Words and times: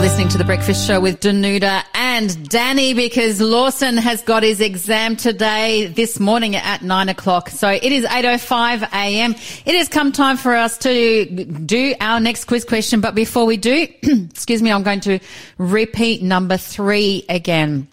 listening 0.00 0.28
to 0.28 0.38
the 0.38 0.44
Breakfast 0.44 0.86
Show 0.86 0.98
with 0.98 1.20
Danuta 1.20 1.82
and 1.92 2.48
Danny 2.48 2.94
because 2.94 3.38
Lawson 3.38 3.98
has 3.98 4.22
got 4.22 4.42
his 4.42 4.62
exam 4.62 5.14
today, 5.14 5.88
this 5.88 6.18
morning 6.18 6.56
at 6.56 6.80
nine 6.80 7.10
o'clock. 7.10 7.50
So 7.50 7.68
it 7.68 7.84
is 7.84 8.06
8.05 8.06 8.82
a.m. 8.94 9.32
It 9.32 9.74
has 9.74 9.88
come 9.88 10.12
time 10.12 10.38
for 10.38 10.56
us 10.56 10.78
to 10.78 11.26
do 11.44 11.94
our 12.00 12.18
next 12.18 12.46
quiz 12.46 12.64
question. 12.64 13.02
But 13.02 13.14
before 13.14 13.44
we 13.44 13.58
do, 13.58 13.88
excuse 14.02 14.62
me, 14.62 14.72
I'm 14.72 14.82
going 14.82 15.00
to 15.00 15.18
repeat 15.58 16.22
number 16.22 16.56
three 16.56 17.26
again. 17.28 17.86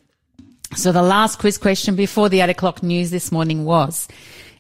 So 0.78 0.94
the 0.94 1.04
last 1.04 1.40
quiz 1.40 1.58
question 1.58 1.98
before 1.98 2.30
the 2.30 2.40
eight 2.40 2.50
o'clock 2.50 2.84
news 2.84 3.12
this 3.12 3.34
morning 3.34 3.66
was, 3.66 4.08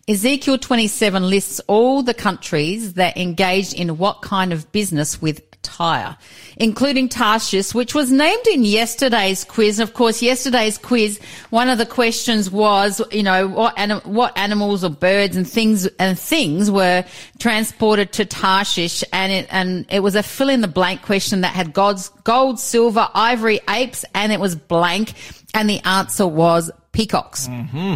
Ezekiel 0.09 0.57
27 0.57 1.29
lists 1.29 1.61
all 1.67 2.03
the 2.03 2.13
countries 2.13 2.93
that 2.93 3.15
engaged 3.15 3.73
in 3.73 3.97
what 3.97 4.21
kind 4.21 4.51
of 4.51 4.69
business 4.73 5.21
with 5.21 5.41
Tyre, 5.67 6.17
including 6.55 7.09
Tarshish, 7.09 7.73
which 7.73 7.93
was 7.93 8.11
named 8.11 8.47
in 8.47 8.63
yesterday's 8.63 9.43
quiz. 9.43 9.79
And 9.79 9.87
Of 9.87 9.93
course, 9.93 10.21
yesterday's 10.21 10.77
quiz, 10.77 11.19
one 11.49 11.69
of 11.69 11.77
the 11.77 11.85
questions 11.85 12.49
was, 12.49 13.01
you 13.11 13.21
know, 13.21 13.47
what, 13.47 13.77
anim- 13.77 14.01
what 14.05 14.37
animals 14.37 14.83
or 14.83 14.89
birds 14.89 15.35
and 15.35 15.47
things 15.47 15.85
and 15.99 16.17
things 16.17 16.71
were 16.71 17.03
transported 17.39 18.13
to 18.13 18.25
Tarshish, 18.25 19.03
and 19.11 19.31
it 19.31 19.47
and 19.51 19.85
it 19.89 19.99
was 19.99 20.15
a 20.15 20.23
fill 20.23 20.49
in 20.49 20.61
the 20.61 20.67
blank 20.67 21.01
question 21.01 21.41
that 21.41 21.53
had 21.53 21.73
God's 21.73 22.09
gold, 22.23 22.59
silver, 22.59 23.07
ivory, 23.13 23.59
apes, 23.69 24.05
and 24.15 24.31
it 24.31 24.39
was 24.39 24.55
blank, 24.55 25.13
and 25.53 25.69
the 25.69 25.79
answer 25.85 26.25
was 26.25 26.71
peacocks. 26.93 27.47
Mm-hmm. 27.47 27.95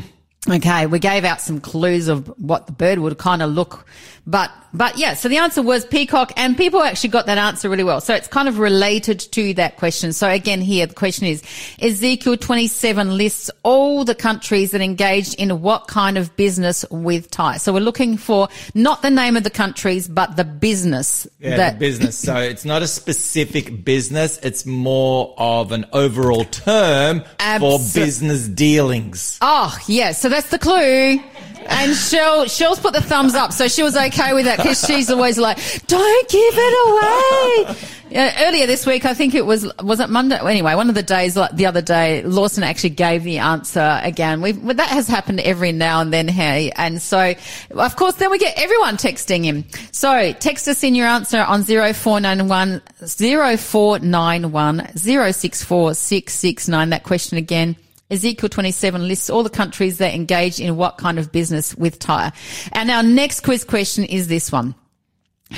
Okay, 0.50 0.88
we 0.88 0.98
gave 0.98 1.24
out 1.24 1.40
some 1.40 1.62
clues 1.62 2.08
of 2.08 2.28
what 2.40 2.66
the 2.66 2.72
bird 2.72 2.98
would 2.98 3.16
kind 3.20 3.44
of 3.44 3.52
look, 3.52 3.86
but 4.26 4.52
but 4.74 4.98
yeah, 4.98 5.16
so 5.16 5.28
the 5.28 5.38
answer 5.38 5.62
was 5.62 5.86
peacock, 5.86 6.32
and 6.38 6.56
people 6.58 6.82
actually 6.82 7.10
got 7.10 7.26
that 7.26 7.38
answer 7.38 7.70
really 7.70 7.84
well. 7.84 8.00
So 8.00 8.14
it's 8.14 8.28
kind 8.28 8.48
of 8.48 8.60
related 8.60 9.20
to 9.20 9.54
that 9.56 9.76
question. 9.78 10.14
So 10.14 10.30
again, 10.30 10.62
here 10.62 10.86
the 10.86 10.94
question 10.94 11.28
is: 11.28 11.44
Ezekiel 11.82 12.38
27 12.38 13.18
lists 13.18 13.52
all 13.64 14.06
the 14.06 14.16
countries 14.16 14.72
that 14.72 14.82
engaged 14.82 15.36
in 15.36 15.62
what 15.62 15.88
kind 15.88 16.18
of 16.18 16.36
business 16.36 16.86
with 16.90 17.30
Tyre. 17.32 17.60
So 17.60 17.74
we're 17.74 17.80
looking 17.80 18.16
for 18.16 18.48
not 18.74 19.02
the 19.02 19.10
name 19.10 19.36
of 19.36 19.44
the 19.44 19.50
countries, 19.50 20.08
but 20.08 20.38
the 20.38 20.46
business 20.46 21.28
Yeah, 21.40 21.58
that 21.58 21.74
the 21.74 21.80
business. 21.80 22.18
So 22.18 22.38
it's 22.38 22.64
not 22.64 22.82
a 22.82 22.88
specific 22.88 23.84
business. 23.84 24.38
It's 24.38 24.66
more 24.66 25.34
of 25.38 25.72
an 25.72 25.86
overall 25.92 26.46
term 26.46 27.24
for 27.60 27.80
business 27.94 28.48
dealings. 28.48 29.38
Oh, 29.42 29.78
yeah. 29.88 30.12
So 30.12 30.30
that's 30.30 30.50
the 30.50 30.60
clue. 30.60 31.20
And 31.68 31.96
Shell, 31.96 32.48
Shell's 32.48 32.80
put 32.80 32.94
the 32.94 33.02
thumbs 33.02 33.36
up, 33.36 33.54
so 33.54 33.68
she 33.68 33.84
was 33.84 33.96
okay 33.96 34.34
with 34.34 34.46
that 34.46 34.58
because 34.58 34.86
she's 34.86 35.10
always 35.10 35.38
like, 35.38 35.58
"Don't 35.88 36.30
give 36.30 36.54
it 36.58 37.68
away." 37.68 37.78
Yeah, 38.12 38.48
earlier 38.50 38.68
this 38.68 38.86
week, 38.86 39.06
I 39.06 39.14
think 39.14 39.34
it 39.36 39.46
was 39.46 39.72
was 39.82 40.02
it 40.02 40.10
Monday. 40.10 40.38
Anyway, 40.38 40.76
one 40.76 40.90
of 40.90 40.96
the 40.96 41.04
days, 41.04 41.38
like 41.38 41.56
the 41.56 41.66
other 41.66 41.82
day, 41.82 42.24
Lawson 42.24 42.62
actually 42.62 42.90
gave 42.90 43.24
the 43.24 43.38
answer 43.38 44.02
again. 44.04 44.42
Well, 44.42 44.54
that 44.54 44.90
has 44.90 45.08
happened 45.08 45.40
every 45.40 45.72
now 45.72 46.02
and 46.02 46.12
then, 46.12 46.28
hey. 46.28 46.72
And 46.76 47.02
so, 47.02 47.34
of 47.72 47.96
course, 47.96 48.16
then 48.16 48.30
we 48.30 48.38
get 48.38 48.58
everyone 48.58 48.98
texting 48.98 49.46
him. 49.46 49.64
So 49.94 50.34
text 50.34 50.68
us 50.68 50.84
in 50.84 50.94
your 50.94 51.08
answer 51.08 51.40
on 51.40 51.64
zero 51.64 51.94
four 51.94 52.20
nine 52.20 52.50
one 52.50 52.82
zero 53.06 53.56
four 53.56 54.00
nine 54.00 54.52
one 54.52 54.90
zero 54.98 55.32
six 55.32 55.64
four 55.64 55.94
six 55.94 56.34
six 56.34 56.68
nine. 56.68 56.90
That 56.90 57.04
question 57.04 57.38
again. 57.38 57.78
Ezekiel 58.12 58.50
27 58.50 59.08
lists 59.08 59.30
all 59.30 59.42
the 59.42 59.50
countries 59.50 59.98
that 60.00 60.14
engage 60.14 60.60
in 60.60 60.76
what 60.76 60.98
kind 60.98 61.18
of 61.18 61.32
business 61.32 61.74
with 61.76 61.98
Tyre. 61.98 62.34
And 62.74 62.92
our 62.92 63.04
next 63.04 63.40
quiz 63.42 63.64
question 63.64 64.04
is 64.04 64.28
this 64.28 64.52
one. 64.52 64.76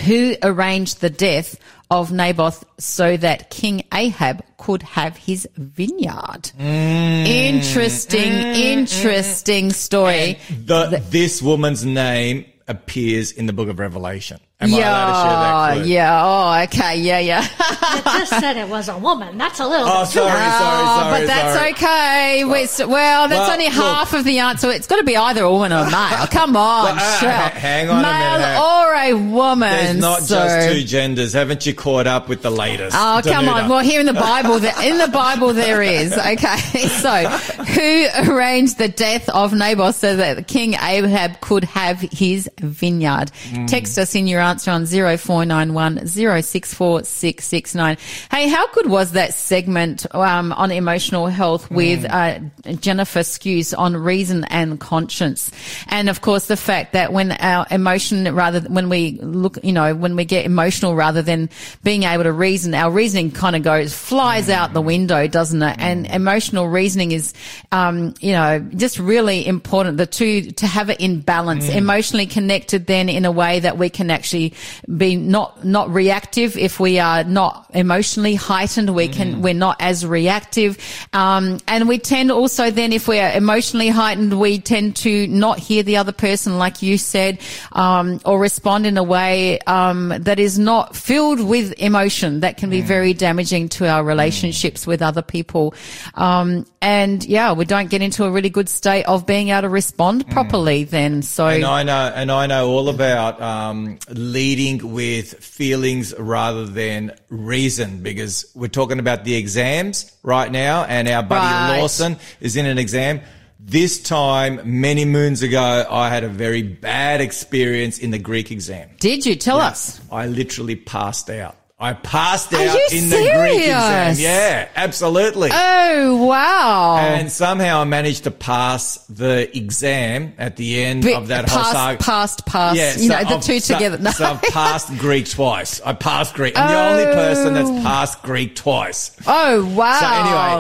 Who 0.06 0.36
arranged 0.42 1.02
the 1.02 1.10
death 1.10 1.60
of 1.92 2.12
Naboth 2.12 2.64
so 2.80 3.16
that 3.18 3.52
King 3.52 3.84
Ahab 3.94 4.44
could 4.58 4.82
have 4.82 5.18
his 5.18 5.48
vineyard? 5.56 6.52
Mm. 6.58 7.28
Interesting, 7.28 8.32
mm, 8.32 8.54
mm, 8.54 8.56
interesting 8.56 9.72
story. 9.72 10.40
The, 10.50 11.04
this 11.10 11.42
woman's 11.42 11.86
name 11.86 12.46
appears 12.68 13.32
in 13.32 13.46
the 13.46 13.54
book 13.54 13.70
of 13.70 13.78
Revelation. 13.80 14.40
Am 14.64 14.74
I 14.74 14.76
to 14.76 14.76
share 14.76 15.78
that 15.78 15.78
yeah, 15.78 15.84
yeah. 15.84 16.24
Oh, 16.26 16.64
okay. 16.64 17.00
Yeah, 17.00 17.20
yeah. 17.20 17.44
It 17.46 18.04
just 18.04 18.30
said 18.40 18.58
it 18.58 18.68
was 18.70 18.90
a 18.90 18.98
woman. 18.98 19.38
That's 19.38 19.60
a 19.60 19.68
little 19.68 19.88
Oh, 19.88 20.04
bit 20.04 20.12
too 20.14 20.20
sorry, 20.20 20.30
sorry, 20.32 20.42
Oh, 20.42 21.00
sorry. 21.02 21.20
but 21.22 21.28
that's 21.28 21.56
sorry. 21.56 21.72
okay. 21.74 22.44
We 22.46 22.60
s- 22.64 22.80
well, 22.86 23.28
that's 23.28 23.40
Well, 23.40 23.52
only 23.52 23.66
look. 23.66 23.74
half 23.74 24.14
of 24.14 24.24
the 24.24 24.40
answer. 24.40 24.72
It's 24.72 24.88
got 24.88 24.98
to 24.98 25.04
be 25.04 25.18
either 25.18 25.44
a 25.44 25.52
woman 25.52 25.72
or 25.74 25.80
a 25.86 25.92
male. 25.92 26.28
Come 26.32 26.56
on, 26.56 26.86
Well, 26.86 26.96
uh, 26.96 27.20
Shell. 27.20 27.50
hang 27.50 27.90
on 27.90 28.00
a 28.00 28.02
male 28.04 28.40
minute. 28.40 28.60
or 28.62 28.96
a 28.96 29.14
woman. 29.32 29.70
There's 29.70 29.98
not 29.98 30.22
so- 30.24 30.36
just 30.36 30.70
two 30.70 30.84
genders. 30.84 31.34
Haven't 31.34 31.66
you 31.66 31.74
caught 31.74 32.08
up 32.08 32.30
with 32.30 32.42
the 32.42 32.52
latest? 32.52 32.96
Oh, 33.00 33.22
come 33.24 33.48
on. 33.50 33.70
Well, 33.70 33.80
here 33.80 34.00
in 34.00 34.06
the 34.06 34.14
Bible, 34.30 34.60
there, 34.60 34.74
in 34.84 34.98
the 34.98 35.08
Bible 35.08 35.54
there 35.54 35.82
is. 35.82 36.14
Okay. 36.14 36.58
So, 37.04 37.10
who 37.28 38.08
arranged 38.32 38.78
the 38.78 38.88
death 38.88 39.28
of 39.30 39.52
Naboth 39.54 39.96
so 39.96 40.16
that 40.16 40.48
King 40.48 40.74
Ahab 40.76 41.42
could 41.42 41.64
have 41.66 42.00
his 42.00 42.50
vineyard? 42.60 43.32
Hmm. 43.50 43.66
Text 43.66 43.98
us 43.98 44.16
in 44.16 44.28
your 44.28 44.40
answer 44.40 44.53
on 44.68 44.86
0491 44.86 46.08
064669. 46.08 47.98
Hey, 48.32 48.48
how 48.50 48.68
good 48.72 48.90
was 48.90 49.14
that 49.14 49.34
segment 49.34 50.06
um, 50.16 50.52
on 50.54 50.72
emotional 50.72 51.28
health 51.28 51.70
with 51.72 52.06
uh, 52.06 52.40
Jennifer 52.80 53.20
Skews 53.20 53.78
on 53.78 53.98
reason 53.98 54.44
and 54.46 54.80
conscience? 54.80 55.52
And 55.88 56.10
of 56.10 56.22
course, 56.22 56.48
the 56.48 56.58
fact 56.58 56.94
that 56.94 57.12
when 57.12 57.32
our 57.34 57.66
emotion, 57.72 58.34
rather 58.34 58.62
when 58.62 58.90
we 58.90 59.20
look, 59.22 59.58
you 59.64 59.74
know, 59.74 59.96
when 59.96 60.16
we 60.16 60.26
get 60.26 60.46
emotional 60.46 60.96
rather 60.96 61.22
than 61.22 61.50
being 61.84 62.04
able 62.04 62.24
to 62.24 62.32
reason, 62.32 62.74
our 62.74 62.92
reasoning 62.92 63.32
kind 63.32 63.56
of 63.56 63.64
goes, 63.64 63.94
flies 63.94 64.50
out 64.50 64.74
the 64.74 64.82
window, 64.82 65.28
doesn't 65.28 65.62
it? 65.62 65.76
And 65.80 66.08
emotional 66.08 66.68
reasoning 66.68 67.12
is, 67.12 67.34
um, 67.72 68.14
you 68.20 68.32
know, 68.32 68.60
just 68.60 69.00
really 69.00 69.46
important. 69.46 69.98
The 69.98 70.06
two, 70.06 70.52
to 70.52 70.68
have 70.68 70.90
it 70.90 71.00
in 71.00 71.22
balance, 71.22 71.70
emotionally 71.70 72.26
connected 72.26 72.88
then 72.88 73.10
in 73.10 73.26
a 73.26 73.32
way 73.32 73.60
that 73.60 73.78
we 73.78 73.90
can 73.90 74.12
actually 74.12 74.33
be 74.34 75.16
not, 75.16 75.64
not 75.64 75.90
reactive. 75.90 76.58
If 76.58 76.80
we 76.80 77.00
are 77.00 77.24
not 77.24 77.70
emotionally 77.74 78.36
heightened, 78.36 78.94
we 78.94 79.08
can, 79.08 79.42
we're 79.42 79.54
not 79.54 79.78
as 79.80 80.06
reactive. 80.06 80.78
Um, 81.14 81.60
and 81.68 81.88
we 81.88 81.98
tend 81.98 82.32
also 82.32 82.72
then, 82.72 82.94
if 82.94 83.08
we 83.08 83.20
are 83.20 83.32
emotionally 83.32 83.90
heightened, 83.90 84.40
we 84.40 84.60
tend 84.60 84.96
to 84.98 85.28
not 85.28 85.60
hear 85.60 85.84
the 85.84 85.98
other 85.98 86.12
person, 86.12 86.58
like 86.58 86.82
you 86.82 86.98
said, 86.98 87.40
um, 87.72 88.20
or 88.26 88.40
respond 88.40 88.86
in 88.86 88.98
a 88.98 89.04
way, 89.04 89.60
um, 89.68 90.10
that 90.10 90.40
is 90.40 90.58
not 90.58 90.96
filled 90.96 91.42
with 91.42 91.74
emotion 91.80 92.42
that 92.42 92.58
can 92.58 92.70
be 92.70 92.82
very 92.82 93.14
damaging 93.14 93.70
to 93.70 93.88
our 93.88 94.04
relationships 94.04 94.86
with 94.88 95.02
other 95.02 95.22
people. 95.22 95.74
Um, 96.16 96.66
and 96.82 97.24
yeah, 97.26 97.54
we 97.54 97.66
don't 97.66 97.90
get 97.90 98.02
into 98.02 98.26
a 98.26 98.32
really 98.32 98.50
good 98.50 98.70
state 98.70 99.06
of 99.06 99.26
being 99.26 99.50
able 99.50 99.64
to 99.64 99.70
respond 99.70 100.30
properly 100.30 100.84
then. 100.84 101.22
So 101.22 101.48
And 101.48 101.66
I 101.66 101.84
know, 101.84 102.12
and 102.16 102.32
I 102.32 102.48
know 102.48 102.70
all 102.70 102.90
about 102.90 103.42
um, 103.42 103.98
leading 104.32 104.94
with 104.94 105.34
feelings 105.44 106.14
rather 106.18 106.66
than 106.66 107.16
reason, 107.30 108.02
because 108.02 108.46
we're 108.56 108.68
talking 108.68 109.00
about 109.00 109.24
the 109.24 109.36
exams 109.36 110.12
right 110.24 110.52
now, 110.52 110.84
and 110.86 111.08
our 111.08 111.24
buddy 111.24 111.46
Right. 111.46 111.80
Lawson 111.80 112.18
is 112.40 112.56
in 112.56 112.66
an 112.66 112.78
exam. 112.78 113.22
This 113.60 114.02
time, 114.02 114.60
many 114.66 115.06
moons 115.06 115.42
ago, 115.42 115.86
I 115.90 116.10
had 116.10 116.24
a 116.24 116.30
very 116.30 116.64
bad 116.64 117.22
experience 117.22 117.98
in 117.98 118.12
the 118.12 118.20
Greek 118.20 118.52
exam. 118.52 118.90
did 119.00 119.26
you 119.26 119.36
tell 119.36 119.60
us? 119.60 120.02
I 120.12 120.28
literally 120.28 120.76
passed 120.76 121.30
out. 121.30 121.56
I 121.80 121.94
passed 121.94 122.54
out 122.54 122.78
in 122.94 123.10
the 123.10 123.18
Greek 123.18 123.64
exam. 123.64 124.16
Yeah, 124.18 124.70
absolutely. 124.76 125.50
Oh, 125.52 126.26
wow. 126.28 126.98
and 127.00 127.30
somehow 127.32 127.82
I 127.82 127.84
managed 127.84 128.24
to 128.26 128.32
pass 128.32 128.98
the 129.08 129.50
exam 129.58 130.34
at 130.38 130.56
the 130.56 130.82
end 130.84 131.02
Bit 131.04 131.18
of 131.18 131.28
that 131.28 131.50
whole 131.50 131.60
past, 131.64 131.72
saga. 131.74 131.98
past, 132.04 132.46
past. 132.46 132.78
Yeah, 132.78 132.94
you 132.94 133.08
so 133.10 133.14
know, 133.18 133.24
the 133.24 133.36
I've- 133.36 133.46
two 133.46 133.60
so- 133.60 133.74
together. 133.74 133.98
No. 133.98 134.12
So 134.12 134.24
I've 134.26 134.42
passed 134.44 134.98
Greek 135.00 135.28
twice. 135.28 135.82
I 135.82 135.94
passed 135.94 136.36
Greek. 136.36 136.58
I'm 136.58 136.68
the 136.70 136.80
only 136.80 137.06
person 137.16 137.54
that's 137.56 137.70
oh. 137.70 137.82
passed 137.82 138.22
Greek 138.22 138.56
twice. 138.56 139.12
oh, 139.28 139.66
wow. 139.76 140.00
So 140.00 140.06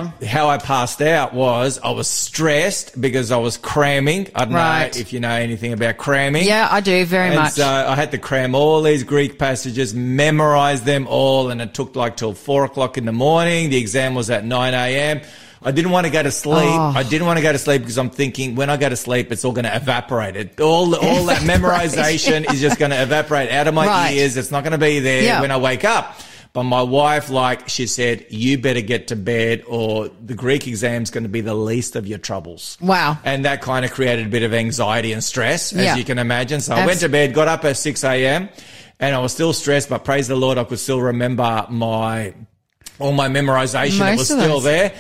anyway, 0.09 0.27
how 0.27 0.49
I 0.49 0.57
passed 0.57 1.01
out 1.01 1.33
was 1.33 1.79
I 1.83 1.91
was 1.91 2.07
stressed 2.09 2.99
because 2.99 3.31
I 3.31 3.37
was 3.37 3.55
cramming. 3.57 4.27
I 4.35 4.45
don't 4.45 4.55
Right. 4.55 4.93
know 4.95 4.99
if 4.99 5.13
you 5.13 5.19
know 5.21 5.29
anything 5.29 5.71
about 5.73 5.97
cramming. 5.97 6.43
Yeah, 6.45 6.67
I 6.69 6.81
do 6.81 7.05
very 7.05 7.27
And 7.27 7.35
much. 7.35 7.53
so 7.53 7.65
I 7.67 7.95
had 7.95 8.11
to 8.11 8.17
cram 8.17 8.55
all 8.55 8.81
these 8.81 9.03
Greek 9.03 9.37
passages, 9.39 9.93
memorize 9.93 10.81
them 10.81 11.07
all, 11.13 11.49
and 11.51 11.61
it 11.61 11.73
took 11.73 11.95
like 11.95 12.17
till 12.17 12.33
four 12.33 12.65
o'clock 12.65 12.97
in 12.97 13.05
the 13.05 13.11
morning. 13.13 13.69
The 13.69 13.77
exam 13.77 14.15
was 14.15 14.29
at 14.29 14.43
9 14.43 14.73
a.m. 14.73 15.21
I 15.65 15.71
didn't 15.71 15.91
want 15.91 16.05
to 16.07 16.11
go 16.11 16.21
to 16.21 16.31
sleep. 16.31 16.57
Oh. 16.67 16.91
I 16.93 17.03
didn't 17.03 17.25
want 17.25 17.37
to 17.37 17.43
go 17.43 17.51
to 17.53 17.57
sleep 17.57 17.83
because 17.83 17.97
I'm 17.97 18.09
thinking 18.09 18.55
when 18.55 18.69
I 18.69 18.75
go 18.75 18.89
to 18.89 18.97
sleep, 18.97 19.31
it's 19.31 19.45
all 19.45 19.53
going 19.53 19.63
to 19.63 19.73
evaporate. 19.73 20.35
It, 20.35 20.59
all, 20.59 20.93
all 20.93 21.25
that 21.27 21.41
memorization 21.77 22.51
is 22.51 22.59
just 22.59 22.77
going 22.79 22.91
to 22.91 23.01
evaporate 23.01 23.49
out 23.49 23.67
of 23.67 23.73
my 23.73 23.87
Right. 23.87 24.11
ears. 24.17 24.35
It's 24.37 24.51
not 24.51 24.63
going 24.63 24.71
to 24.73 24.77
be 24.77 24.99
there 24.99 25.23
Yeah. 25.23 25.39
when 25.41 25.51
I 25.51 25.57
wake 25.57 25.85
up. 25.85 26.19
But 26.51 26.63
my 26.63 26.83
wife, 26.83 27.29
like 27.31 27.67
she 27.69 27.87
said, 27.87 28.25
you 28.29 28.59
better 28.59 28.81
get 28.81 29.07
to 29.07 29.15
bed 29.15 29.63
or 29.65 30.09
the 30.23 30.35
Greek 30.35 30.67
exam's 30.67 31.09
going 31.09 31.23
to 31.23 31.29
be 31.29 31.41
the 31.41 31.55
least 31.55 31.95
of 31.95 32.05
your 32.05 32.19
troubles. 32.19 32.77
Wow. 32.79 33.17
And 33.23 33.45
that 33.45 33.61
kind 33.61 33.85
of 33.85 33.91
created 33.91 34.27
a 34.27 34.29
bit 34.29 34.43
of 34.43 34.53
anxiety 34.53 35.13
and 35.13 35.23
stress, 35.23 35.73
as 35.73 35.79
Yeah. 35.83 35.95
you 35.95 36.03
can 36.03 36.19
imagine. 36.19 36.59
So 36.59 36.75
I 36.75 36.85
went 36.85 36.99
to 36.99 37.09
bed, 37.09 37.33
got 37.33 37.47
up 37.47 37.65
at 37.65 37.75
6 37.77 38.03
a.m. 38.03 38.49
and 38.99 39.15
I 39.15 39.19
was 39.19 39.33
still 39.33 39.53
stressed, 39.53 39.89
but 39.89 40.03
praise 40.03 40.27
the 40.27 40.35
Lord, 40.35 40.57
I 40.57 40.63
could 40.63 40.79
still 40.79 41.01
remember 41.01 41.65
my 41.69 42.33
all 42.99 43.11
my 43.11 43.27
memorization 43.27 43.99
that 43.99 44.15
Most 44.15 44.19
was 44.19 44.27
still 44.27 44.59
there. 44.59 44.93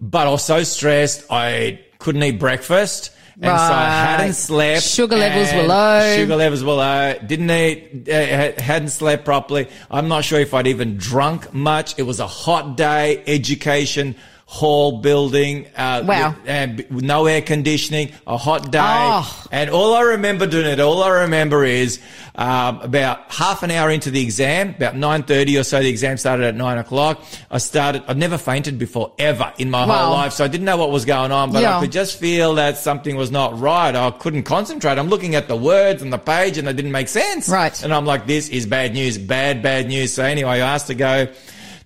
But 0.00 0.26
I 0.26 0.30
was 0.30 0.44
so 0.44 0.62
stressed, 0.62 1.24
I 1.30 1.80
couldn't 1.98 2.22
eat 2.22 2.38
breakfast. 2.38 3.10
And 3.36 3.44
so 3.46 3.50
I 3.50 3.84
hadn't 3.86 4.34
slept. 4.34 4.84
Sugar 4.84 5.16
levels 5.16 5.52
were 5.52 5.64
low. 5.64 6.16
Sugar 6.16 6.36
levels 6.36 6.62
were 6.62 6.74
low. 6.74 7.14
Didn't 7.26 7.50
eat, 7.50 8.08
uh, 8.08 8.60
hadn't 8.62 8.90
slept 8.90 9.24
properly. 9.24 9.68
I'm 9.90 10.06
not 10.06 10.24
sure 10.24 10.38
if 10.38 10.54
I'd 10.54 10.68
even 10.68 10.98
drunk 10.98 11.52
much. 11.52 11.98
It 11.98 12.04
was 12.04 12.20
a 12.20 12.28
hot 12.28 12.76
day, 12.76 13.24
education 13.26 14.14
hall 14.54 14.98
building. 14.98 15.66
Uh, 15.76 16.02
Wow. 16.06 16.34
and 16.46 16.78
with 16.90 17.02
no 17.02 17.26
air 17.26 17.42
conditioning, 17.42 18.12
a 18.26 18.36
hot 18.36 18.70
day. 18.70 18.78
Oh. 18.82 19.44
And 19.50 19.68
all 19.70 19.94
I 19.94 20.02
remember 20.02 20.46
doing 20.46 20.66
it, 20.66 20.78
all 20.78 21.02
I 21.02 21.22
remember 21.26 21.64
is 21.64 21.98
um, 22.36 22.80
about 22.80 23.32
half 23.32 23.62
an 23.64 23.70
hour 23.72 23.90
into 23.90 24.10
the 24.12 24.22
exam, 24.22 24.70
about 24.70 24.94
9.30 24.94 25.60
or 25.60 25.64
so, 25.64 25.80
the 25.80 25.88
exam 25.88 26.16
started 26.18 26.46
at 26.46 26.54
9 26.54 26.78
o'clock. 26.78 27.20
I 27.50 27.58
started, 27.58 28.04
I've 28.06 28.16
never 28.16 28.38
fainted 28.38 28.78
before, 28.78 29.12
ever 29.18 29.52
in 29.58 29.70
my 29.70 29.86
Wow. 29.86 29.98
whole 30.06 30.12
life. 30.14 30.32
So 30.34 30.44
I 30.44 30.48
didn't 30.48 30.66
know 30.66 30.76
what 30.76 30.90
was 30.92 31.04
going 31.04 31.32
on, 31.32 31.50
but 31.52 31.62
Yeah. 31.62 31.76
I 31.76 31.80
could 31.80 31.92
just 31.92 32.18
feel 32.20 32.54
that 32.54 32.76
something 32.78 33.16
was 33.16 33.30
not 33.32 33.58
right. 33.58 33.94
I 33.94 34.10
couldn't 34.12 34.44
concentrate. 34.44 34.98
I'm 34.98 35.08
looking 35.08 35.34
at 35.34 35.48
the 35.48 35.56
words 35.56 36.00
on 36.02 36.10
the 36.10 36.18
page 36.18 36.58
and 36.58 36.66
they 36.68 36.72
didn't 36.72 36.92
make 36.92 37.08
sense. 37.08 37.48
Right. 37.48 37.74
And 37.82 37.92
I'm 37.92 38.06
like, 38.06 38.26
this 38.28 38.48
is 38.48 38.66
bad 38.66 38.94
news, 38.94 39.18
bad, 39.18 39.62
bad 39.62 39.88
news. 39.88 40.12
So 40.12 40.22
anyway, 40.22 40.60
I 40.60 40.74
asked 40.74 40.86
to 40.88 40.94
go 40.94 41.26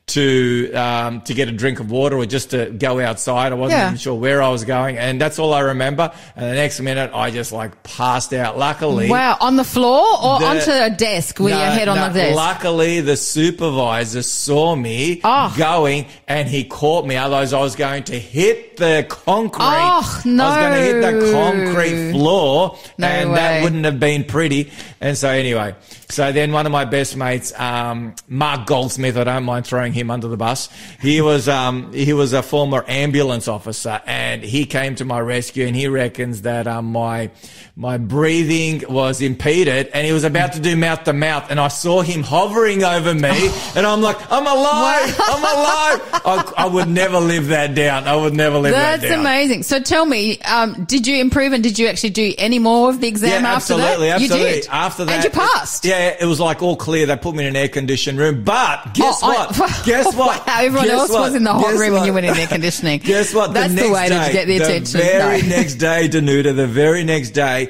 to 0.09 0.73
um, 0.75 1.21
to 1.23 1.35
get 1.35 1.49
a 1.49 1.53
drink 1.53 1.81
of 1.81 1.91
water 1.91 2.17
or 2.17 2.27
just 2.27 2.51
to 2.51 2.71
go 2.71 3.01
outside. 3.01 3.53
I 3.53 3.55
wasn't 3.55 3.79
Yeah. 3.81 3.87
even 3.89 3.99
sure 3.99 4.15
where 4.15 4.43
I 4.43 4.49
was 4.49 4.65
going, 4.65 4.99
and 4.99 5.21
that's 5.21 5.39
all 5.39 5.53
I 5.55 5.61
remember. 5.61 6.13
And 6.37 6.45
the 6.51 6.55
next 6.55 6.81
minute, 6.81 7.11
I 7.15 7.31
just 7.31 7.53
like 7.53 7.83
passed 7.83 8.33
out. 8.33 8.59
Luckily, 8.59 9.09
Wow, 9.09 9.37
on 9.41 9.57
the 9.57 9.65
floor 9.65 10.05
or 10.23 10.39
The- 10.41 10.47
onto 10.47 10.71
a 10.71 10.91
desk 10.91 11.39
with 11.39 11.53
no, 11.53 11.59
your 11.59 11.69
head 11.71 11.89
on 11.89 11.97
no, 11.97 12.09
the 12.09 12.15
desk? 12.21 12.37
Luckily, 12.37 13.01
the 13.01 13.17
supervisor 13.17 14.23
saw 14.23 14.75
me 14.77 15.21
Oh. 15.25 15.55
going 15.57 16.07
and 16.27 16.49
he 16.49 16.65
caught 16.65 17.07
me. 17.07 17.17
Otherwise, 17.17 17.53
I 17.53 17.61
was 17.61 17.77
going 17.77 18.05
to 18.05 18.19
hit 18.19 18.77
the 18.77 19.07
concrete. 19.09 19.65
Oh, 19.65 20.21
no. 20.25 20.45
I 20.45 20.49
was 20.49 20.57
going 20.57 20.73
to 20.73 20.85
hit 20.85 21.21
the 21.27 21.33
concrete 21.33 22.13
floor 22.13 22.77
No 22.99 23.07
and 23.07 23.31
way. 23.31 23.37
that 23.37 23.63
wouldn't 23.63 23.85
have 23.85 24.01
been 24.01 24.25
pretty. 24.25 24.71
And 25.01 25.17
so 25.17 25.29
anyway, 25.29 25.75
so 26.11 26.33
then 26.33 26.53
one 26.53 26.65
of 26.65 26.73
my 26.73 26.87
best 26.87 27.17
mates, 27.17 27.53
um, 27.59 28.15
Mark 28.29 28.67
Goldsmith, 28.67 29.19
I 29.19 29.25
don't 29.25 29.45
mind 29.45 29.67
throwing 29.67 29.93
him 29.93 30.11
under 30.11 30.27
the 30.27 30.39
bus. 30.39 30.71
He 31.03 31.21
was, 31.21 31.49
um, 31.49 31.93
he 31.93 32.15
was 32.15 32.33
a 32.33 32.43
former 32.43 32.83
ambulance 32.89 33.47
officer 33.47 34.01
and 34.07 34.43
he 34.43 34.65
came 34.65 34.95
to 34.97 35.05
my 35.05 35.21
rescue 35.21 35.67
and 35.67 35.77
he 35.77 35.87
reckons 35.87 36.43
that, 36.43 36.67
um, 36.67 36.93
my, 36.93 37.31
my 37.81 37.97
breathing 37.97 38.83
was 38.89 39.23
impeded 39.23 39.87
and 39.95 40.05
he 40.05 40.13
was 40.13 40.25
about 40.25 40.53
to 40.55 40.59
do 40.61 40.75
mouth 40.75 41.05
to 41.05 41.13
mouth 41.13 41.49
and 41.49 41.61
I 41.61 41.69
saw 41.69 42.03
him 42.03 42.25
hovering 42.25 42.83
over 42.83 43.15
me 43.15 43.31
and 43.77 43.87
I'm 43.87 44.03
like, 44.03 44.17
I'm 44.33 44.45
alive! 44.45 45.17
I'm 45.21 45.39
alive! 45.39 46.11
I, 46.27 46.53
I 46.57 46.67
would 46.67 46.89
never 46.89 47.21
live 47.21 47.47
that 47.49 47.77
down. 47.77 48.09
I 48.09 48.17
would 48.17 48.35
never 48.35 48.59
live 48.59 48.73
That's 48.73 49.03
that 49.03 49.09
down. 49.09 49.23
That's 49.23 49.31
amazing. 49.33 49.63
So 49.63 49.79
tell 49.79 50.05
me, 50.05 50.41
um, 50.41 50.87
did 50.87 51.07
you 51.07 51.21
improve 51.21 51.53
and 51.53 51.63
did 51.63 51.79
you 51.79 51.87
actually 51.87 52.11
do 52.11 52.35
any 52.37 52.59
more 52.59 52.91
of 52.91 53.01
the 53.01 53.07
exam 53.07 53.45
Yeah, 53.45 53.49
after 53.53 53.75
absolutely, 53.75 54.09
that? 54.09 54.23
absolutely. 54.23 54.49
You 54.57 54.63
did. 54.63 54.69
After 54.71 55.05
that, 55.05 55.15
And 55.15 55.25
you 55.25 55.31
passed. 55.31 55.85
Yeah, 55.85 56.17
it 56.21 56.27
was 56.27 56.41
like 56.41 56.61
all 56.65 56.75
clear. 56.77 57.07
They 57.07 57.17
put 57.17 57.37
me 57.37 57.45
in 57.45 57.51
an 57.51 57.57
air 57.57 57.69
conditioned 57.69 58.19
room. 58.19 58.43
But 58.43 58.93
guess 58.95 59.21
Oh, 59.23 59.31
I- 59.31 59.47
what? 59.57 59.83
guess 59.85 60.13
what? 60.17 60.45
Wow, 60.49 60.55
everyone 60.59 60.89
Guess 60.89 60.99
else 60.99 61.11
what? 61.11 61.21
was 61.21 61.35
in 61.37 61.45
the 61.45 61.53
hot 61.53 61.63
Guess 61.63 61.79
room 61.79 61.95
and 61.95 62.07
you 62.07 62.13
went 62.13 62.27
in 62.27 62.37
air 62.37 62.49
conditioning. 62.49 62.99
Guess 63.05 63.33
what? 63.35 63.55
That's 63.55 63.73
the, 63.73 63.83
next 63.83 63.91
way 63.93 64.09
day, 64.09 64.27
to 64.27 64.33
get 64.33 64.47
the 64.47 64.57
attention. 64.57 64.99
The 64.99 65.07
very 65.07 65.43
No. 65.43 65.49
next 65.49 65.75
day, 65.75 66.09
Danuta, 66.09 66.57
the 66.57 66.67
very 66.67 67.05
next 67.05 67.31
day, 67.31 67.68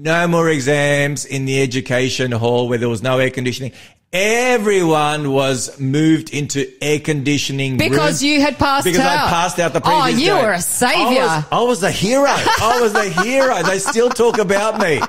no 0.00 0.28
more 0.28 0.48
exams 0.48 1.24
in 1.24 1.44
the 1.44 1.60
education 1.62 2.32
hall 2.32 2.68
where 2.68 2.78
there 2.78 2.88
was 2.88 3.02
no 3.02 3.18
air 3.18 3.30
conditioning. 3.30 3.72
Everyone 4.12 5.32
was 5.32 5.78
moved 5.78 6.30
into 6.32 6.66
air 6.82 6.98
conditioning 6.98 7.76
Because 7.76 8.22
you 8.22 8.40
had 8.40 8.56
passed 8.58 8.86
out. 8.86 8.90
because 8.92 9.04
out. 9.04 9.26
I 9.26 9.28
passed 9.28 9.58
out 9.58 9.72
the 9.74 9.82
Oh, 9.84 10.06
you 10.06 10.26
day. 10.26 10.42
were 10.42 10.52
a 10.52 10.60
saviour. 10.62 11.22
I 11.24 11.36
was, 11.36 11.44
I 11.52 11.62
was 11.62 11.80
the 11.80 11.90
hero. 11.90 12.24
I 12.30 12.78
was 12.80 12.92
the 12.94 13.10
hero. 13.22 13.62
They 13.64 13.78
still 13.78 14.08
talk 14.08 14.38
about 14.38 14.80
me. 14.80 15.00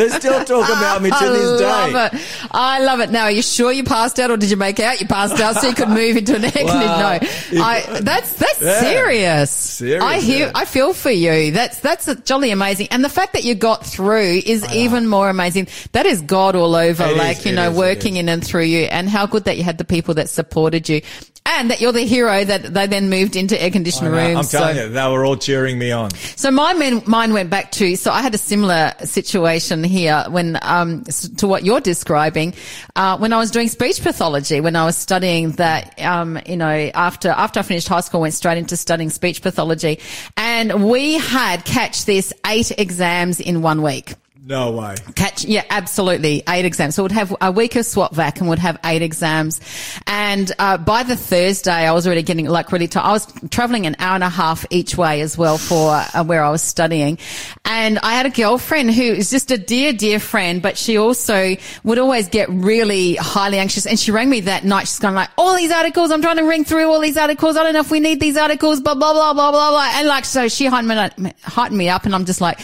They 0.00 0.08
still 0.08 0.42
talk 0.44 0.66
about 0.66 1.02
me 1.02 1.10
to 1.10 1.16
this 1.28 1.60
day. 1.60 1.66
I 1.70 1.90
love 1.90 2.14
it. 2.14 2.20
I 2.50 2.80
love 2.84 3.00
it. 3.00 3.10
Now, 3.10 3.24
are 3.24 3.30
you 3.30 3.42
sure 3.42 3.70
you 3.70 3.84
passed 3.84 4.18
out, 4.18 4.30
or 4.30 4.38
did 4.38 4.50
you 4.50 4.56
make 4.56 4.80
out 4.80 4.98
you 4.98 5.06
passed 5.06 5.38
out 5.40 5.56
so 5.56 5.68
you 5.68 5.74
could 5.74 5.90
move 5.90 6.16
into 6.16 6.36
an? 6.36 6.42
Wow. 6.70 7.18
No, 7.52 7.62
I, 7.62 8.00
that's 8.00 8.32
that's 8.34 8.60
Yeah. 8.62 8.80
serious. 8.80 9.50
Serious, 9.50 10.02
I 10.02 10.20
hear. 10.20 10.46
yeah. 10.46 10.52
I 10.54 10.64
feel 10.64 10.94
for 10.94 11.10
you. 11.10 11.50
That's 11.52 11.80
that's 11.80 12.12
jolly 12.24 12.50
amazing. 12.50 12.88
And 12.90 13.04
the 13.04 13.08
fact 13.08 13.34
that 13.34 13.44
you 13.44 13.54
got 13.54 13.84
through 13.84 14.40
is 14.44 14.64
even 14.74 15.06
more 15.06 15.28
amazing. 15.28 15.68
That 15.92 16.06
is 16.06 16.22
God 16.22 16.56
all 16.56 16.74
over, 16.74 17.04
It 17.04 17.10
is, 17.12 17.18
like 17.18 17.44
you 17.44 17.52
know, 17.52 17.70
is, 17.70 17.76
working 17.76 18.16
in 18.16 18.28
and 18.28 18.42
through 18.44 18.64
you. 18.64 18.84
And 18.84 19.08
how 19.08 19.26
good 19.26 19.44
that 19.44 19.58
you 19.58 19.64
had 19.64 19.78
the 19.78 19.84
people 19.84 20.14
that 20.14 20.28
supported 20.30 20.88
you, 20.88 21.02
and 21.46 21.70
that 21.70 21.80
you're 21.80 21.92
the 21.92 22.02
hero 22.02 22.44
that 22.44 22.62
they 22.74 22.86
then 22.86 23.08
moved 23.10 23.34
into 23.34 23.60
air 23.60 23.70
conditioned 23.70 24.10
rooms. 24.10 24.36
I'm 24.54 24.60
telling 24.60 24.76
so. 24.76 24.84
you, 24.84 24.88
they 24.90 25.08
were 25.08 25.24
all 25.24 25.36
cheering 25.36 25.78
me 25.78 25.90
on. 25.90 26.10
So 26.36 26.50
my 26.50 26.74
men, 26.74 27.02
mine 27.06 27.32
went 27.32 27.50
back 27.50 27.72
to, 27.72 27.96
so 27.96 28.10
I 28.10 28.22
had 28.22 28.34
a 28.34 28.38
similar 28.38 28.92
situation 29.04 29.82
here 29.82 30.24
when, 30.28 30.58
um, 30.62 31.04
to 31.38 31.46
what 31.46 31.64
you're 31.64 31.80
describing, 31.80 32.54
uh, 32.94 33.18
when 33.18 33.32
I 33.32 33.38
was 33.38 33.50
doing 33.50 33.68
speech 33.68 34.02
pathology, 34.02 34.60
when 34.60 34.76
I 34.76 34.84
was 34.84 34.96
studying 34.96 35.52
that, 35.52 36.00
um, 36.00 36.38
you 36.46 36.56
know, 36.56 36.68
after, 36.68 37.30
after 37.30 37.60
I 37.60 37.62
finished 37.62 37.88
high 37.88 38.00
school, 38.00 38.20
went 38.20 38.34
straight 38.34 38.58
into 38.58 38.76
studying 38.76 39.10
speech 39.10 39.42
pathology 39.42 39.98
and 40.36 40.88
we 40.88 41.14
had, 41.14 41.64
catch 41.64 42.04
this, 42.04 42.32
eight 42.46 42.70
exams 42.78 43.40
in 43.40 43.62
one 43.62 43.82
week. 43.82 44.14
No 44.42 44.72
way. 44.72 44.96
Catch, 45.16 45.44
yeah, 45.44 45.64
absolutely. 45.68 46.42
Eight 46.48 46.64
exams. 46.64 46.94
So 46.94 47.02
we'd 47.02 47.12
have 47.12 47.36
a 47.42 47.52
week 47.52 47.76
of 47.76 47.84
swot 47.84 48.14
vac 48.14 48.40
and 48.40 48.48
we'd 48.48 48.58
have 48.58 48.78
eight 48.84 49.02
exams. 49.02 49.60
And, 50.06 50.50
uh, 50.58 50.78
by 50.78 51.02
the 51.02 51.14
Thursday, 51.14 51.70
I 51.70 51.92
was 51.92 52.06
already 52.06 52.22
getting 52.22 52.46
like 52.46 52.72
really 52.72 52.88
tired. 52.88 53.04
I 53.04 53.12
was 53.12 53.26
traveling 53.50 53.86
an 53.86 53.96
hour 53.98 54.14
and 54.14 54.24
a 54.24 54.30
half 54.30 54.64
each 54.70 54.96
way 54.96 55.20
as 55.20 55.36
well 55.36 55.58
for 55.58 55.90
uh, 55.90 56.24
where 56.24 56.42
I 56.42 56.50
was 56.50 56.62
studying. 56.62 57.18
And 57.66 57.98
I 57.98 58.14
had 58.14 58.24
a 58.24 58.30
girlfriend 58.30 58.94
who 58.94 59.02
is 59.02 59.30
just 59.30 59.50
a 59.50 59.58
dear, 59.58 59.92
dear 59.92 60.18
friend, 60.18 60.62
but 60.62 60.78
she 60.78 60.96
also 60.96 61.56
would 61.84 61.98
always 61.98 62.28
get 62.28 62.48
really 62.48 63.16
highly 63.16 63.58
anxious. 63.58 63.86
And 63.86 64.00
she 64.00 64.10
rang 64.10 64.30
me 64.30 64.40
that 64.40 64.64
night. 64.64 64.88
She's 64.88 64.98
going 65.00 65.14
like, 65.14 65.28
all 65.36 65.54
these 65.54 65.70
articles, 65.70 66.10
I'm 66.10 66.22
trying 66.22 66.38
to 66.38 66.44
ring 66.44 66.64
through 66.64 66.88
all 66.88 67.00
these 67.00 67.18
articles. 67.18 67.58
I 67.58 67.62
don't 67.62 67.74
know 67.74 67.80
if 67.80 67.90
we 67.90 68.00
need 68.00 68.20
these 68.20 68.38
articles, 68.38 68.80
blah, 68.80 68.94
blah, 68.94 69.12
blah, 69.12 69.34
blah, 69.34 69.50
blah, 69.50 69.70
blah. 69.70 69.90
And 69.96 70.08
like, 70.08 70.24
so 70.24 70.48
she 70.48 70.64
heightened 70.64 71.76
me 71.76 71.88
up 71.90 72.04
and 72.04 72.14
I'm 72.14 72.24
just 72.24 72.40
like, 72.40 72.58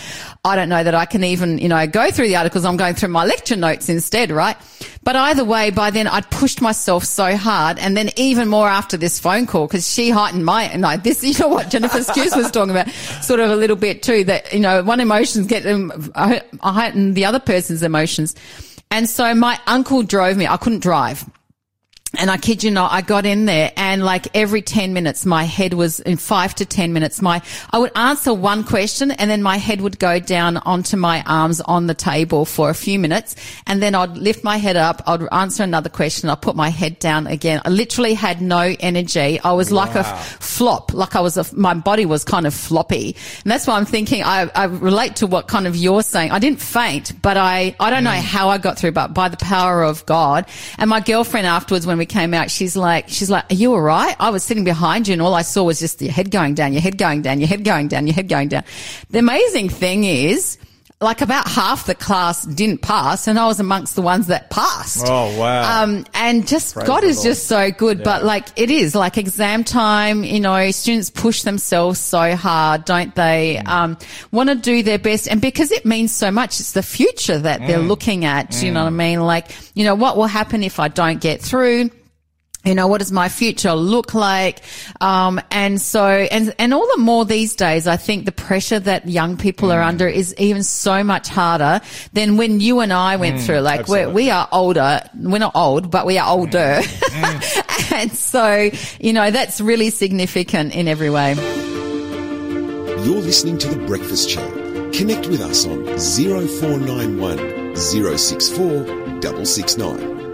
I 0.46 0.54
don't 0.54 0.69
know 0.69 0.84
that 0.84 0.94
I 0.94 1.06
can 1.06 1.25
even, 1.25 1.58
you 1.58 1.69
know, 1.69 1.87
go 1.88 2.10
through 2.12 2.28
the 2.28 2.37
articles. 2.37 2.64
I'm 2.64 2.76
going 2.76 2.94
through 2.94 3.08
my 3.08 3.25
lecture 3.25 3.56
notes 3.56 3.88
instead, 3.88 4.31
right? 4.31 4.56
But 5.02 5.16
either 5.16 5.44
way, 5.44 5.70
by 5.70 5.90
then 5.90 6.06
I'd 6.06 6.31
pushed 6.31 6.60
myself 6.60 7.02
so 7.04 7.37
hard. 7.37 7.81
And 7.81 7.96
then 7.96 8.10
even 8.16 8.48
more 8.48 8.69
after 8.69 8.96
this 8.96 9.19
phone 9.19 9.46
call, 9.46 9.66
because 9.66 9.93
she 9.93 10.10
heightened 10.10 10.44
my, 10.44 10.65
and 10.65 10.82
no, 10.82 10.96
this, 10.96 11.24
you 11.24 11.36
know 11.38 11.48
what 11.48 11.69
Jennifer 11.69 11.98
Skews 11.98 12.36
was 12.36 12.50
talking 12.53 12.70
about, 12.70 12.88
sort 13.22 13.41
of 13.41 13.50
a 13.50 13.56
little 13.56 13.76
bit 13.76 14.05
too, 14.05 14.22
that, 14.24 14.53
you 14.53 14.60
know, 14.60 14.84
one 14.84 15.00
emotions 15.00 15.48
get, 15.48 15.67
um, 15.67 16.12
I 16.15 16.43
I 16.60 16.72
heighten 16.72 17.15
the 17.15 17.24
other 17.24 17.41
person's 17.41 17.82
emotions. 17.82 18.36
And 18.91 19.10
so 19.10 19.34
my 19.34 19.58
uncle 19.67 20.05
drove 20.05 20.36
me. 20.36 20.46
I 20.46 20.56
couldn't 20.56 20.81
drive. 20.81 21.24
And 22.19 22.31
I 22.31 22.37
kid 22.37 22.65
you 22.65 22.70
not, 22.70 22.93
I 22.93 23.03
got 23.03 23.27
in 23.27 23.44
there 23.44 23.73
and 23.77 24.05
like 24.05 24.29
every 24.35 24.63
10 24.63 24.93
minutes, 24.93 25.27
my 25.27 25.44
head 25.44 25.75
was 25.75 26.01
in 26.01 26.17
five 26.17 26.55
to 26.56 26.65
10 26.65 26.93
minutes. 26.93 27.20
My, 27.20 27.43
I 27.70 27.79
would 27.79 27.93
answer 27.94 28.32
one 28.32 28.65
question 28.65 29.11
and 29.11 29.31
then 29.31 29.43
my 29.43 29.56
head 29.56 29.81
would 29.81 29.99
go 29.99 30.19
down 30.19 30.56
onto 30.58 30.96
my 30.96 31.23
arms 31.27 31.61
on 31.61 31.87
the 31.87 31.94
table 31.94 32.44
for 32.44 32.70
a 32.70 32.75
few 32.75 32.99
minutes. 32.99 33.37
And 33.67 33.82
then 33.82 33.94
I'd 33.94 34.17
lift 34.17 34.44
my 34.44 34.56
head 34.56 34.77
up. 34.77 35.03
I'd 35.06 35.23
answer 35.32 35.63
another 35.63 35.89
question. 35.89 36.31
I'd 36.31 36.43
put 36.43 36.56
my 36.56 36.70
head 36.70 36.99
down 36.99 37.27
again. 37.27 37.61
I 37.65 37.69
literally 37.69 38.15
had 38.15 38.41
no 38.41 38.75
energy. 38.81 39.39
I 39.41 39.53
was 39.53 39.70
like 39.70 39.94
a 39.94 40.05
flop, 40.05 40.94
like 40.94 41.15
I 41.15 41.20
was 41.20 41.37
a, 41.37 41.44
my 41.56 41.75
body 41.75 42.06
was 42.06 42.25
kind 42.25 42.46
of 42.46 42.55
floppy. 42.55 43.17
And 43.44 43.51
that's 43.51 43.67
why 43.67 43.77
I'm 43.77 43.85
thinking 43.85 44.23
I, 44.23 44.51
I 44.55 44.65
relate 44.65 45.17
to 45.17 45.27
what 45.27 45.49
kind 45.49 45.67
of 45.67 45.77
you're 45.77 46.03
saying. 46.03 46.31
I 46.31 46.39
didn't 46.39 46.61
faint, 46.61 47.20
but 47.20 47.37
I, 47.37 47.77
I 47.79 47.91
don't 47.91 48.01
hmm. 48.01 48.05
know 48.05 48.11
how 48.13 48.49
I 48.49 48.58
got 48.58 48.79
through, 48.79 48.93
but 48.93 49.15
by 49.15 49.29
the 49.29 49.37
power 49.37 49.82
of 49.82 50.06
God. 50.06 50.46
And 50.79 50.89
my 50.89 51.01
girlfriend 51.01 51.46
afterwards, 51.46 51.87
when 51.87 51.99
we 51.99 52.06
came 52.08 52.34
out, 52.34 52.51
she's 52.51 52.77
like, 52.77 53.08
she's 53.08 53.31
like, 53.31 53.51
are 53.51 53.55
you 53.55 53.72
all 53.72 53.81
right? 53.81 54.17
I 54.19 54.31
was 54.31 54.43
sitting 54.43 54.65
behind 54.65 55.08
you 55.08 55.13
and 55.13 55.22
all 55.22 55.34
I 55.34 55.43
saw 55.43 55.65
was 55.65 55.79
just 55.79 56.01
your 56.01 56.13
head 56.13 56.31
going 56.31 56.55
down, 56.55 56.72
your 56.72 56.82
head 56.82 56.98
going 56.98 57.22
down, 57.22 57.41
your 57.41 57.48
head 57.48 57.65
going 57.65 57.89
down, 57.89 58.06
your 58.06 58.15
head 58.15 58.29
going 58.29 58.48
down. 58.48 58.65
The 59.10 59.19
amazing 59.19 59.69
thing 59.69 60.05
is, 60.05 60.58
like 60.98 61.20
about 61.20 61.46
half 61.46 61.84
the 61.84 61.94
class 61.94 62.46
didn't 62.46 62.81
pass 62.81 63.29
and 63.29 63.38
I 63.38 63.46
was 63.46 63.60
amongst 63.60 63.96
the 63.96 64.03
ones 64.03 64.29
that 64.29 64.48
passed. 64.48 65.05
Oh, 65.06 65.38
wow. 65.38 65.82
Um, 65.82 66.06
and 66.15 66.48
just 66.48 66.72
Praise 66.72 66.86
God 66.86 67.05
is 67.05 67.17
Lord. 67.19 67.24
just 67.26 67.46
so 67.48 67.70
good, 67.70 68.03
but 68.03 68.24
like 68.24 68.46
it 68.56 68.70
is 68.70 68.94
like 68.94 69.19
exam 69.19 69.62
time, 69.62 70.24
you 70.24 70.41
know, 70.41 70.70
students 70.70 71.10
push 71.10 71.43
themselves 71.43 72.00
so 72.00 72.34
hard, 72.34 72.86
don't 72.86 73.15
they? 73.15 73.60
Mm. 73.62 73.69
Um, 73.69 73.98
want 74.32 74.48
to 74.48 74.55
do 74.55 74.82
their 74.82 74.98
best. 74.98 75.29
And 75.29 75.38
because 75.43 75.70
it 75.70 75.84
means 75.84 76.12
so 76.12 76.31
much, 76.31 76.60
it's 76.60 76.72
the 76.72 76.82
future 76.82 77.38
that 77.38 77.60
they're 77.67 77.79
Mm. 77.79 77.88
looking 77.88 78.24
at. 78.24 78.62
You 78.62 78.72
know 78.72 78.84
what 78.84 78.86
I 78.86 78.91
mean? 78.96 79.20
Like, 79.20 79.48
you 79.74 79.84
know, 79.84 79.94
what 79.94 80.17
will 80.17 80.24
happen 80.24 80.62
if 80.62 80.81
I 80.81 80.88
don't 80.88 81.20
get 81.20 81.43
through? 81.43 81.91
You 82.67 82.75
know, 82.75 82.89
what 82.89 82.99
does 82.99 83.13
my 83.13 83.29
future 83.29 83.73
look 83.75 84.13
like? 84.13 84.61
Um, 85.01 85.41
and 85.51 85.81
so, 85.81 86.05
and, 86.06 86.55
and 86.58 86.75
all 86.75 86.87
the 86.96 87.01
more 87.01 87.25
these 87.25 87.55
days, 87.55 87.87
I 87.87 87.96
think 87.96 88.25
the 88.25 88.32
pressure 88.32 88.81
that 88.81 89.08
young 89.08 89.37
people 89.37 89.69
Mm. 89.69 89.75
are 89.77 89.82
under 89.82 90.08
is 90.08 90.35
even 90.39 90.63
so 90.63 91.03
much 91.05 91.29
harder 91.29 91.81
than 92.13 92.37
when 92.37 92.61
you 92.61 92.81
and 92.81 92.93
I 92.93 93.17
went 93.17 93.41
through. 93.41 93.61
Like 93.61 93.89
we're, 93.89 94.06
Mm, 94.08 94.13
we 94.13 94.31
are 94.31 94.49
older. 94.53 95.01
We're 95.17 95.39
not 95.39 95.55
old, 95.55 95.91
but 95.91 96.06
we 96.06 96.19
are 96.19 96.29
older. 96.29 96.81
And 97.93 98.11
so, 98.13 98.70
you 99.01 99.13
know, 99.13 99.31
that's 99.31 99.61
really 99.61 99.91
significant 99.91 100.75
in 100.75 100.89
every 100.89 101.08
way. 101.08 101.35
You're 103.05 103.23
listening 103.23 103.58
to 103.58 103.69
The 103.69 103.87
Breakfast 103.87 104.29
Show. 104.29 104.91
Connect 104.93 105.29
with 105.29 105.41
us 105.41 105.67
on 105.67 105.85
0491 105.87 107.77
064 107.77 108.85
669. 109.23 110.26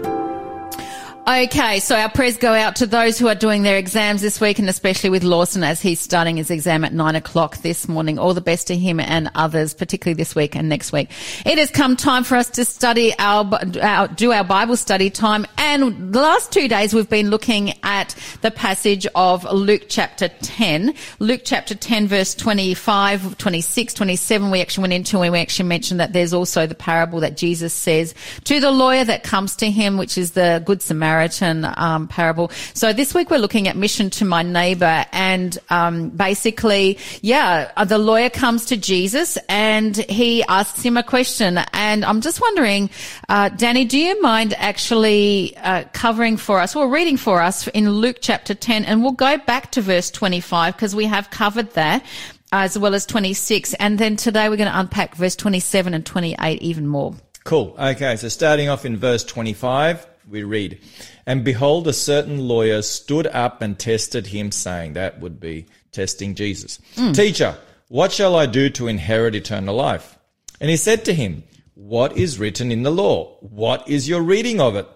Okay, 1.25 1.79
so 1.79 1.95
our 1.95 2.09
prayers 2.09 2.35
go 2.35 2.51
out 2.51 2.75
to 2.77 2.85
those 2.85 3.17
who 3.17 3.29
are 3.29 3.35
doing 3.35 3.63
their 3.63 3.77
exams 3.77 4.21
this 4.21 4.41
week 4.41 4.59
and 4.59 4.67
especially 4.67 5.09
with 5.09 5.23
Lawson 5.23 5.63
as 5.63 5.81
he's 5.81 6.01
starting 6.01 6.35
his 6.35 6.51
exam 6.51 6.83
at 6.83 6.91
nine 6.91 7.15
o'clock 7.15 7.59
this 7.59 7.87
morning. 7.87 8.19
All 8.19 8.33
the 8.33 8.41
best 8.41 8.67
to 8.67 8.75
him 8.75 8.99
and 8.99 9.31
others, 9.33 9.73
particularly 9.73 10.17
this 10.17 10.35
week 10.35 10.53
and 10.53 10.67
next 10.67 10.91
week. 10.91 11.09
It 11.45 11.57
has 11.59 11.71
come 11.71 11.95
time 11.95 12.25
for 12.25 12.35
us 12.35 12.49
to 12.51 12.65
study 12.65 13.13
our, 13.19 13.49
our 13.81 14.09
do 14.09 14.33
our 14.33 14.43
Bible 14.43 14.75
study 14.75 15.09
time. 15.09 15.45
And 15.57 16.13
the 16.13 16.19
last 16.19 16.51
two 16.51 16.67
days 16.67 16.93
we've 16.93 17.09
been 17.09 17.29
looking 17.29 17.73
at 17.83 18.15
the 18.41 18.51
passage 18.51 19.07
of 19.15 19.49
Luke 19.49 19.83
chapter 19.87 20.27
10. 20.27 20.93
Luke 21.19 21.43
chapter 21.45 21.73
10 21.73 22.07
verse 22.07 22.35
25, 22.35 23.37
26, 23.37 23.93
27 23.93 24.51
we 24.51 24.59
actually 24.59 24.81
went 24.81 24.93
into 24.93 25.21
and 25.21 25.31
we 25.31 25.39
actually 25.39 25.69
mentioned 25.69 26.01
that 26.01 26.11
there's 26.11 26.33
also 26.33 26.67
the 26.67 26.75
parable 26.75 27.21
that 27.21 27.37
Jesus 27.37 27.73
says 27.73 28.13
to 28.43 28.59
the 28.59 28.71
lawyer 28.71 29.05
that 29.05 29.23
comes 29.23 29.55
to 29.55 29.71
him, 29.71 29.97
which 29.97 30.17
is 30.17 30.31
the 30.31 30.61
Good 30.65 30.81
Samaritan 30.81 31.12
Samaritan 31.13 31.67
um, 31.77 32.07
parable. 32.07 32.49
So 32.73 32.91
this 32.91 33.13
week 33.13 33.29
we're 33.29 33.37
looking 33.37 33.67
at 33.67 33.75
mission 33.75 34.09
to 34.11 34.25
my 34.25 34.41
neighbor, 34.41 35.05
and 35.11 35.55
um, 35.69 36.09
basically, 36.09 36.97
yeah, 37.21 37.71
uh, 37.77 37.85
the 37.85 37.99
lawyer 37.99 38.31
comes 38.31 38.65
to 38.65 38.77
Jesus 38.77 39.37
and 39.47 39.95
he 39.95 40.43
asks 40.43 40.81
him 40.81 40.97
a 40.97 41.03
question, 41.03 41.59
and 41.71 42.03
I'm 42.03 42.21
just 42.21 42.41
wondering, 42.41 42.89
uh, 43.29 43.49
Danny, 43.49 43.85
do 43.85 43.99
you 43.99 44.19
mind 44.23 44.55
actually 44.57 45.55
uh, 45.57 45.83
covering 45.93 46.35
for 46.35 46.59
us 46.59 46.75
or 46.75 46.89
reading 46.89 47.17
for 47.17 47.41
us 47.41 47.67
in 47.67 47.91
Luke 47.91 48.17
chapter 48.19 48.55
10, 48.55 48.85
and 48.85 49.03
we'll 49.03 49.11
go 49.11 49.37
back 49.37 49.71
to 49.73 49.81
verse 49.81 50.09
25 50.09 50.75
because 50.75 50.95
we 50.95 51.05
have 51.05 51.29
covered 51.29 51.71
that 51.73 52.03
as 52.51 52.77
well 52.77 52.95
as 52.95 53.05
26. 53.05 53.75
And 53.75 53.99
then 53.99 54.15
today 54.15 54.49
we're 54.49 54.57
going 54.57 54.71
to 54.71 54.79
unpack 54.79 55.15
verse 55.15 55.35
27 55.35 55.93
and 55.93 56.05
28 56.05 56.61
even 56.61 56.87
more. 56.87 57.13
Cool. 57.43 57.75
Okay, 57.77 58.15
so 58.15 58.29
starting 58.29 58.69
off 58.69 58.85
in 58.85 58.95
verse 58.95 59.23
25, 59.23 60.07
we 60.29 60.43
read, 60.43 60.79
And 61.25 61.43
behold, 61.43 61.87
a 61.87 61.93
certain 61.93 62.39
lawyer 62.47 62.81
stood 62.81 63.27
up 63.27 63.61
and 63.61 63.77
tested 63.77 64.27
him, 64.27 64.51
saying, 64.51 64.93
That 64.93 65.19
would 65.19 65.39
be 65.39 65.65
testing 65.91 66.35
Jesus. 66.35 66.79
Mm. 66.95 67.15
Teacher, 67.15 67.57
what 67.87 68.11
shall 68.11 68.35
I 68.35 68.45
do 68.45 68.69
to 68.71 68.87
inherit 68.87 69.35
eternal 69.35 69.75
life? 69.75 70.17
And 70.59 70.69
he 70.69 70.77
said 70.77 71.05
to 71.05 71.13
him, 71.13 71.43
What 71.75 72.17
is 72.17 72.39
written 72.39 72.71
in 72.71 72.83
the 72.83 72.91
law? 72.91 73.37
What 73.41 73.87
is 73.87 74.09
your 74.09 74.21
reading 74.21 74.59
of 74.59 74.75
it? 74.75 74.87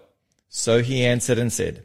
So 0.48 0.82
he 0.82 1.04
answered 1.04 1.38
and 1.38 1.52
said, 1.52 1.84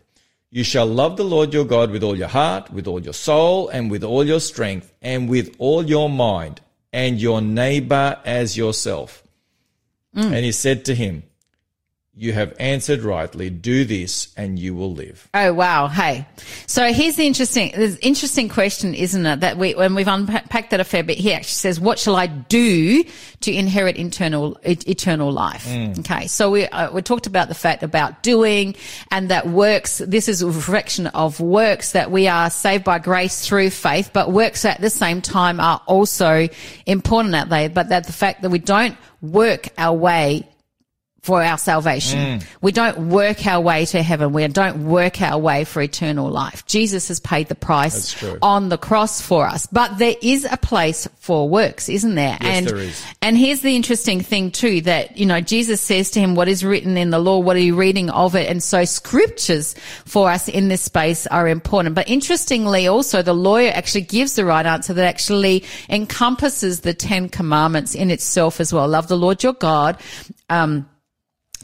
You 0.50 0.64
shall 0.64 0.86
love 0.86 1.18
the 1.18 1.24
Lord 1.24 1.54
your 1.54 1.66
God 1.66 1.92
with 1.92 2.04
all 2.04 2.18
your 2.18 2.30
heart, 2.30 2.72
with 2.72 2.88
all 2.88 3.02
your 3.02 3.14
soul, 3.14 3.70
and 3.70 3.92
with 3.92 4.04
all 4.04 4.26
your 4.26 4.40
strength, 4.40 4.92
and 5.02 5.30
with 5.30 5.56
all 5.60 5.84
your 5.84 6.10
mind, 6.10 6.62
and 6.92 7.20
your 7.20 7.42
neighbor 7.42 8.20
as 8.26 8.58
yourself. 8.58 9.24
Mm. 10.16 10.26
And 10.26 10.46
he 10.46 10.52
said 10.52 10.86
to 10.86 10.96
him, 10.96 11.24
you 12.16 12.32
have 12.32 12.54
answered 12.60 13.02
rightly. 13.02 13.50
Do 13.50 13.86
this 13.86 14.32
and 14.38 14.60
you 14.60 14.76
will 14.76 14.94
live. 14.94 15.28
Oh, 15.34 15.52
wow. 15.52 15.88
Hey. 15.88 16.28
So 16.68 16.94
here's 16.94 17.16
the 17.16 17.26
interesting, 17.26 17.70
interesting 17.70 18.50
question, 18.50 18.94
isn't 18.94 19.26
it? 19.26 19.40
That 19.40 19.58
we, 19.58 19.74
when 19.74 19.96
we've 19.96 20.08
unpacked 20.08 20.70
that 20.70 20.80
a 20.80 20.84
fair 20.84 21.04
bit, 21.04 21.18
he 21.18 21.34
actually 21.34 21.48
says, 21.48 21.80
what 21.80 21.98
shall 21.98 22.16
I 22.16 22.28
do 22.28 23.04
to 23.42 23.52
inherit 23.52 23.98
eternal, 23.98 24.60
eternal 24.64 25.32
life? 25.32 25.66
Mm. 25.66 26.00
Okay. 26.00 26.28
So 26.28 26.52
we, 26.52 26.68
uh, 26.68 26.92
we 26.92 27.02
talked 27.02 27.26
about 27.26 27.48
the 27.48 27.56
fact 27.56 27.82
about 27.82 28.22
doing 28.22 28.76
and 29.10 29.30
that 29.30 29.48
works. 29.48 29.98
This 29.98 30.30
is 30.30 30.44
a 30.44 30.48
reflection 30.48 31.08
of 31.08 31.40
works 31.40 31.94
that 31.94 32.12
we 32.12 32.28
are 32.28 32.52
saved 32.52 32.84
by 32.84 33.00
grace 33.00 33.48
through 33.48 33.72
faith, 33.72 34.12
but 34.14 34.32
works 34.32 34.66
at 34.66 34.80
the 34.80 34.92
same 34.92 35.20
time 35.20 35.60
are 35.60 35.82
also 35.88 36.48
important 36.86 37.34
at 37.34 37.50
they, 37.50 37.70
but 37.70 37.90
that 37.90 38.06
the 38.06 38.14
fact 38.14 38.44
that 38.44 38.52
we 38.52 38.60
don't 38.60 38.98
work 39.22 39.70
our 39.80 39.98
way 39.98 40.48
for 41.24 41.42
our 41.42 41.58
salvation. 41.58 42.20
Mm. 42.20 42.46
We 42.62 42.74
don't 42.74 43.10
work 43.10 43.48
our 43.48 43.62
way 43.62 43.86
to 43.86 44.04
heaven. 44.04 44.34
We 44.34 44.46
don't 44.50 44.86
work 44.86 45.22
our 45.22 45.40
way 45.40 45.64
for 45.64 45.82
eternal 45.82 46.30
life. 46.30 46.66
Jesus 46.66 47.08
has 47.08 47.22
paid 47.22 47.48
the 47.48 47.56
price 47.56 48.22
on 48.42 48.68
the 48.68 48.78
cross 48.78 49.22
for 49.22 49.48
us. 49.48 49.66
But 49.66 49.98
there 49.98 50.16
is 50.22 50.46
a 50.46 50.58
place 50.58 51.08
for 51.20 51.48
works, 51.48 51.88
isn't 51.88 52.16
there? 52.16 52.38
Yes, 52.42 52.58
and, 52.58 52.68
there 52.68 52.78
is. 52.78 53.06
And 53.22 53.38
here's 53.38 53.62
the 53.62 53.74
interesting 53.74 54.20
thing 54.20 54.52
too, 54.52 54.82
that, 54.82 55.18
you 55.18 55.26
know, 55.26 55.40
Jesus 55.40 55.80
says 55.80 56.12
to 56.12 56.20
him, 56.20 56.36
what 56.36 56.50
is 56.50 56.66
written 56.66 56.98
in 56.98 57.10
the 57.10 57.20
law? 57.20 57.40
What 57.40 57.56
are 57.56 57.60
you 57.60 57.78
reading 57.78 58.10
of 58.10 58.36
it? 58.36 58.50
And 58.50 58.62
so 58.62 58.84
scriptures 58.84 59.76
for 60.04 60.30
us 60.30 60.50
in 60.50 60.68
this 60.68 60.82
space 60.82 61.26
are 61.28 61.48
important. 61.48 61.96
But 61.96 62.10
interestingly, 62.10 62.88
also 62.88 63.22
the 63.22 63.34
lawyer 63.34 63.72
actually 63.74 64.02
gives 64.02 64.36
the 64.36 64.44
right 64.44 64.66
answer 64.66 64.94
that 64.94 65.06
actually 65.06 65.64
encompasses 65.88 66.82
the 66.82 66.94
Ten 66.94 67.30
Commandments 67.30 67.96
in 67.96 68.12
itself 68.12 68.60
as 68.60 68.74
well. 68.74 68.90
Love 68.90 69.08
the 69.08 69.18
Lord 69.18 69.42
your 69.42 69.54
God. 69.54 69.98
Um, 70.50 70.90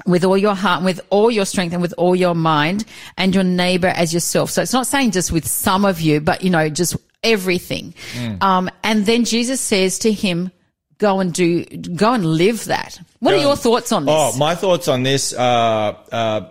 with 0.06 0.24
all 0.24 0.38
your 0.38 0.56
heart, 0.56 0.84
with 0.84 1.02
all 1.10 1.30
your 1.32 1.46
strength 1.46 1.74
and 1.74 1.82
with 1.82 1.94
all 1.98 2.16
your 2.16 2.36
mind 2.36 2.86
and 3.18 3.34
your 3.34 3.44
neighbor 3.44 3.88
as 3.88 4.14
yourself. 4.14 4.50
So 4.50 4.62
it's 4.62 4.74
not 4.74 4.88
saying 4.88 5.12
just 5.12 5.32
with 5.32 5.48
some 5.48 5.86
of 5.86 6.02
you, 6.02 6.22
but 6.22 6.44
you 6.44 6.50
know, 6.50 6.70
just 6.70 6.96
everything. 7.24 7.94
Mm. 8.14 8.42
Um, 8.42 8.70
and 8.84 9.06
then 9.06 9.26
Jesus 9.26 9.60
says 9.60 10.00
to 10.00 10.12
him, 10.12 10.52
go 10.98 11.20
and 11.20 11.34
do, 11.34 11.66
go 11.66 12.14
and 12.14 12.26
live 12.26 12.66
that. 12.66 13.00
What 13.20 13.32
go 13.32 13.38
are 13.38 13.42
your 13.42 13.52
and, 13.52 13.60
thoughts 13.60 13.92
on 13.92 14.06
this? 14.06 14.16
Oh, 14.16 14.38
my 14.38 14.56
thoughts 14.56 14.88
on 14.88 15.04
this 15.04 15.34
are, 15.34 15.98
uh, 16.12 16.50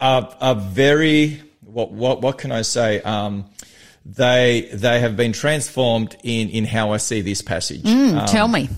are, 0.00 0.36
are 0.40 0.54
very, 0.54 1.40
what, 1.60 1.92
what, 1.92 2.20
what 2.20 2.38
can 2.38 2.52
I 2.52 2.62
say? 2.62 3.00
Um, 3.02 3.46
they, 4.04 4.70
they 4.72 5.00
have 5.00 5.16
been 5.16 5.32
transformed 5.32 6.16
in, 6.24 6.48
in 6.48 6.64
how 6.64 6.92
I 6.92 6.96
see 6.96 7.20
this 7.20 7.42
passage. 7.42 7.82
Mm, 7.82 8.20
um, 8.20 8.26
tell 8.26 8.48
me. 8.48 8.68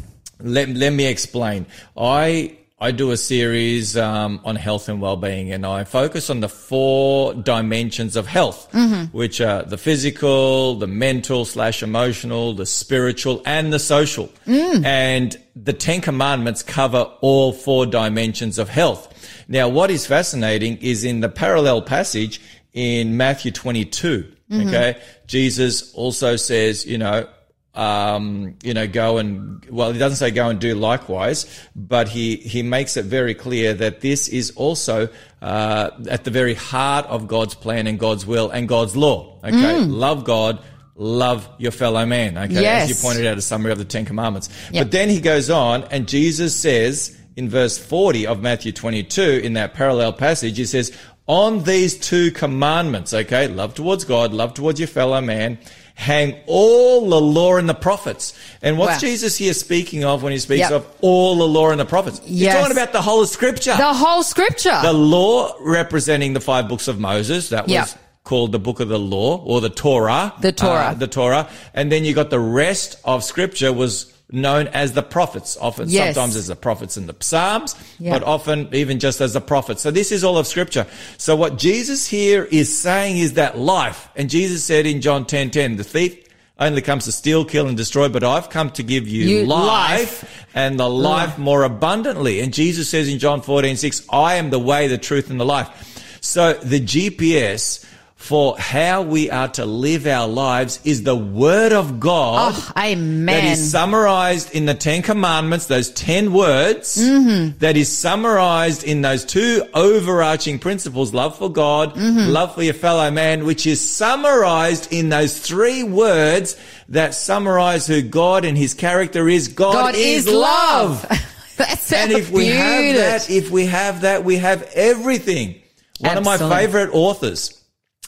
Let, 0.40 0.68
let 0.70 0.92
me 0.92 1.06
explain. 1.06 1.66
I, 1.96 2.58
I 2.82 2.90
do 2.90 3.12
a 3.12 3.16
series 3.16 3.96
um, 3.96 4.40
on 4.44 4.56
health 4.56 4.88
and 4.88 5.00
well-being, 5.00 5.52
and 5.52 5.64
I 5.64 5.84
focus 5.84 6.28
on 6.30 6.40
the 6.40 6.48
four 6.48 7.32
dimensions 7.32 8.16
of 8.16 8.26
health, 8.26 8.68
mm-hmm. 8.72 9.16
which 9.16 9.40
are 9.40 9.62
the 9.62 9.78
physical, 9.78 10.74
the 10.74 10.88
mental 10.88 11.44
slash 11.44 11.84
emotional, 11.84 12.54
the 12.54 12.66
spiritual, 12.66 13.40
and 13.46 13.72
the 13.72 13.78
social. 13.78 14.30
Mm. 14.48 14.84
And 14.84 15.36
the 15.54 15.72
Ten 15.72 16.00
Commandments 16.00 16.64
cover 16.64 17.08
all 17.20 17.52
four 17.52 17.86
dimensions 17.86 18.58
of 18.58 18.68
health. 18.68 19.14
Now, 19.46 19.68
what 19.68 19.92
is 19.92 20.04
fascinating 20.04 20.78
is 20.78 21.04
in 21.04 21.20
the 21.20 21.28
parallel 21.28 21.82
passage 21.82 22.40
in 22.72 23.16
Matthew 23.16 23.52
22. 23.52 24.24
Mm-hmm. 24.50 24.68
Okay, 24.68 25.00
Jesus 25.28 25.94
also 25.94 26.34
says, 26.34 26.84
you 26.84 26.98
know, 26.98 27.28
um, 27.74 28.56
you 28.62 28.74
know, 28.74 28.86
go 28.86 29.18
and, 29.18 29.64
well, 29.70 29.92
he 29.92 29.98
doesn't 29.98 30.16
say 30.16 30.30
go 30.30 30.48
and 30.48 30.60
do 30.60 30.74
likewise, 30.74 31.46
but 31.74 32.08
he, 32.08 32.36
he 32.36 32.62
makes 32.62 32.96
it 32.96 33.06
very 33.06 33.34
clear 33.34 33.72
that 33.74 34.00
this 34.00 34.28
is 34.28 34.50
also, 34.52 35.08
uh, 35.40 35.90
at 36.10 36.24
the 36.24 36.30
very 36.30 36.54
heart 36.54 37.06
of 37.06 37.28
God's 37.28 37.54
plan 37.54 37.86
and 37.86 37.98
God's 37.98 38.26
will 38.26 38.50
and 38.50 38.68
God's 38.68 38.96
law. 38.96 39.38
Okay. 39.42 39.54
Mm. 39.54 39.90
Love 39.90 40.24
God, 40.24 40.62
love 40.96 41.48
your 41.58 41.72
fellow 41.72 42.04
man. 42.04 42.36
Okay. 42.36 42.60
Yes. 42.60 42.90
As 42.90 42.96
you 42.96 43.08
pointed 43.08 43.26
out, 43.26 43.38
a 43.38 43.42
summary 43.42 43.72
of 43.72 43.78
the 43.78 43.86
Ten 43.86 44.04
Commandments. 44.04 44.50
Yep. 44.70 44.84
But 44.84 44.92
then 44.92 45.08
he 45.08 45.20
goes 45.20 45.48
on 45.48 45.84
and 45.84 46.06
Jesus 46.06 46.54
says 46.54 47.18
in 47.36 47.48
verse 47.48 47.78
40 47.78 48.26
of 48.26 48.42
Matthew 48.42 48.72
22 48.72 49.40
in 49.42 49.54
that 49.54 49.72
parallel 49.72 50.12
passage, 50.12 50.58
he 50.58 50.66
says, 50.66 50.92
on 51.26 51.62
these 51.62 51.96
two 51.96 52.30
commandments, 52.32 53.14
okay, 53.14 53.48
love 53.48 53.74
towards 53.74 54.04
God, 54.04 54.32
love 54.32 54.54
towards 54.54 54.80
your 54.80 54.88
fellow 54.88 55.20
man, 55.20 55.58
hang 55.94 56.36
all 56.46 57.08
the 57.08 57.20
law 57.20 57.56
and 57.56 57.68
the 57.68 57.74
prophets. 57.74 58.34
And 58.62 58.78
what's 58.78 58.94
wow. 58.94 58.98
Jesus 59.08 59.36
here 59.36 59.52
speaking 59.52 60.04
of 60.04 60.22
when 60.22 60.32
he 60.32 60.38
speaks 60.38 60.60
yep. 60.60 60.72
of 60.72 60.96
all 61.00 61.36
the 61.36 61.46
law 61.46 61.70
and 61.70 61.80
the 61.80 61.84
prophets? 61.84 62.20
Yes. 62.24 62.54
He's 62.54 62.60
talking 62.60 62.76
about 62.76 62.92
the 62.92 63.02
whole 63.02 63.22
of 63.22 63.28
scripture. 63.28 63.76
The 63.76 63.94
whole 63.94 64.22
scripture. 64.22 64.78
The 64.82 64.92
law 64.92 65.54
representing 65.60 66.32
the 66.32 66.40
five 66.40 66.68
books 66.68 66.88
of 66.88 66.98
Moses. 66.98 67.50
That 67.50 67.64
was 67.64 67.72
yep. 67.72 67.88
called 68.24 68.52
the 68.52 68.58
book 68.58 68.80
of 68.80 68.88
the 68.88 68.98
law 68.98 69.42
or 69.44 69.60
the 69.60 69.70
Torah. 69.70 70.34
The 70.40 70.52
Torah. 70.52 70.72
Uh, 70.72 70.94
the 70.94 71.08
Torah. 71.08 71.48
And 71.74 71.90
then 71.90 72.04
you 72.04 72.14
got 72.14 72.30
the 72.30 72.40
rest 72.40 73.00
of 73.04 73.24
scripture 73.24 73.72
was 73.72 74.11
known 74.32 74.68
as 74.68 74.92
the 74.92 75.02
prophets, 75.02 75.56
often 75.60 75.88
yes. 75.88 76.14
sometimes 76.14 76.36
as 76.36 76.46
the 76.46 76.56
prophets 76.56 76.96
in 76.96 77.06
the 77.06 77.14
Psalms, 77.20 77.76
yeah. 77.98 78.12
but 78.12 78.22
often 78.26 78.74
even 78.74 78.98
just 78.98 79.20
as 79.20 79.34
the 79.34 79.40
prophets. 79.40 79.82
So 79.82 79.90
this 79.90 80.10
is 80.10 80.24
all 80.24 80.38
of 80.38 80.46
scripture. 80.46 80.86
So 81.18 81.36
what 81.36 81.58
Jesus 81.58 82.08
here 82.08 82.44
is 82.44 82.76
saying 82.76 83.18
is 83.18 83.34
that 83.34 83.58
life, 83.58 84.08
and 84.16 84.30
Jesus 84.30 84.64
said 84.64 84.86
in 84.86 85.00
John 85.00 85.26
10, 85.26 85.50
10, 85.50 85.76
the 85.76 85.84
thief 85.84 86.28
only 86.58 86.82
comes 86.82 87.04
to 87.04 87.12
steal, 87.12 87.44
kill, 87.44 87.66
and 87.66 87.76
destroy, 87.76 88.08
but 88.08 88.24
I've 88.24 88.48
come 88.48 88.70
to 88.72 88.82
give 88.82 89.08
you, 89.08 89.24
you 89.24 89.46
life, 89.46 90.22
life, 90.22 90.46
and 90.54 90.78
the 90.78 90.84
mm. 90.84 91.02
life 91.02 91.38
more 91.38 91.64
abundantly. 91.64 92.40
And 92.40 92.52
Jesus 92.52 92.88
says 92.88 93.08
in 93.08 93.18
John 93.18 93.42
14, 93.42 93.76
6, 93.76 94.06
I 94.10 94.34
am 94.34 94.50
the 94.50 94.58
way, 94.58 94.86
the 94.86 94.98
truth, 94.98 95.30
and 95.30 95.40
the 95.40 95.44
life. 95.44 96.18
So 96.20 96.52
the 96.54 96.80
GPS 96.80 97.84
for 98.22 98.56
how 98.56 99.02
we 99.02 99.28
are 99.32 99.48
to 99.48 99.66
live 99.66 100.06
our 100.06 100.28
lives 100.28 100.78
is 100.84 101.02
the 101.02 101.16
word 101.16 101.72
of 101.72 101.98
God. 101.98 102.52
Oh, 102.54 102.72
amen. 102.78 103.26
That 103.26 103.42
is 103.44 103.70
summarized 103.72 104.54
in 104.54 104.64
the 104.64 104.74
Ten 104.74 105.02
Commandments, 105.02 105.66
those 105.66 105.90
ten 105.90 106.32
words, 106.32 106.96
Mm-hmm. 106.98 107.58
that 107.58 107.76
is 107.76 107.90
summarized 107.90 108.84
in 108.84 109.02
those 109.02 109.24
two 109.24 109.64
overarching 109.74 110.60
principles, 110.60 111.12
love 111.12 111.36
for 111.36 111.50
God, 111.50 111.94
Mm-hmm. 111.96 112.30
love 112.30 112.54
for 112.54 112.62
your 112.62 112.74
fellow 112.74 113.10
man, 113.10 113.44
which 113.44 113.66
is 113.66 113.80
summarized 113.80 114.92
in 114.92 115.08
those 115.08 115.36
three 115.40 115.82
words 115.82 116.56
that 116.90 117.14
summarize 117.14 117.88
who 117.88 118.02
God 118.02 118.44
and 118.44 118.56
his 118.56 118.72
character 118.72 119.28
is. 119.28 119.48
God, 119.48 119.72
God 119.72 119.94
is 119.96 120.28
love. 120.28 121.02
That's 121.56 121.92
and 121.92 122.12
if 122.12 122.30
we 122.30 122.46
have 122.46 122.94
that, 122.96 123.28
if 123.30 123.50
we 123.50 123.66
have 123.66 124.02
that, 124.02 124.24
we 124.24 124.36
have 124.36 124.62
everything. 124.74 125.60
One 125.98 126.16
of 126.18 126.24
my 126.24 126.38
favorite 126.38 126.90
authors, 126.92 127.61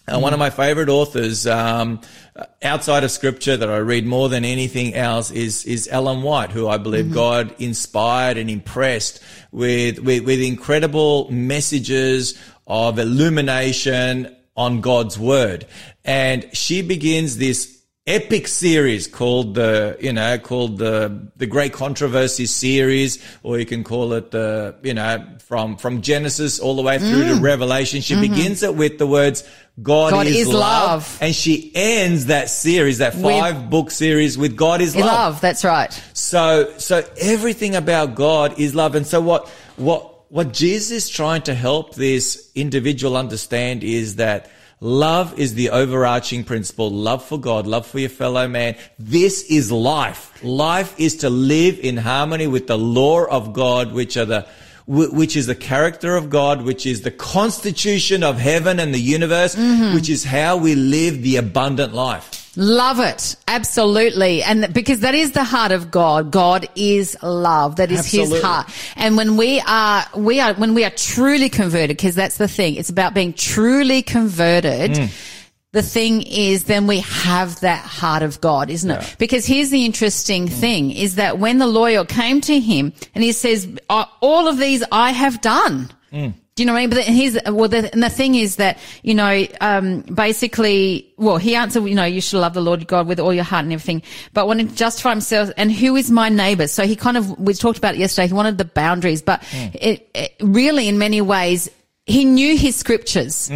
uh, 0.07 0.19
one 0.19 0.33
of 0.33 0.39
my 0.39 0.51
favorite 0.51 0.89
authors, 0.89 1.47
um, 1.47 2.01
outside 2.63 3.05
of 3.05 3.11
scripture 3.11 3.57
that 3.57 3.71
I 3.71 3.79
read 3.79 4.05
more 4.05 4.29
than 4.29 4.45
anything 4.45 4.95
else 4.95 5.31
is, 5.31 5.65
is 5.65 5.89
Ellen 5.91 6.23
White, 6.23 6.51
who 6.51 6.69
I 6.69 6.79
believe 6.79 7.07
Mm-hmm. 7.07 7.15
God 7.15 7.55
inspired 7.59 8.37
and 8.37 8.51
impressed 8.51 9.21
with, 9.53 9.99
with, 10.01 10.25
with 10.25 10.41
incredible 10.41 11.31
messages 11.31 12.39
of 12.67 12.99
illumination 12.99 14.35
on 14.57 14.81
God's 14.81 15.19
word. 15.19 15.67
And 16.05 16.49
she 16.53 16.83
begins 16.83 17.39
this 17.39 17.84
epic 18.07 18.47
series 18.47 19.07
called 19.07 19.55
the, 19.55 19.97
you 19.99 20.13
know, 20.13 20.39
called 20.39 20.77
the, 20.77 21.27
the 21.37 21.47
Great 21.47 21.73
Controversy 21.73 22.45
series, 22.45 23.25
or 23.43 23.59
you 23.59 23.65
can 23.65 23.83
call 23.83 24.13
it 24.13 24.31
the, 24.31 24.75
you 24.83 24.93
know, 24.93 25.27
from, 25.39 25.77
from 25.79 26.03
Genesis 26.03 26.61
all 26.61 26.77
the 26.77 26.83
way 26.83 26.99
through 26.99 27.29
to 27.29 27.41
Revelation. 27.41 28.03
She 28.03 28.21
begins 28.21 28.63
it 28.63 28.75
with 28.75 28.99
the 28.99 29.07
words, 29.07 29.43
God, 29.83 30.13
Mm. 30.13 30.17
Mm-hmm. 30.17 30.17
God 30.17 30.27
is, 30.27 30.37
is 30.37 30.49
love. 30.49 30.61
love. 30.61 31.19
And 31.23 31.35
she 31.35 31.73
ends 31.75 32.27
that 32.27 32.51
series, 32.51 32.99
that 32.99 33.15
five 33.15 33.71
book 33.71 33.91
series 33.91 34.37
with 34.37 34.55
God 34.55 34.81
is 34.81 34.95
love. 34.95 35.07
love. 35.07 35.41
That's 35.41 35.65
right. 35.65 35.93
So, 36.13 36.75
so 36.77 37.03
everything 37.19 37.75
about 37.75 38.15
God 38.15 38.59
is 38.59 38.75
love. 38.75 38.95
And 38.95 39.07
so 39.07 39.21
what, 39.21 39.49
what, 39.77 40.31
what 40.31 40.53
Jesus 40.53 41.05
is 41.05 41.09
trying 41.09 41.43
to 41.43 41.55
help 41.55 41.95
this 41.95 42.51
individual 42.55 43.17
understand 43.17 43.83
is 43.83 44.17
that 44.17 44.51
love 44.81 45.39
is 45.39 45.55
the 45.55 45.71
overarching 45.71 46.45
principle. 46.45 46.91
Love 46.91 47.25
for 47.25 47.39
God, 47.39 47.67
love 47.67 47.87
for 47.87 47.99
your 47.99 48.09
fellow 48.09 48.47
man. 48.49 48.77
This 48.99 49.45
is 49.51 49.73
life. 49.73 50.43
Life 50.43 50.99
is 50.99 51.17
to 51.19 51.31
live 51.31 51.79
in 51.81 51.97
harmony 51.97 52.47
with 52.47 52.67
the 52.67 52.79
law 52.79 53.25
of 53.25 53.53
God, 53.53 53.93
which 53.93 54.17
are 54.17 54.25
the, 54.25 54.47
which 54.87 55.37
is 55.37 55.47
the 55.47 55.55
character 55.55 56.17
of 56.17 56.29
God, 56.29 56.63
which 56.63 56.85
is 56.87 57.03
the 57.03 57.11
constitution 57.11 58.23
of 58.23 58.39
heaven 58.39 58.79
and 58.79 58.95
the 58.95 59.01
universe, 59.01 59.55
mm-hmm. 59.55 59.95
which 59.95 60.09
is 60.11 60.25
how 60.25 60.57
we 60.57 60.75
live 60.75 61.23
the 61.23 61.37
abundant 61.37 61.95
life. 61.95 62.44
Love 62.57 63.01
it. 63.01 63.37
Absolutely. 63.49 64.43
And 64.43 64.73
because 64.73 65.01
that 65.01 65.15
is 65.15 65.33
the 65.33 65.45
heart 65.45 65.73
of 65.73 65.91
God. 65.91 66.31
God 66.31 66.69
is 66.77 67.17
love. 67.23 67.77
That 67.77 67.91
is 67.91 68.11
his 68.11 68.41
heart. 68.43 68.71
And 68.97 69.17
when 69.17 69.37
we 69.37 69.61
are, 69.67 70.05
we 70.17 70.41
are, 70.41 70.55
when 70.55 70.75
we 70.75 70.85
are 70.85 70.91
truly 70.91 71.49
converted, 71.49 71.97
because 71.97 72.15
that's 72.15 72.37
the 72.37 72.49
thing, 72.49 72.77
it's 72.77 72.91
about 72.91 73.15
being 73.15 73.33
truly 73.33 74.03
converted. 74.03 74.93
Mm. 74.93 75.31
The 75.73 75.83
thing 75.83 76.23
is, 76.23 76.65
then 76.65 76.87
we 76.87 77.01
have 77.01 77.59
that 77.61 77.81
heart 77.85 78.23
of 78.23 78.41
God, 78.41 78.71
isn't 78.71 78.89
it? 78.89 79.17
Because 79.19 79.45
here's 79.45 79.71
the 79.71 79.85
interesting 79.85 80.47
thing 80.47 80.93
is 80.93 81.17
that 81.17 81.41
when 81.41 81.59
the 81.59 81.67
lawyer 81.67 82.05
came 82.05 82.41
to 82.43 82.61
him 82.61 82.93
and 83.13 83.25
he 83.25 83.33
says, 83.33 83.67
"Uh, 83.91 84.05
all 84.21 84.47
of 84.47 84.59
these 84.59 84.85
I 84.93 85.11
have 85.11 85.41
done. 85.41 85.91
Do 86.57 86.63
you 86.63 86.69
know 86.69 86.73
what 86.75 86.79
I 86.79 86.83
mean? 86.83 86.91
But 86.91 87.05
here's, 87.05 87.37
well, 87.47 87.69
the, 87.69 87.93
and 87.93 88.01
the 88.01 88.09
thing 88.09 88.37
is 88.37 88.57
that, 88.57 88.79
you 89.03 89.15
know, 89.15 89.45
um, 89.61 90.03
basically, 90.03 91.13
well, 91.17 91.37
he 91.37 91.57
answered, 91.57 91.85
you 91.85 91.97
know, 91.97 92.05
you 92.05 92.21
should 92.21 92.39
love 92.39 92.55
the 92.55 92.61
Lord 92.61 92.81
your 92.81 92.87
God 92.87 93.09
with 93.09 93.19
all 93.19 93.35
your 93.35 93.43
heart 93.43 93.65
and 93.65 93.73
everything, 93.73 94.03
but 94.35 94.47
wanted 94.47 94.71
to 94.71 94.77
justify 94.77 95.11
himself 95.11 95.51
and 95.57 95.73
who 95.73 95.97
is 95.97 96.13
my 96.13 96.29
neighbor? 96.29 96.69
So 96.69 96.87
he 96.87 96.95
kind 96.95 97.17
of, 97.17 97.41
we 97.41 97.55
talked 97.55 97.79
about 97.79 97.95
it 97.97 97.99
yesterday, 97.99 98.29
he 98.29 98.35
wanted 98.35 98.59
the 98.59 98.65
boundaries, 98.65 99.21
but 99.21 99.43
it, 99.53 100.09
it 100.15 100.35
really 100.41 100.87
in 100.87 100.97
many 100.97 101.21
ways, 101.21 101.69
he 102.07 102.25
knew 102.25 102.57
his 102.57 102.77
scriptures, 102.77 103.51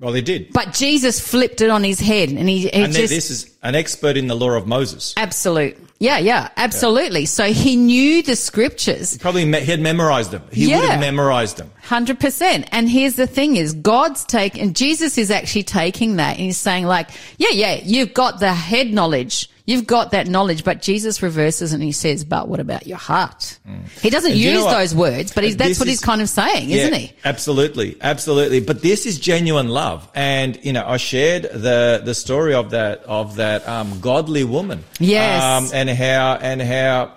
Well, 0.00 0.12
they 0.12 0.20
did. 0.20 0.52
but 0.52 0.74
Jesus 0.74 1.18
flipped 1.20 1.62
it 1.62 1.70
on 1.70 1.82
his 1.82 1.98
head 1.98 2.28
and 2.28 2.48
he, 2.48 2.58
he 2.60 2.72
And 2.72 2.92
just, 2.92 3.08
this 3.08 3.30
is 3.30 3.56
an 3.62 3.74
expert 3.74 4.16
in 4.18 4.26
the 4.26 4.34
law 4.34 4.50
of 4.50 4.66
Moses. 4.66 5.14
absolute. 5.16 5.78
Yeah, 5.98 6.18
yeah, 6.18 6.50
absolutely. 6.58 7.24
So 7.24 7.44
he 7.44 7.74
knew 7.76 8.22
the 8.22 8.36
scriptures. 8.36 9.16
Probably 9.16 9.46
me- 9.46 9.60
he 9.60 9.70
had 9.70 9.80
memorized 9.80 10.30
them. 10.30 10.42
He 10.52 10.66
would 10.66 10.84
have 10.84 11.00
memorized 11.00 11.56
them. 11.56 11.70
Hundred 11.82 12.20
percent. 12.20 12.68
And 12.70 12.86
here's 12.90 13.14
the 13.16 13.26
thing 13.26 13.56
is 13.56 13.72
God's 13.72 14.26
take 14.26 14.58
and 14.58 14.76
Jesus 14.76 15.16
is 15.16 15.30
actually 15.30 15.62
taking 15.62 16.16
that 16.16 16.32
and 16.32 16.40
he's 16.40 16.58
saying 16.58 16.84
like, 16.84 17.08
yeah, 17.38 17.48
yeah, 17.52 17.80
you've 17.82 18.12
got 18.12 18.40
the 18.40 18.52
head 18.52 18.92
knowledge. 18.92 19.48
You've 19.66 19.86
got 19.86 20.12
that 20.12 20.28
knowledge, 20.28 20.62
but 20.62 20.80
Jesus 20.80 21.22
reverses 21.22 21.72
and 21.72 21.82
he 21.82 21.90
says, 21.90 22.24
but 22.24 22.48
what 22.48 22.60
about 22.60 22.86
your 22.86 22.98
heart? 22.98 23.58
He 24.00 24.10
doesn't 24.10 24.30
And 24.32 24.40
use 24.40 24.64
those 24.64 24.94
words, 24.94 25.32
but 25.32 25.42
he's, 25.44 25.56
that's 25.56 25.80
what 25.80 25.88
is- 25.88 25.94
he's 25.94 26.00
kind 26.00 26.22
of 26.22 26.28
saying, 26.28 26.70
isn't 26.70 26.94
he? 26.94 27.12
Absolutely, 27.24 27.96
absolutely. 28.00 28.60
But 28.60 28.82
this 28.82 29.06
is 29.06 29.18
genuine 29.18 29.68
love, 29.68 30.08
and 30.14 30.58
you 30.64 30.72
know, 30.72 30.86
I 30.86 30.96
shared 30.98 31.42
the 31.44 32.00
the 32.04 32.14
story 32.14 32.54
of 32.54 32.70
that 32.70 33.02
of 33.04 33.36
that 33.36 33.66
um, 33.68 33.98
godly 34.00 34.44
woman. 34.44 34.84
Yes. 35.00 35.42
um, 35.42 35.70
and 35.76 35.90
how 35.90 36.34
and 36.40 36.62
how. 36.62 37.12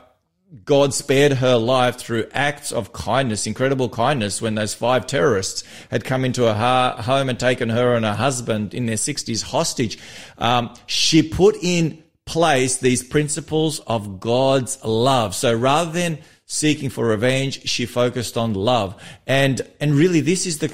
God 0.65 0.95
spared 0.95 1.33
her 1.33 1.57
life 1.57 1.97
through 1.97 2.25
acts 2.33 2.71
of 2.71 2.91
kindness, 2.91 3.45
incredible 3.45 3.87
kindness, 3.87 4.41
when 4.41 4.55
those 4.55 4.73
five 4.73 5.05
terrorists 5.05 5.63
had 5.91 6.03
come 6.03 6.25
into 6.25 6.41
her 6.41 6.55
ha- 6.55 6.99
home 7.03 7.29
and 7.29 7.39
taken 7.39 7.69
her 7.69 7.93
and 7.93 8.03
her 8.03 8.15
husband 8.15 8.73
in 8.73 8.87
their 8.87 8.95
60s 8.95 9.43
hostage. 9.43 9.99
Um, 10.39 10.73
she 10.87 11.21
put 11.21 11.55
in 11.61 12.01
place 12.29 12.77
these 12.77 13.01
principles 13.15 13.79
of 13.87 14.19
God's 14.19 14.73
love. 14.85 15.33
So 15.33 15.49
rather 15.53 15.91
than 15.91 16.19
seeking 16.45 16.89
for 16.89 17.05
revenge, 17.05 17.67
she 17.69 17.85
focused 17.85 18.35
on 18.37 18.53
love. 18.53 18.89
And, 19.27 19.61
and 19.79 19.93
really 19.93 20.21
this 20.21 20.45
is 20.45 20.57
the, 20.59 20.69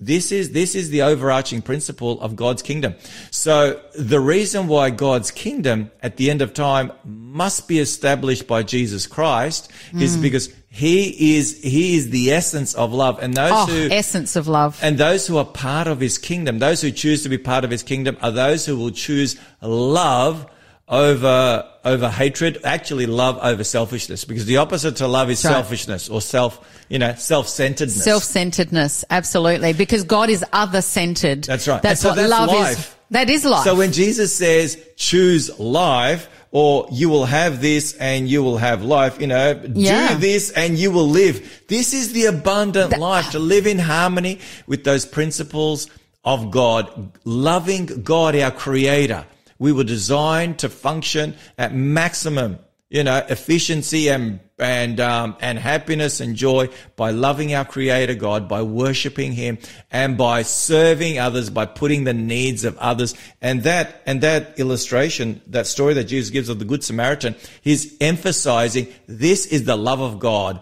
this 0.00 0.30
is, 0.32 0.50
this 0.52 0.74
is 0.74 0.90
the 0.90 1.02
overarching 1.02 1.62
principle 1.62 2.20
of 2.20 2.34
God's 2.36 2.62
kingdom. 2.62 2.94
So 3.30 3.80
the 3.98 4.18
reason 4.20 4.66
why 4.68 4.90
God's 4.90 5.30
kingdom 5.30 5.90
at 6.02 6.16
the 6.16 6.30
end 6.30 6.42
of 6.42 6.52
time 6.52 6.92
must 7.04 7.66
be 7.68 7.78
established 7.80 8.46
by 8.46 8.62
Jesus 8.62 9.06
Christ 9.06 9.70
Mm. 9.92 10.02
is 10.02 10.16
because 10.16 10.48
he 10.68 11.36
is, 11.36 11.60
he 11.62 11.96
is 11.96 12.10
the 12.10 12.32
essence 12.32 12.74
of 12.74 12.92
love. 12.92 13.22
And 13.22 13.34
those 13.34 13.52
Oh, 13.52 13.66
who, 13.66 13.88
essence 13.94 14.34
of 14.34 14.48
love. 14.48 14.78
and 14.82 14.98
those 14.98 15.26
who 15.28 15.36
are 15.38 15.44
part 15.44 15.86
of 15.86 16.00
his 16.00 16.18
kingdom, 16.18 16.58
those 16.58 16.80
who 16.82 16.90
choose 16.90 17.22
to 17.22 17.28
be 17.28 17.38
part 17.38 17.64
of 17.64 17.70
his 17.70 17.82
kingdom 17.84 18.16
are 18.22 18.32
those 18.32 18.66
who 18.66 18.76
will 18.76 18.90
choose 18.90 19.36
love 19.62 20.46
over, 20.88 21.68
over 21.84 22.08
hatred, 22.08 22.60
actually 22.64 23.06
love 23.06 23.38
over 23.42 23.64
selfishness, 23.64 24.24
because 24.24 24.44
the 24.44 24.58
opposite 24.58 24.96
to 24.96 25.06
love 25.06 25.30
is 25.30 25.44
right. 25.44 25.52
selfishness 25.52 26.08
or 26.08 26.20
self, 26.20 26.84
you 26.88 26.98
know, 26.98 27.14
self-centeredness. 27.14 28.04
Self-centeredness. 28.04 29.04
Absolutely. 29.08 29.72
Because 29.72 30.04
God 30.04 30.28
is 30.28 30.44
other-centered. 30.52 31.44
That's 31.44 31.66
right. 31.66 31.80
That's 31.80 32.02
so 32.02 32.10
what 32.10 32.16
that's 32.16 32.30
love 32.30 32.70
is. 32.70 32.94
That 33.10 33.30
is 33.30 33.44
life. 33.44 33.64
So 33.64 33.74
when 33.74 33.92
Jesus 33.92 34.34
says, 34.34 34.82
choose 34.96 35.58
life, 35.58 36.28
or 36.50 36.86
you 36.92 37.08
will 37.08 37.24
have 37.24 37.60
this 37.60 37.94
and 37.94 38.28
you 38.28 38.40
will 38.42 38.58
have 38.58 38.84
life, 38.84 39.20
you 39.20 39.26
know, 39.26 39.60
Yeah. 39.74 40.14
do 40.14 40.20
this 40.20 40.50
and 40.52 40.78
you 40.78 40.92
will 40.92 41.08
live. 41.08 41.62
This 41.66 41.92
is 41.92 42.12
the 42.12 42.26
abundant 42.26 42.96
life 42.96 43.32
to 43.32 43.40
live 43.40 43.66
in 43.66 43.78
harmony 43.80 44.38
with 44.68 44.84
those 44.84 45.04
principles 45.04 45.88
of 46.24 46.52
God, 46.52 47.10
loving 47.24 47.86
God, 48.04 48.36
our 48.36 48.52
creator. 48.52 49.24
We 49.58 49.72
were 49.72 49.84
designed 49.84 50.58
to 50.60 50.68
function 50.68 51.36
at 51.58 51.74
maximum, 51.74 52.58
you 52.90 53.04
know, 53.04 53.24
efficiency 53.28 54.08
and 54.08 54.40
and 54.58 55.00
um, 55.00 55.36
and 55.40 55.58
happiness 55.58 56.20
and 56.20 56.36
joy 56.36 56.68
by 56.96 57.10
loving 57.10 57.54
our 57.54 57.64
Creator 57.64 58.14
God, 58.14 58.48
by 58.48 58.62
worshiping 58.62 59.32
Him, 59.32 59.58
and 59.90 60.16
by 60.16 60.42
serving 60.42 61.18
others, 61.18 61.50
by 61.50 61.66
putting 61.66 62.04
the 62.04 62.14
needs 62.14 62.64
of 62.64 62.78
others. 62.78 63.14
And 63.40 63.64
that 63.64 64.02
and 64.06 64.20
that 64.20 64.58
illustration, 64.58 65.40
that 65.48 65.66
story 65.66 65.94
that 65.94 66.04
Jesus 66.04 66.30
gives 66.30 66.48
of 66.48 66.58
the 66.58 66.64
Good 66.64 66.84
Samaritan, 66.84 67.34
he's 67.62 67.96
emphasizing 68.00 68.88
this 69.06 69.46
is 69.46 69.64
the 69.64 69.76
love 69.76 70.00
of 70.00 70.18
God. 70.18 70.60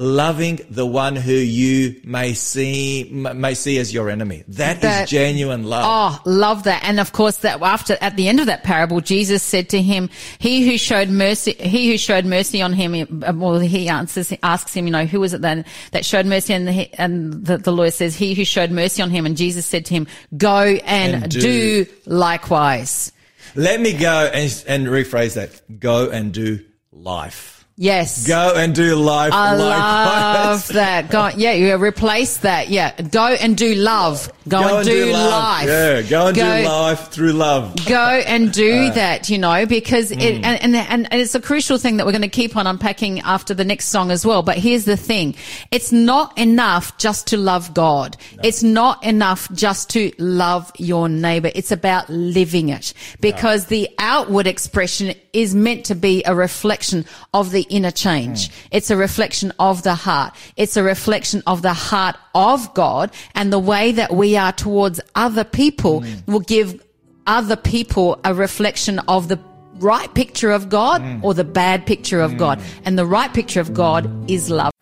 Loving 0.00 0.60
the 0.70 0.86
one 0.86 1.16
who 1.16 1.32
you 1.32 2.00
may 2.04 2.32
see 2.32 3.10
may 3.12 3.54
see 3.54 3.78
as 3.78 3.92
your 3.92 4.08
enemy. 4.10 4.44
that 4.46 4.84
is 4.84 5.10
genuine 5.10 5.64
love. 5.64 6.20
Oh, 6.24 6.30
love 6.30 6.62
that. 6.64 6.84
And 6.84 7.00
of 7.00 7.10
course 7.10 7.38
that 7.38 7.60
after, 7.60 7.98
at 8.00 8.14
the 8.14 8.28
end 8.28 8.38
of 8.38 8.46
that 8.46 8.62
parable, 8.62 9.00
Jesus 9.00 9.42
said 9.42 9.68
to 9.70 9.82
him, 9.82 10.08
he 10.38 10.64
who 10.68 10.78
showed 10.78 11.08
mercy, 11.08 11.54
he 11.54 11.90
who 11.90 11.98
showed 11.98 12.24
mercy 12.24 12.62
on 12.62 12.72
him, 12.72 13.24
uh, 13.26 13.32
well, 13.34 13.58
he 13.58 13.88
answers, 13.88 14.32
asks 14.44 14.72
him, 14.72 14.86
you 14.86 14.92
know, 14.92 15.04
who 15.04 15.18
was 15.18 15.34
it 15.34 15.40
then 15.40 15.64
that 15.90 16.04
showed 16.04 16.26
mercy? 16.26 16.54
And, 16.54 16.68
the, 16.68 17.00
and 17.00 17.44
the, 17.44 17.58
the 17.58 17.72
lawyer 17.72 17.90
says, 17.90 18.14
he 18.14 18.34
who 18.34 18.44
showed 18.44 18.70
mercy 18.70 19.02
on 19.02 19.10
him. 19.10 19.26
And 19.26 19.36
Jesus 19.36 19.66
said 19.66 19.84
to 19.86 19.94
him, 19.94 20.06
go 20.36 20.60
and, 20.84 21.24
And 21.24 21.32
do. 21.32 21.40
do. 21.40 21.86
likewise. 22.06 23.10
Let 23.56 23.80
me 23.80 23.94
go 23.94 24.30
and, 24.32 24.64
and 24.68 24.86
rephrase 24.86 25.34
that. 25.34 25.80
Go 25.80 26.08
and 26.10 26.32
do 26.32 26.64
life. 26.92 27.57
Yes. 27.80 28.26
Go 28.26 28.54
and 28.56 28.74
do 28.74 28.96
life 28.96 29.32
I 29.32 29.54
love 29.54 30.66
that. 30.68 31.10
Go, 31.10 31.28
yeah, 31.36 31.52
you 31.52 31.76
replace 31.76 32.38
that. 32.38 32.70
Yeah. 32.70 33.00
Go 33.00 33.26
and 33.26 33.56
do 33.56 33.76
love. 33.76 34.32
Go, 34.48 34.78
and, 34.78 34.84
do, 34.84 35.12
love. 35.12 35.30
life. 35.30 35.68
Yeah, 35.68 36.02
go 36.02 36.26
and 36.28 36.36
do 36.36 36.42
life 36.42 37.08
through 37.10 37.34
love. 37.34 37.76
go 37.86 37.96
and 37.96 38.50
do 38.50 38.88
Uh, 38.88 38.94
that, 38.94 39.28
you 39.28 39.38
know, 39.38 39.64
because 39.66 40.10
mm. 40.10 40.20
it, 40.20 40.42
and, 40.42 40.74
and, 40.74 41.06
and 41.12 41.20
it's 41.20 41.36
a 41.36 41.40
crucial 41.40 41.78
thing 41.78 41.98
that 41.98 42.06
we're 42.06 42.12
going 42.12 42.22
to 42.22 42.28
keep 42.28 42.56
on 42.56 42.66
unpacking 42.66 43.20
after 43.20 43.54
the 43.54 43.64
next 43.64 43.88
song 43.88 44.10
as 44.10 44.26
well. 44.26 44.42
But 44.42 44.58
here's 44.58 44.84
the 44.84 44.96
thing. 44.96 45.36
It's 45.70 45.92
not 45.92 46.36
enough 46.36 46.98
just 46.98 47.28
to 47.28 47.36
love 47.36 47.74
God. 47.74 48.16
It's 48.42 48.64
not 48.64 49.04
enough 49.04 49.52
just 49.52 49.90
to 49.90 50.10
love 50.18 50.72
your 50.78 51.08
neighbor. 51.08 51.52
It's 51.54 51.70
about 51.70 52.10
living 52.10 52.70
it 52.70 52.92
because 53.20 53.66
the 53.66 53.88
outward 53.98 54.48
expression 54.48 55.14
is 55.32 55.54
meant 55.54 55.84
to 55.86 55.94
be 55.94 56.24
a 56.24 56.34
reflection 56.34 57.04
of 57.34 57.52
the 57.52 57.67
inner 57.70 57.90
change. 57.90 58.48
Mm. 58.48 58.52
It's 58.72 58.90
a 58.90 58.96
reflection 58.96 59.52
of 59.58 59.82
the 59.82 59.94
heart. 59.94 60.34
It's 60.56 60.76
a 60.76 60.82
reflection 60.82 61.42
of 61.46 61.62
the 61.62 61.72
heart 61.72 62.16
of 62.34 62.72
God 62.74 63.10
and 63.34 63.52
the 63.52 63.58
way 63.58 63.92
that 63.92 64.12
we 64.12 64.36
are 64.36 64.52
towards 64.52 65.00
other 65.14 65.44
people 65.44 66.00
Mm. 66.02 66.26
will 66.26 66.40
give 66.40 66.80
other 67.26 67.56
people 67.56 68.18
a 68.24 68.32
reflection 68.34 68.98
of 69.08 69.28
the 69.28 69.38
right 69.80 70.12
picture 70.14 70.50
of 70.50 70.68
God 70.68 71.02
Mm. 71.02 71.22
or 71.22 71.34
the 71.34 71.44
bad 71.44 71.86
picture 71.86 72.20
of 72.20 72.36
God. 72.36 72.60
And 72.84 72.98
the 72.98 73.06
right 73.06 73.32
picture 73.32 73.60
of 73.60 73.72
God 73.74 74.10
is 74.30 74.50
love. 74.50 74.72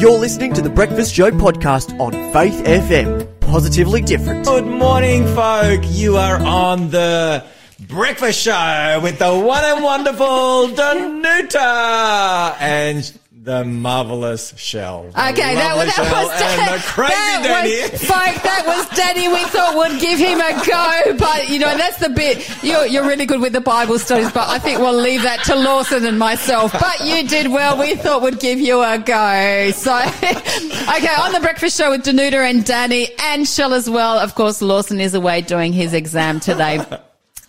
You're 0.00 0.16
listening 0.18 0.54
to 0.54 0.62
the 0.62 0.70
Breakfast 0.70 1.12
Show 1.12 1.30
podcast 1.32 1.98
on 1.98 2.12
Faith 2.32 2.62
FM. 2.64 3.26
Positively 3.40 4.00
different. 4.00 4.44
Good 4.46 4.64
morning, 4.66 5.26
folk. 5.34 5.80
You 5.90 6.16
are 6.16 6.36
on 6.40 6.90
the 6.90 7.42
breakfast 7.86 8.40
show 8.40 9.00
with 9.02 9.18
the 9.18 9.38
one 9.38 9.64
and 9.64 9.82
wonderful 9.84 10.68
Danuta 10.68 12.56
and 12.60 13.18
the 13.40 13.64
marvelous 13.64 14.52
Shell. 14.58 15.06
Okay, 15.08 15.54
that, 15.54 15.74
was- 15.74 15.94
that 15.96 16.12
was 16.12 16.30
and 16.42 16.74
the 16.80 16.84
crazy 16.86 17.12
that 17.14 17.42
Danny. 17.42 17.80
Was, 17.92 18.04
folk, 18.04 18.42
that 18.42 18.62
was 18.66 18.88
Danny. 18.98 19.28
We 19.28 19.42
thought 19.44 19.74
would 19.76 19.98
give 20.00 20.18
him 20.18 20.38
a 20.38 20.52
go, 20.66 21.16
but 21.16 21.48
you 21.48 21.58
know 21.58 21.74
that's 21.78 21.96
the 21.98 22.10
bit. 22.10 22.46
You're 22.62 22.84
you're 22.84 23.06
really 23.06 23.24
good 23.24 23.40
with 23.40 23.54
the 23.54 23.62
Bible 23.62 23.98
studies, 23.98 24.30
but 24.32 24.48
I 24.48 24.58
think 24.58 24.80
we'll 24.80 25.00
leave 25.00 25.22
that 25.22 25.44
to 25.44 25.54
Lawson 25.54 26.04
and 26.04 26.18
myself. 26.18 26.72
But 26.72 27.06
you 27.06 27.26
did 27.26 27.46
well. 27.50 27.78
We 27.78 27.94
thought 27.94 28.20
would 28.20 28.38
give 28.38 28.58
you 28.60 28.82
a 28.82 28.98
go. 28.98 29.70
So, 29.70 29.96
okay, 29.96 31.14
on 31.18 31.32
the 31.32 31.40
breakfast 31.40 31.78
show 31.78 31.90
with 31.90 32.04
Danuta 32.04 32.50
and 32.50 32.66
Danny 32.66 33.08
and 33.18 33.48
Shell 33.48 33.72
as 33.72 33.88
well. 33.88 34.18
Of 34.18 34.34
course, 34.34 34.60
Lawson 34.60 35.00
is 35.00 35.14
away 35.14 35.40
doing 35.40 35.72
his 35.72 35.94
exam 35.94 36.38
today. 36.40 36.84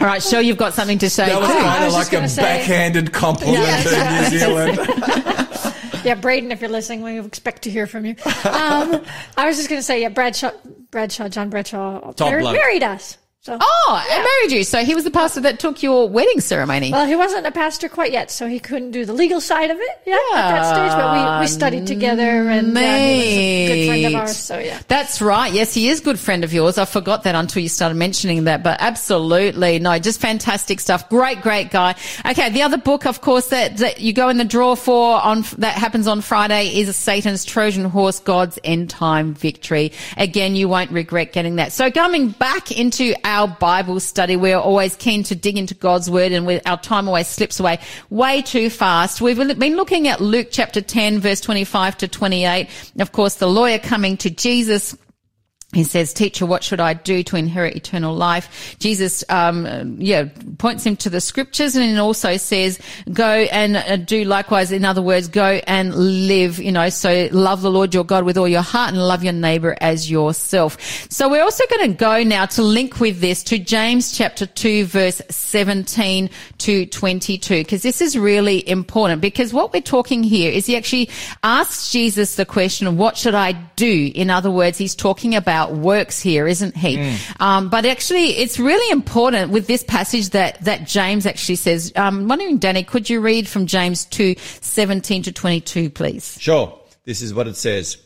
All 0.00 0.06
right, 0.06 0.22
sure, 0.22 0.40
you've 0.40 0.56
got 0.58 0.74
something 0.74 0.98
to 0.98 1.10
say. 1.10 1.26
That 1.26 1.40
was 1.40 1.50
kind 1.50 1.84
of 1.84 1.92
like 1.92 2.08
a 2.08 2.10
gonna 2.12 2.28
say- 2.28 2.42
backhanded 2.42 3.12
compliment 3.12 3.58
Yeah, 3.64 3.82
to 3.82 4.30
New 4.30 4.38
Zealand. 4.38 4.78
Yeah, 6.04 6.14
Braden, 6.14 6.52
if 6.52 6.60
you're 6.60 6.70
listening, 6.70 7.02
we 7.02 7.18
expect 7.18 7.62
to 7.62 7.70
hear 7.70 7.86
from 7.88 8.04
you. 8.06 8.12
Um, 8.44 9.02
I 9.36 9.46
was 9.46 9.56
just 9.56 9.68
going 9.68 9.80
to 9.80 9.82
say, 9.82 10.02
yeah, 10.02 10.08
Bradshaw, 10.08 10.52
Bradshaw, 10.92 11.28
John 11.28 11.50
Bradshaw 11.50 12.12
Top 12.12 12.28
married, 12.30 12.44
married 12.44 12.82
us. 12.84 13.18
So, 13.46 13.56
Oh, 13.60 13.84
I 13.88 14.18
married 14.40 14.58
you. 14.58 14.64
So 14.64 14.84
he 14.84 14.96
was 14.96 15.04
the 15.04 15.10
pastor 15.12 15.40
that 15.42 15.60
took 15.60 15.80
your 15.80 16.08
wedding 16.08 16.40
ceremony. 16.40 16.90
well, 16.90 17.06
he 17.06 17.14
wasn't 17.14 17.46
a 17.46 17.52
pastor 17.52 17.88
quite 17.88 18.10
yet, 18.10 18.28
so 18.32 18.48
he 18.48 18.58
couldn't 18.58 18.90
do 18.90 19.04
the 19.04 19.12
legal 19.12 19.40
side 19.40 19.70
of 19.70 19.76
it. 19.78 20.00
Yeah, 20.04 20.16
at 20.34 20.50
that 20.50 20.74
stage, 20.74 20.98
but 20.98 21.38
we, 21.38 21.40
we 21.42 21.46
studied 21.46 21.86
together, 21.86 22.48
and 22.48 22.76
uh, 22.76 22.80
he 22.80 22.86
was 22.88 22.90
a 22.90 23.66
good 23.68 23.86
friend 23.86 24.06
of 24.06 24.14
ours. 24.20 24.36
So 24.36 24.58
yeah. 24.58 24.80
That's 24.88 25.22
right. 25.22 25.52
Yes, 25.52 25.72
he 25.72 25.88
is 25.88 26.00
a 26.00 26.02
good 26.02 26.18
friend 26.18 26.42
of 26.42 26.52
yours. 26.52 26.76
I 26.76 26.86
forgot 26.86 27.22
that 27.22 27.36
until 27.36 27.62
you 27.62 27.68
started 27.68 27.94
mentioning 27.94 28.42
that, 28.44 28.64
but 28.64 28.78
absolutely. 28.80 29.78
No, 29.78 29.96
just 30.00 30.20
fantastic 30.20 30.80
stuff. 30.80 31.08
Great, 31.08 31.40
great 31.40 31.70
guy. 31.70 31.94
Okay. 32.28 32.50
The 32.50 32.62
other 32.62 32.78
book, 32.78 33.06
of 33.06 33.20
course, 33.20 33.50
that, 33.50 33.76
that 33.76 34.00
you 34.00 34.12
go 34.12 34.28
in 34.28 34.38
the 34.38 34.44
draw 34.44 34.74
for 34.74 35.22
on, 35.22 35.44
that 35.58 35.74
happens 35.74 36.08
on 36.08 36.20
Friday 36.20 36.80
is 36.80 36.96
Satan's 36.96 37.44
Trojan 37.44 37.84
Horse, 37.84 38.18
God's 38.18 38.58
End 38.64 38.90
Time 38.90 39.34
Victory. 39.34 39.92
Again, 40.16 40.56
you 40.56 40.68
won't 40.68 40.90
regret 40.90 41.32
getting 41.32 41.56
that. 41.56 41.70
So 41.72 41.92
coming 41.92 42.30
back 42.30 42.72
into 42.72 43.14
our 43.22 43.35
Bible 43.44 44.00
study, 44.00 44.36
we're 44.36 44.56
always 44.56 44.94
keen 44.96 45.22
to 45.24 45.34
dig 45.34 45.58
into 45.58 45.74
God's 45.74 46.08
word 46.10 46.32
and 46.32 46.46
we, 46.46 46.60
our 46.60 46.80
time 46.80 47.08
always 47.08 47.26
slips 47.26 47.58
away 47.58 47.80
way 48.08 48.40
too 48.40 48.70
fast. 48.70 49.20
We've 49.20 49.36
been 49.36 49.76
looking 49.76 50.06
at 50.08 50.20
Luke 50.20 50.48
chapter 50.50 50.80
10 50.80 51.18
verse 51.18 51.40
25 51.40 51.98
to 51.98 52.08
28. 52.08 52.68
Of 53.00 53.12
course, 53.12 53.34
the 53.34 53.48
lawyer 53.48 53.78
coming 53.78 54.16
to 54.18 54.30
Jesus. 54.30 54.96
He 55.76 55.84
says, 55.84 56.14
teacher, 56.14 56.46
what 56.46 56.64
should 56.64 56.80
I 56.80 56.94
do 56.94 57.22
to 57.24 57.36
inherit 57.36 57.76
eternal 57.76 58.14
life? 58.14 58.76
Jesus, 58.78 59.22
um, 59.28 59.96
yeah, 60.00 60.28
points 60.56 60.84
him 60.84 60.96
to 60.96 61.10
the 61.10 61.20
scriptures 61.20 61.76
and 61.76 61.98
also 61.98 62.38
says, 62.38 62.80
go 63.12 63.26
and 63.26 63.76
uh, 63.76 63.96
do 63.96 64.24
likewise. 64.24 64.72
In 64.72 64.86
other 64.86 65.02
words, 65.02 65.28
go 65.28 65.60
and 65.66 65.94
live, 65.94 66.58
you 66.58 66.72
know, 66.72 66.88
so 66.88 67.28
love 67.30 67.60
the 67.60 67.70
Lord 67.70 67.92
your 67.92 68.04
God 68.04 68.24
with 68.24 68.38
all 68.38 68.48
your 68.48 68.62
heart 68.62 68.88
and 68.88 68.98
love 68.98 69.22
your 69.22 69.34
neighbor 69.34 69.76
as 69.82 70.10
yourself. 70.10 70.80
So 71.10 71.28
we're 71.28 71.42
also 71.42 71.64
going 71.68 71.90
to 71.90 71.96
go 71.96 72.22
now 72.22 72.46
to 72.46 72.62
link 72.62 72.98
with 72.98 73.20
this 73.20 73.42
to 73.44 73.58
James 73.58 74.16
chapter 74.16 74.46
2 74.46 74.86
verse 74.86 75.20
17 75.28 76.30
to 76.58 76.86
22 76.86 77.54
because 77.58 77.82
this 77.82 78.00
is 78.00 78.16
really 78.16 78.66
important 78.66 79.20
because 79.20 79.52
what 79.52 79.74
we're 79.74 79.82
talking 79.82 80.22
here 80.22 80.50
is 80.50 80.64
he 80.64 80.76
actually 80.76 81.10
asks 81.42 81.92
Jesus 81.92 82.36
the 82.36 82.46
question 82.46 82.96
what 82.96 83.16
should 83.16 83.34
I 83.34 83.52
do? 83.76 84.10
In 84.14 84.30
other 84.30 84.50
words, 84.50 84.78
he's 84.78 84.94
talking 84.94 85.34
about 85.34 85.65
works 85.72 86.20
here, 86.20 86.46
isn't 86.46 86.76
he? 86.76 87.16
Um, 87.40 87.68
but 87.68 87.86
actually, 87.86 88.36
it's 88.38 88.58
really 88.58 88.90
important 88.90 89.52
with 89.52 89.66
this 89.66 89.82
passage 89.82 90.30
that, 90.30 90.62
that 90.64 90.86
James 90.86 91.26
actually 91.26 91.56
says, 91.56 91.92
um, 91.96 92.28
wondering, 92.28 92.58
Danny, 92.58 92.82
could 92.82 93.08
you 93.08 93.20
read 93.20 93.48
from 93.48 93.66
James 93.66 94.04
2, 94.06 94.36
17 94.36 95.24
to 95.24 95.32
22, 95.32 95.90
please? 95.90 96.36
Sure. 96.40 96.78
This 97.04 97.22
is 97.22 97.32
what 97.32 97.46
it 97.46 97.56
says. 97.56 97.98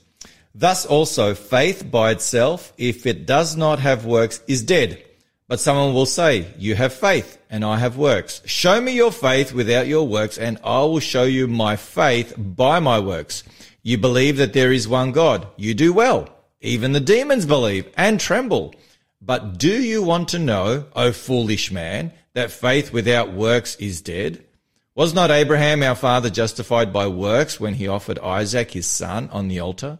Thus 0.54 0.84
also 0.84 1.34
faith 1.34 1.90
by 1.90 2.10
itself, 2.10 2.72
if 2.76 3.06
it 3.06 3.26
does 3.26 3.56
not 3.56 3.78
have 3.78 4.04
works, 4.04 4.40
is 4.46 4.62
dead. 4.62 5.02
But 5.48 5.58
someone 5.58 5.94
will 5.94 6.06
say, 6.06 6.46
you 6.58 6.76
have 6.76 6.92
faith 6.92 7.38
and 7.50 7.64
I 7.64 7.78
have 7.78 7.96
works. 7.96 8.40
Show 8.44 8.80
me 8.80 8.92
your 8.92 9.10
faith 9.10 9.52
without 9.52 9.88
your 9.88 10.06
works 10.06 10.38
and 10.38 10.58
I 10.62 10.80
will 10.80 11.00
show 11.00 11.24
you 11.24 11.48
my 11.48 11.74
faith 11.76 12.34
by 12.36 12.78
my 12.78 13.00
works. 13.00 13.42
You 13.82 13.98
believe 13.98 14.36
that 14.36 14.52
there 14.52 14.72
is 14.72 14.86
one 14.86 15.10
God. 15.12 15.48
You 15.56 15.74
do 15.74 15.92
well. 15.92 16.28
Even 16.60 16.92
the 16.92 17.00
demons 17.00 17.46
believe 17.46 17.88
and 17.96 18.20
tremble. 18.20 18.74
But 19.22 19.58
do 19.58 19.82
you 19.82 20.02
want 20.02 20.28
to 20.30 20.38
know, 20.38 20.86
O 20.94 21.12
foolish 21.12 21.70
man, 21.70 22.12
that 22.34 22.50
faith 22.50 22.92
without 22.92 23.32
works 23.32 23.76
is 23.76 24.02
dead? 24.02 24.44
Was 24.94 25.14
not 25.14 25.30
Abraham 25.30 25.82
our 25.82 25.94
father 25.94 26.28
justified 26.28 26.92
by 26.92 27.06
works 27.06 27.58
when 27.58 27.74
he 27.74 27.88
offered 27.88 28.18
Isaac 28.18 28.72
his 28.72 28.86
son 28.86 29.30
on 29.32 29.48
the 29.48 29.60
altar? 29.60 29.98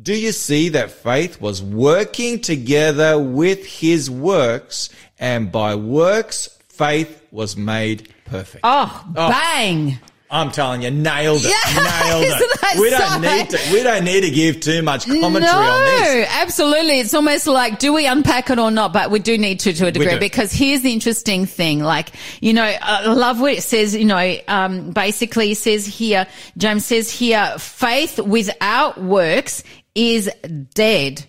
Do 0.00 0.14
you 0.14 0.32
see 0.32 0.70
that 0.70 0.92
faith 0.92 1.40
was 1.40 1.62
working 1.62 2.40
together 2.40 3.18
with 3.18 3.66
his 3.66 4.10
works 4.10 4.88
and 5.18 5.52
by 5.52 5.74
works 5.74 6.56
faith 6.68 7.20
was 7.30 7.56
made 7.56 8.14
perfect? 8.24 8.60
Oh, 8.64 9.04
bang. 9.12 9.98
I'm 10.30 10.50
telling 10.50 10.82
you, 10.82 10.90
nailed 10.90 11.40
it. 11.42 11.48
Nailed 11.74 12.24
it. 12.24 12.80
We 12.80 12.90
don't 12.90 13.12
so- 13.12 13.20
need 13.20 13.50
to 13.50 13.58
we 13.72 13.82
don't 13.82 14.04
need 14.04 14.20
to 14.22 14.30
give 14.30 14.60
too 14.60 14.82
much 14.82 15.06
commentary 15.06 15.40
no, 15.40 15.58
on 15.58 15.84
this. 15.84 16.28
absolutely. 16.30 17.00
It's 17.00 17.14
almost 17.14 17.46
like, 17.46 17.78
do 17.78 17.94
we 17.94 18.06
unpack 18.06 18.50
it 18.50 18.58
or 18.58 18.70
not? 18.70 18.92
But 18.92 19.10
we 19.10 19.20
do 19.20 19.38
need 19.38 19.60
to 19.60 19.72
to 19.72 19.86
a 19.86 19.90
degree 19.90 20.18
because 20.18 20.52
here's 20.52 20.82
the 20.82 20.92
interesting 20.92 21.46
thing. 21.46 21.80
Like, 21.80 22.10
you 22.40 22.52
know, 22.52 22.64
I 22.64 23.06
love 23.06 23.40
what 23.40 23.54
it 23.54 23.62
says, 23.62 23.94
you 23.96 24.04
know, 24.04 24.36
um, 24.48 24.90
basically 24.90 25.52
it 25.52 25.58
says 25.58 25.86
here, 25.86 26.26
James 26.56 26.84
says 26.84 27.10
here, 27.10 27.54
faith 27.58 28.18
without 28.18 29.00
works 29.00 29.64
is 29.94 30.30
dead. 30.74 31.24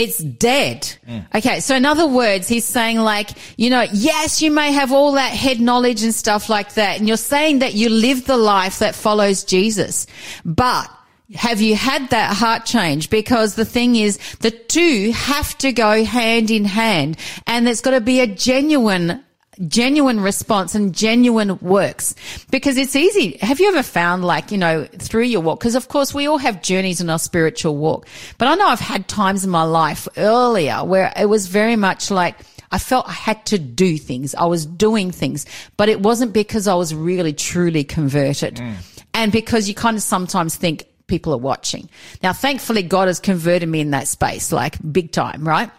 It's 0.00 0.18
dead. 0.18 0.82
Mm. 1.06 1.26
Okay. 1.34 1.60
So 1.60 1.76
in 1.76 1.84
other 1.84 2.06
words, 2.06 2.48
he's 2.48 2.64
saying 2.64 2.98
like, 2.98 3.30
you 3.58 3.68
know, 3.68 3.84
yes, 3.92 4.40
you 4.40 4.50
may 4.50 4.72
have 4.72 4.92
all 4.92 5.12
that 5.12 5.32
head 5.32 5.60
knowledge 5.60 6.02
and 6.02 6.14
stuff 6.14 6.48
like 6.48 6.74
that. 6.74 6.98
And 6.98 7.06
you're 7.06 7.18
saying 7.18 7.58
that 7.58 7.74
you 7.74 7.90
live 7.90 8.24
the 8.24 8.38
life 8.38 8.78
that 8.78 8.94
follows 8.94 9.44
Jesus, 9.44 10.06
but 10.44 10.90
have 11.34 11.60
you 11.60 11.76
had 11.76 12.08
that 12.10 12.34
heart 12.34 12.64
change? 12.64 13.10
Because 13.10 13.54
the 13.54 13.64
thing 13.64 13.94
is, 13.94 14.18
the 14.40 14.50
two 14.50 15.12
have 15.12 15.56
to 15.58 15.72
go 15.72 16.02
hand 16.02 16.50
in 16.50 16.64
hand 16.64 17.18
and 17.46 17.66
there's 17.66 17.82
got 17.82 17.90
to 17.90 18.00
be 18.00 18.20
a 18.20 18.26
genuine 18.26 19.22
genuine 19.68 20.20
response 20.20 20.74
and 20.74 20.94
genuine 20.94 21.58
works 21.58 22.14
because 22.50 22.76
it's 22.76 22.96
easy. 22.96 23.36
Have 23.38 23.60
you 23.60 23.68
ever 23.68 23.82
found 23.82 24.24
like, 24.24 24.50
you 24.50 24.58
know, 24.58 24.84
through 24.84 25.24
your 25.24 25.40
walk? 25.40 25.60
Because 25.60 25.74
of 25.74 25.88
course 25.88 26.14
we 26.14 26.26
all 26.26 26.38
have 26.38 26.62
journeys 26.62 27.00
in 27.00 27.10
our 27.10 27.18
spiritual 27.18 27.76
walk, 27.76 28.06
but 28.38 28.48
I 28.48 28.54
know 28.54 28.66
I've 28.66 28.80
had 28.80 29.08
times 29.08 29.44
in 29.44 29.50
my 29.50 29.64
life 29.64 30.08
earlier 30.16 30.84
where 30.84 31.12
it 31.16 31.28
was 31.28 31.46
very 31.46 31.76
much 31.76 32.10
like, 32.10 32.36
I 32.72 32.78
felt 32.78 33.08
I 33.08 33.12
had 33.12 33.44
to 33.46 33.58
do 33.58 33.98
things. 33.98 34.34
I 34.34 34.44
was 34.44 34.64
doing 34.64 35.10
things, 35.10 35.44
but 35.76 35.88
it 35.88 36.00
wasn't 36.00 36.32
because 36.32 36.68
I 36.68 36.74
was 36.74 36.94
really 36.94 37.32
truly 37.32 37.82
converted. 37.82 38.56
Mm. 38.56 38.76
And 39.12 39.32
because 39.32 39.68
you 39.68 39.74
kind 39.74 39.96
of 39.96 40.04
sometimes 40.04 40.54
think 40.54 40.86
people 41.08 41.34
are 41.34 41.38
watching. 41.38 41.90
Now, 42.22 42.32
thankfully, 42.32 42.84
God 42.84 43.08
has 43.08 43.18
converted 43.18 43.68
me 43.68 43.80
in 43.80 43.90
that 43.90 44.06
space, 44.06 44.52
like 44.52 44.76
big 44.92 45.10
time, 45.10 45.46
right? 45.46 45.70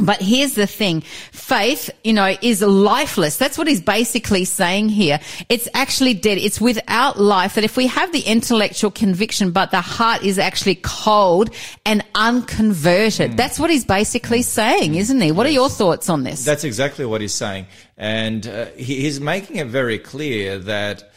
But 0.00 0.20
here's 0.20 0.54
the 0.54 0.66
thing. 0.66 1.02
Faith, 1.32 1.90
you 2.04 2.12
know, 2.12 2.34
is 2.42 2.62
lifeless. 2.62 3.36
That's 3.36 3.58
what 3.58 3.66
he's 3.66 3.80
basically 3.80 4.44
saying 4.44 4.88
here. 4.88 5.20
It's 5.48 5.68
actually 5.74 6.14
dead. 6.14 6.38
It's 6.38 6.60
without 6.60 7.18
life 7.20 7.54
that 7.54 7.64
if 7.64 7.76
we 7.76 7.86
have 7.86 8.12
the 8.12 8.20
intellectual 8.20 8.90
conviction, 8.90 9.50
but 9.50 9.70
the 9.70 9.80
heart 9.80 10.22
is 10.22 10.38
actually 10.38 10.76
cold 10.76 11.50
and 11.84 12.04
unconverted. 12.14 13.36
That's 13.36 13.58
what 13.58 13.70
he's 13.70 13.84
basically 13.84 14.42
saying, 14.42 14.94
isn't 14.94 15.20
he? 15.20 15.32
What 15.32 15.46
are 15.46 15.50
your 15.50 15.68
thoughts 15.68 16.08
on 16.08 16.24
this? 16.24 16.44
That's 16.44 16.64
exactly 16.64 17.04
what 17.04 17.20
he's 17.20 17.34
saying. 17.34 17.66
And 17.96 18.46
uh, 18.46 18.66
he, 18.76 19.02
he's 19.02 19.20
making 19.20 19.56
it 19.56 19.66
very 19.66 19.98
clear 19.98 20.58
that 20.60 21.10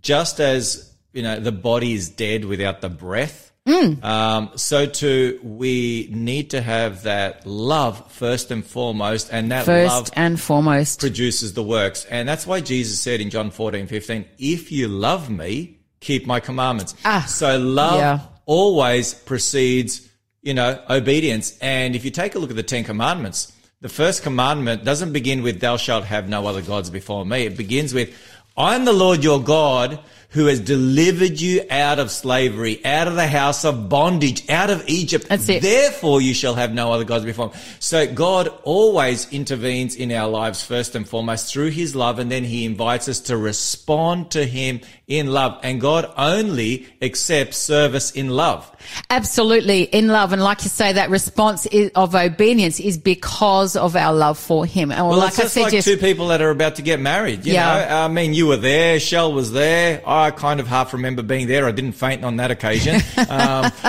just 0.00 0.40
as, 0.40 0.94
you 1.12 1.22
know, 1.22 1.40
the 1.40 1.52
body 1.52 1.92
is 1.92 2.08
dead 2.08 2.44
without 2.44 2.80
the 2.80 2.88
breath, 2.88 3.47
Mm. 3.66 4.02
um, 4.02 4.50
so 4.56 4.86
too 4.86 5.38
we 5.42 6.08
need 6.10 6.50
to 6.50 6.60
have 6.62 7.02
that 7.02 7.46
love 7.46 8.10
first 8.10 8.50
and 8.50 8.64
foremost. 8.64 9.28
And 9.30 9.52
that 9.52 9.66
First 9.66 9.92
love 9.92 10.10
and 10.14 10.40
foremost. 10.40 11.00
produces 11.00 11.52
the 11.52 11.62
works. 11.62 12.06
And 12.06 12.26
that's 12.28 12.46
why 12.46 12.60
Jesus 12.60 12.98
said 12.98 13.20
in 13.20 13.28
John 13.30 13.50
14, 13.50 13.86
15, 13.86 14.24
if 14.38 14.72
you 14.72 14.88
love 14.88 15.28
me, 15.28 15.78
keep 16.00 16.26
my 16.26 16.40
commandments. 16.40 16.94
Ah, 17.04 17.26
so 17.28 17.58
love 17.58 17.98
yeah. 17.98 18.20
always 18.46 19.12
precedes, 19.12 20.08
you 20.42 20.54
know, 20.54 20.82
obedience. 20.88 21.58
And 21.60 21.94
if 21.94 22.04
you 22.06 22.10
take 22.10 22.34
a 22.34 22.38
look 22.38 22.50
at 22.50 22.56
the 22.56 22.62
Ten 22.62 22.84
Commandments, 22.84 23.52
the 23.80 23.88
first 23.88 24.22
commandment 24.22 24.82
doesn't 24.84 25.12
begin 25.12 25.42
with 25.42 25.60
thou 25.60 25.76
shalt 25.76 26.04
have 26.04 26.28
no 26.28 26.46
other 26.46 26.62
gods 26.62 26.88
before 26.90 27.26
me. 27.26 27.42
It 27.46 27.56
begins 27.56 27.92
with 27.92 28.16
I'm 28.56 28.84
the 28.84 28.92
Lord 28.92 29.22
your 29.22 29.40
God 29.40 30.00
who 30.30 30.44
has 30.44 30.60
delivered 30.60 31.40
you 31.40 31.64
out 31.70 31.98
of 31.98 32.10
slavery, 32.10 32.84
out 32.84 33.08
of 33.08 33.14
the 33.14 33.26
house 33.26 33.64
of 33.64 33.88
bondage, 33.88 34.48
out 34.50 34.68
of 34.68 34.86
Egypt. 34.86 35.26
That's 35.28 35.48
it. 35.48 35.62
Therefore 35.62 36.20
you 36.20 36.34
shall 36.34 36.54
have 36.54 36.74
no 36.74 36.92
other 36.92 37.04
gods 37.04 37.24
before 37.24 37.48
him. 37.48 37.60
So 37.78 38.12
God 38.12 38.48
always 38.62 39.32
intervenes 39.32 39.96
in 39.96 40.12
our 40.12 40.28
lives 40.28 40.62
first 40.62 40.94
and 40.94 41.08
foremost 41.08 41.50
through 41.50 41.70
his 41.70 41.96
love 41.96 42.18
and 42.18 42.30
then 42.30 42.44
he 42.44 42.66
invites 42.66 43.08
us 43.08 43.20
to 43.20 43.38
respond 43.38 44.30
to 44.32 44.44
him 44.44 44.80
in 45.06 45.28
love. 45.32 45.58
And 45.62 45.80
God 45.80 46.12
only 46.18 46.86
accepts 47.00 47.56
service 47.56 48.10
in 48.10 48.28
love. 48.28 48.70
Absolutely 49.08 49.84
in 49.84 50.08
love. 50.08 50.34
And 50.34 50.42
like 50.42 50.62
you 50.62 50.68
say, 50.68 50.92
that 50.92 51.08
response 51.08 51.64
is, 51.66 51.90
of 51.94 52.14
obedience 52.14 52.80
is 52.80 52.98
because 52.98 53.76
of 53.76 53.96
our 53.96 54.12
love 54.12 54.38
for 54.38 54.66
him. 54.66 54.92
And 54.92 55.08
Well, 55.08 55.18
like 55.18 55.30
it's 55.30 55.38
I 55.38 55.42
just 55.44 55.54
said, 55.54 55.62
like 55.62 55.72
yes, 55.72 55.84
two 55.86 55.96
people 55.96 56.28
that 56.28 56.42
are 56.42 56.50
about 56.50 56.74
to 56.76 56.82
get 56.82 57.00
married. 57.00 57.46
You 57.46 57.54
Yeah. 57.54 57.86
know, 57.88 57.96
I 57.96 58.08
mean, 58.08 58.34
you 58.34 58.46
were 58.46 58.58
there, 58.58 59.00
Shell 59.00 59.32
was 59.32 59.52
there. 59.52 60.02
I 60.06 60.17
kind 60.30 60.60
of 60.60 60.66
half 60.66 60.92
remember 60.92 61.22
being 61.22 61.46
there. 61.48 61.66
I 61.66 61.72
didn't 61.72 61.92
faint 61.92 62.24
on 62.24 62.36
that 62.36 62.50
occasion. 62.50 63.00
Um, 63.28 63.70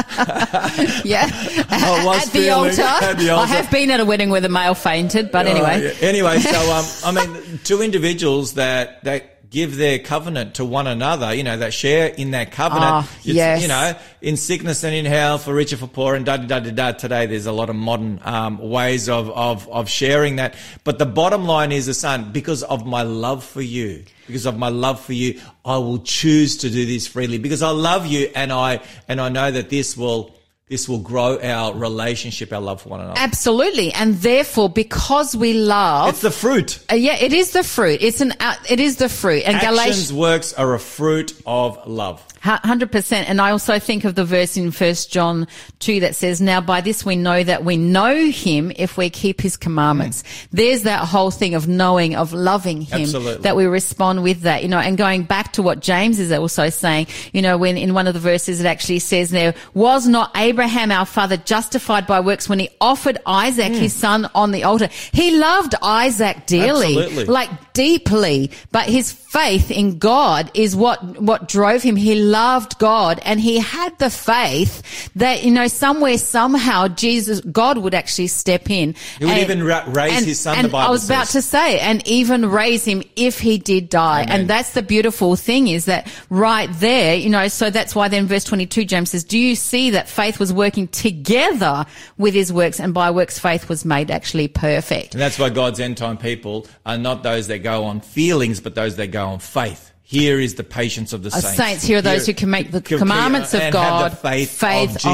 yeah, 1.05 1.27
I 1.69 2.03
was 2.05 2.27
at 2.27 2.33
the 2.33 2.39
feeling- 2.39 2.51
altar. 2.51 2.81
at 2.81 3.17
the 3.17 3.31
I 3.31 3.45
have 3.45 3.69
been 3.71 3.89
at 3.91 3.99
a 3.99 4.05
wedding 4.05 4.29
where 4.29 4.41
the 4.41 4.49
male 4.49 4.73
fainted, 4.75 5.31
but 5.31 5.47
anyway. 5.47 5.75
Uh, 5.75 5.93
yeah. 6.01 6.07
Anyway, 6.07 6.39
so 6.39 6.59
um, 6.73 6.85
I 7.05 7.11
mean, 7.25 7.59
two 7.63 7.81
individuals 7.81 8.53
that 8.55 9.03
that 9.05 9.38
give 9.49 9.77
their 9.77 9.99
covenant 9.99 10.55
to 10.55 10.65
one 10.65 10.87
another, 10.87 11.33
you 11.33 11.43
know, 11.43 11.57
that 11.57 11.73
share 11.73 12.07
in 12.07 12.31
that 12.31 12.51
covenant. 12.51 13.07
It's, 13.17 13.27
yes. 13.27 13.61
You 13.61 13.67
know, 13.67 13.95
in 14.21 14.37
sickness 14.37 14.83
and 14.83 14.93
in 14.93 15.05
health, 15.05 15.45
for 15.45 15.53
rich 15.53 15.71
and 15.71 15.79
for 15.79 15.87
poor, 15.87 16.15
and 16.15 16.25
da 16.25 16.37
da 16.37 16.45
da 16.45 16.59
da 16.59 16.71
da. 16.71 16.91
Today, 16.91 17.25
there's 17.25 17.45
a 17.45 17.51
lot 17.51 17.69
of 17.69 17.75
modern 17.75 18.19
um, 18.23 18.57
ways 18.57 19.09
of 19.09 19.29
of 19.31 19.67
of 19.69 19.89
sharing 19.89 20.37
that. 20.37 20.55
But 20.83 20.99
the 20.99 21.05
bottom 21.05 21.45
line 21.45 21.71
is 21.71 21.85
the 21.85 21.93
son, 21.93 22.31
because 22.31 22.63
of 22.63 22.85
my 22.85 23.03
love 23.03 23.43
for 23.43 23.61
you. 23.61 24.05
Because 24.27 24.45
of 24.45 24.59
my 24.59 24.69
love 24.69 25.03
for 25.03 25.13
you, 25.13 25.41
I 25.65 25.77
will 25.77 25.99
choose 25.99 26.57
to 26.57 26.69
do 26.69 26.85
this 26.85 27.07
freely 27.07 27.39
because 27.39 27.63
I 27.63 27.71
love 27.71 28.05
you 28.05 28.29
and 28.35 28.53
I 28.53 28.81
and 29.07 29.19
I 29.19 29.29
know 29.29 29.49
that 29.49 29.71
this 29.71 29.97
will 29.97 30.35
this 30.69 30.87
will 30.87 30.99
grow 30.99 31.39
our 31.41 31.73
relationship, 31.73 32.53
our 32.53 32.61
love 32.61 32.83
for 32.83 32.89
one 32.89 33.01
another. 33.01 33.19
Absolutely. 33.19 33.91
And 33.91 34.15
therefore, 34.15 34.69
because 34.69 35.35
we 35.35 35.53
love, 35.53 36.09
It's 36.09 36.21
the 36.21 36.29
fruit. 36.31 36.79
Uh, 36.91 36.95
yeah, 36.95 37.15
it 37.15 37.33
is 37.33 37.51
the 37.51 37.63
fruit. 37.63 38.03
It's 38.03 38.21
an, 38.21 38.33
uh, 38.39 38.53
it 38.69 38.79
is 38.79 38.97
the 38.97 39.09
fruit. 39.09 39.43
And 39.45 39.55
Actions 39.55 39.71
Galatians, 39.71 40.13
works 40.13 40.53
are 40.53 40.75
a 40.75 40.79
fruit 40.79 41.33
of 41.45 41.87
love. 41.87 42.23
Hundred 42.41 42.91
percent, 42.91 43.29
and 43.29 43.41
I 43.41 43.51
also 43.51 43.79
think 43.79 44.05
of 44.05 44.15
the 44.15 44.25
verse 44.25 44.55
in 44.57 44.71
First 44.71 45.11
John 45.11 45.47
two 45.79 45.99
that 46.01 46.15
says, 46.15 46.39
"Now 46.39 46.61
by 46.61 46.81
this 46.81 47.05
we 47.05 47.15
know 47.15 47.43
that 47.43 47.65
we 47.65 47.77
know 47.77 48.15
Him 48.29 48.71
if 48.75 48.97
we 48.97 49.09
keep 49.09 49.41
His 49.41 49.57
commandments." 49.57 50.23
Mm. 50.23 50.47
There's 50.51 50.83
that 50.83 51.05
whole 51.05 51.31
thing 51.31 51.55
of 51.55 51.67
knowing, 51.67 52.15
of 52.15 52.33
loving 52.33 52.81
Him, 52.81 53.01
Absolutely. 53.01 53.43
that 53.43 53.55
we 53.55 53.65
respond 53.65 54.23
with 54.23 54.41
that, 54.41 54.63
you 54.63 54.69
know. 54.69 54.79
And 54.79 54.97
going 54.97 55.23
back 55.23 55.53
to 55.53 55.61
what 55.61 55.81
James 55.81 56.19
is 56.19 56.31
also 56.31 56.69
saying, 56.69 57.07
you 57.33 57.41
know, 57.41 57.57
when 57.57 57.77
in 57.77 57.93
one 57.93 58.07
of 58.07 58.13
the 58.13 58.19
verses 58.19 58.59
it 58.61 58.65
actually 58.65 58.99
says, 58.99 59.31
"There 59.31 59.53
was 59.73 60.07
not 60.07 60.31
Abraham 60.35 60.91
our 60.91 61.05
father 61.05 61.37
justified 61.37 62.07
by 62.07 62.19
works 62.19 62.47
when 62.47 62.59
he 62.59 62.69
offered 62.79 63.17
Isaac 63.25 63.73
his 63.73 63.93
mm. 63.93 63.99
son 63.99 64.29
on 64.35 64.51
the 64.51 64.63
altar. 64.63 64.89
He 65.11 65.37
loved 65.37 65.75
Isaac 65.81 66.45
dearly, 66.45 66.97
Absolutely. 66.97 67.25
like 67.25 67.73
deeply, 67.73 68.51
but 68.71 68.87
his 68.89 69.11
faith 69.11 69.71
in 69.71 69.97
God 69.97 70.51
is 70.53 70.75
what, 70.75 71.03
what 71.21 71.47
drove 71.47 71.83
him. 71.83 71.95
He 71.95 72.23
loved 72.31 72.77
God 72.79 73.19
and 73.23 73.39
he 73.39 73.57
had 73.57 73.97
the 73.99 74.09
faith 74.09 75.09
that, 75.15 75.43
you 75.43 75.51
know, 75.51 75.67
somewhere, 75.67 76.17
somehow 76.17 76.87
Jesus, 76.87 77.41
God 77.41 77.77
would 77.77 77.93
actually 77.93 78.27
step 78.27 78.69
in. 78.69 78.95
He 79.17 79.25
would 79.25 79.37
even 79.37 79.63
ra- 79.63 79.85
raise 79.87 80.13
and- 80.13 80.25
his 80.25 80.39
son, 80.39 80.57
And 80.57 80.65
the 80.65 80.69
Bible 80.69 80.87
I 80.87 80.91
was 80.91 81.05
about 81.05 81.27
to 81.27 81.41
say, 81.41 81.79
and 81.79 82.05
even 82.07 82.45
raise 82.49 82.85
him 82.85 83.03
if 83.15 83.39
he 83.39 83.57
did 83.57 83.89
die. 83.89 84.23
Amen. 84.23 84.41
And 84.41 84.49
that's 84.49 84.73
the 84.73 84.81
beautiful 84.81 85.35
thing 85.35 85.67
is 85.67 85.85
that 85.85 86.07
right 86.29 86.69
there, 86.73 87.15
you 87.15 87.29
know, 87.29 87.47
so 87.47 87.69
that's 87.69 87.95
why 87.95 88.07
then 88.07 88.27
verse 88.27 88.43
22, 88.43 88.85
James 88.85 89.11
says, 89.11 89.23
do 89.23 89.37
you 89.37 89.55
see 89.55 89.91
that 89.91 90.07
faith 90.09 90.39
was 90.39 90.53
working 90.53 90.87
together 90.87 91.85
with 92.17 92.33
his 92.33 92.51
works 92.53 92.79
and 92.79 92.93
by 92.93 93.11
works 93.11 93.39
faith 93.39 93.69
was 93.69 93.85
made 93.85 94.11
actually 94.11 94.47
perfect? 94.47 95.13
And 95.13 95.21
that's 95.21 95.39
why 95.39 95.49
God's 95.49 95.79
end 95.79 95.97
time 95.97 96.17
people 96.17 96.67
are 96.85 96.97
not 96.97 97.23
those 97.23 97.47
that 97.47 97.59
go 97.59 97.85
on 97.85 98.01
feelings, 98.01 98.59
but 98.59 98.75
those 98.75 98.95
that 98.97 99.07
go 99.07 99.27
on 99.27 99.39
faith. 99.39 99.88
Here 100.11 100.39
is 100.39 100.55
the 100.55 100.63
patience 100.63 101.13
of 101.13 101.21
the 101.21 101.29
saints. 101.29 101.55
saints, 101.55 101.83
here 101.83 101.99
are 101.99 102.01
those 102.01 102.25
who 102.25 102.33
can 102.33 102.49
make 102.49 102.71
the 102.71 102.81
can- 102.81 102.97
commandments 102.97 103.53
of 103.53 103.71
God. 103.71 104.17
faith, 104.17 104.49
faith 104.49 104.89
of 104.89 104.97
Jesus. 104.97 105.05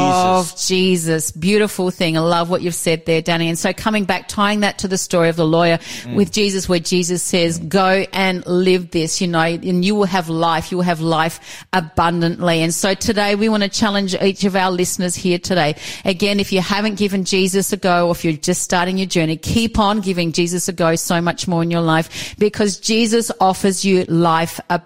of 0.53 0.57
Jesus. 0.65 1.31
Beautiful 1.31 1.91
thing. 1.91 2.15
I 2.15 2.21
love 2.21 2.49
what 2.49 2.61
you've 2.61 2.75
said 2.75 3.05
there, 3.05 3.21
Danny. 3.21 3.49
And 3.49 3.59
so 3.59 3.73
coming 3.73 4.05
back, 4.05 4.29
tying 4.29 4.61
that 4.61 4.77
to 4.77 4.87
the 4.87 4.97
story 4.97 5.27
of 5.27 5.35
the 5.35 5.45
lawyer 5.45 5.79
Mm. 6.05 6.15
with 6.15 6.31
Jesus, 6.31 6.69
where 6.69 6.79
Jesus 6.79 7.21
says, 7.21 7.59
go 7.59 8.05
and 8.13 8.45
live 8.47 8.91
this, 8.91 9.19
you 9.19 9.27
know, 9.27 9.41
and 9.41 9.83
you 9.83 9.95
will 9.95 10.05
have 10.05 10.29
life. 10.29 10.71
You 10.71 10.77
will 10.77 10.85
have 10.85 11.01
life 11.01 11.65
abundantly. 11.73 12.61
And 12.61 12.73
so 12.73 12.93
today 12.93 13.35
we 13.35 13.49
want 13.49 13.63
to 13.63 13.69
challenge 13.69 14.15
each 14.21 14.45
of 14.45 14.55
our 14.55 14.71
listeners 14.71 15.13
here 15.13 15.39
today. 15.39 15.75
Again, 16.05 16.39
if 16.39 16.53
you 16.53 16.61
haven't 16.61 16.95
given 16.95 17.25
Jesus 17.25 17.73
a 17.73 17.77
go, 17.77 18.07
or 18.07 18.11
if 18.11 18.23
you're 18.23 18.31
just 18.31 18.61
starting 18.61 18.97
your 18.97 19.07
journey, 19.07 19.35
keep 19.35 19.77
on 19.77 19.99
giving 19.99 20.31
Jesus 20.31 20.69
a 20.69 20.71
go 20.71 20.95
so 20.95 21.19
much 21.19 21.49
more 21.49 21.61
in 21.63 21.69
your 21.69 21.81
life 21.81 22.33
because 22.39 22.77
Jesus 22.79 23.29
offers 23.41 23.83
you 23.83 24.05
life 24.05 24.57
abundantly. 24.69 24.84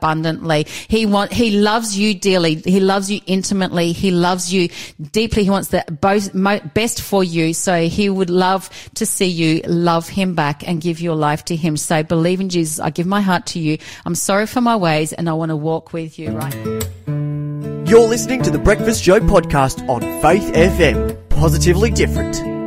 He 0.88 1.06
want, 1.06 1.32
he 1.32 1.52
loves 1.52 1.98
you 1.98 2.14
dearly. 2.14 2.56
He 2.56 2.80
loves 2.80 3.10
you 3.12 3.22
intimately. 3.26 3.92
He 3.92 4.12
loves 4.12 4.54
you 4.54 4.70
deeply. 5.12 5.44
He 5.44 5.50
wants 5.50 5.70
the 5.70 5.84
best 6.74 7.02
for 7.02 7.24
you. 7.24 7.54
So 7.54 7.88
he 7.88 8.10
would 8.10 8.30
love 8.30 8.70
to 8.96 9.06
see 9.06 9.28
you 9.28 9.62
love 9.66 10.10
him 10.10 10.36
back 10.36 10.68
and 10.68 10.82
give 10.82 11.02
your 11.02 11.16
life 11.16 11.46
to 11.46 11.56
him. 11.56 11.78
Say, 11.78 12.04
believe 12.04 12.40
in 12.42 12.50
Jesus. 12.50 12.80
I 12.80 12.90
give 12.90 13.08
my 13.08 13.22
heart 13.22 13.46
to 13.48 13.60
you. 13.60 13.78
I'm 14.06 14.16
sorry 14.16 14.48
for 14.48 14.62
my 14.62 14.76
ways 14.76 15.14
and 15.14 15.30
I 15.30 15.34
want 15.34 15.50
to 15.50 15.56
walk 15.56 15.94
with 15.94 16.20
you 16.20 16.32
right 16.32 16.56
now. 16.56 17.86
You're 17.90 18.08
listening 18.08 18.44
to 18.44 18.52
the 18.52 18.60
Breakfast 18.60 19.04
Show 19.04 19.20
podcast 19.20 19.88
on 19.90 20.02
Faith 20.22 20.54
FM. 20.54 21.30
Positively 21.30 21.90
different. 21.90 22.59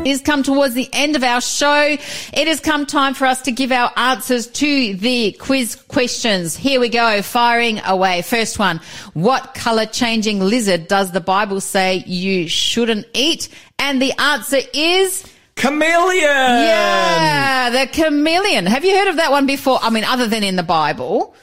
It 0.00 0.06
has 0.06 0.22
come 0.22 0.42
towards 0.42 0.72
the 0.72 0.88
end 0.94 1.14
of 1.14 1.22
our 1.22 1.42
show. 1.42 1.96
It 2.32 2.48
has 2.48 2.58
come 2.58 2.86
time 2.86 3.12
for 3.12 3.26
us 3.26 3.42
to 3.42 3.52
give 3.52 3.70
our 3.70 3.92
answers 3.96 4.46
to 4.46 4.94
the 4.94 5.32
quiz 5.32 5.76
questions. 5.76 6.56
Here 6.56 6.80
we 6.80 6.88
go, 6.88 7.20
firing 7.20 7.80
away. 7.84 8.22
First 8.22 8.58
one. 8.58 8.80
What 9.12 9.52
color 9.52 9.84
changing 9.84 10.40
lizard 10.40 10.88
does 10.88 11.12
the 11.12 11.20
Bible 11.20 11.60
say 11.60 11.98
you 12.06 12.48
shouldn't 12.48 13.08
eat? 13.12 13.50
And 13.78 14.00
the 14.00 14.18
answer 14.18 14.60
is 14.72 15.22
Chameleon. 15.56 16.22
yeah, 16.22 17.68
the 17.68 17.86
chameleon. 17.86 18.64
Have 18.64 18.86
you 18.86 18.96
heard 18.96 19.08
of 19.08 19.16
that 19.16 19.30
one 19.30 19.44
before? 19.44 19.78
I 19.82 19.90
mean, 19.90 20.04
other 20.04 20.26
than 20.26 20.42
in 20.42 20.56
the 20.56 20.62
Bible, 20.62 21.34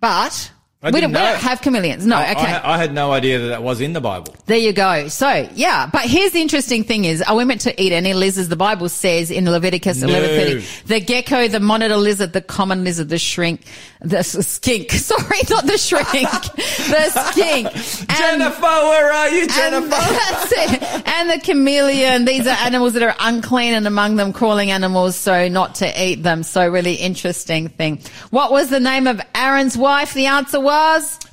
but 0.00 0.52
I 0.82 0.90
we 0.92 1.02
don't, 1.02 1.10
we 1.10 1.18
don't 1.18 1.36
have 1.38 1.60
chameleons. 1.60 2.06
No, 2.06 2.16
I- 2.16 2.30
okay. 2.30 2.40
I, 2.40 2.74
I 2.76 2.78
had 2.78 2.94
no 2.94 3.12
idea 3.12 3.38
that 3.40 3.48
that 3.48 3.62
was 3.62 3.82
in 3.82 3.92
the 3.92 4.00
Bible. 4.00 4.34
There 4.46 4.56
you 4.56 4.72
go. 4.72 5.08
So, 5.08 5.46
yeah, 5.54 5.90
but 5.92 6.02
here's 6.06 6.32
the 6.32 6.40
interesting 6.40 6.84
thing 6.84 7.04
is, 7.04 7.20
are 7.20 7.36
we 7.36 7.44
meant 7.44 7.60
to 7.62 7.82
eat 7.82 7.92
any 7.92 8.14
lizards? 8.14 8.48
The 8.48 8.56
Bible 8.56 8.88
says 8.88 9.30
in 9.30 9.44
Leviticus 9.44 10.00
No. 10.00 10.08
11:30, 10.08 10.84
the 10.86 11.00
gecko, 11.00 11.48
the 11.48 11.60
monitor 11.60 11.98
lizard, 11.98 12.32
the 12.32 12.40
common 12.40 12.82
lizard, 12.82 13.10
the 13.10 13.18
shrink, 13.18 13.60
the 14.00 14.22
skink. 14.22 14.90
Sorry, 14.92 15.38
not 15.50 15.66
the 15.66 15.76
shrink, 15.76 16.06
the 16.12 17.30
skink. 17.30 17.66
And- 18.08 18.40
Jennifer, 18.40 18.62
where 18.62 19.12
are 19.12 19.28
you, 19.28 19.42
and 19.42 19.50
Jennifer? 19.50 19.90
that's 19.90 20.52
it. 20.52 21.06
And 21.08 21.28
the 21.28 21.40
chameleon. 21.44 22.24
These 22.24 22.46
are 22.46 22.56
animals 22.64 22.94
that 22.94 23.02
are 23.02 23.14
unclean 23.20 23.74
and 23.74 23.86
among 23.86 24.16
them 24.16 24.32
crawling 24.32 24.70
animals, 24.70 25.14
so 25.14 25.46
not 25.48 25.74
to 25.76 26.02
eat 26.02 26.22
them. 26.22 26.42
So 26.42 26.66
really 26.66 26.94
interesting 26.94 27.68
thing. 27.68 28.00
What 28.30 28.50
was 28.50 28.70
the 28.70 28.80
name 28.80 29.06
of 29.06 29.20
Aaron's 29.34 29.76
wife? 29.76 30.14
The 30.14 30.24
answer 30.24 30.58
was? 30.58 30.69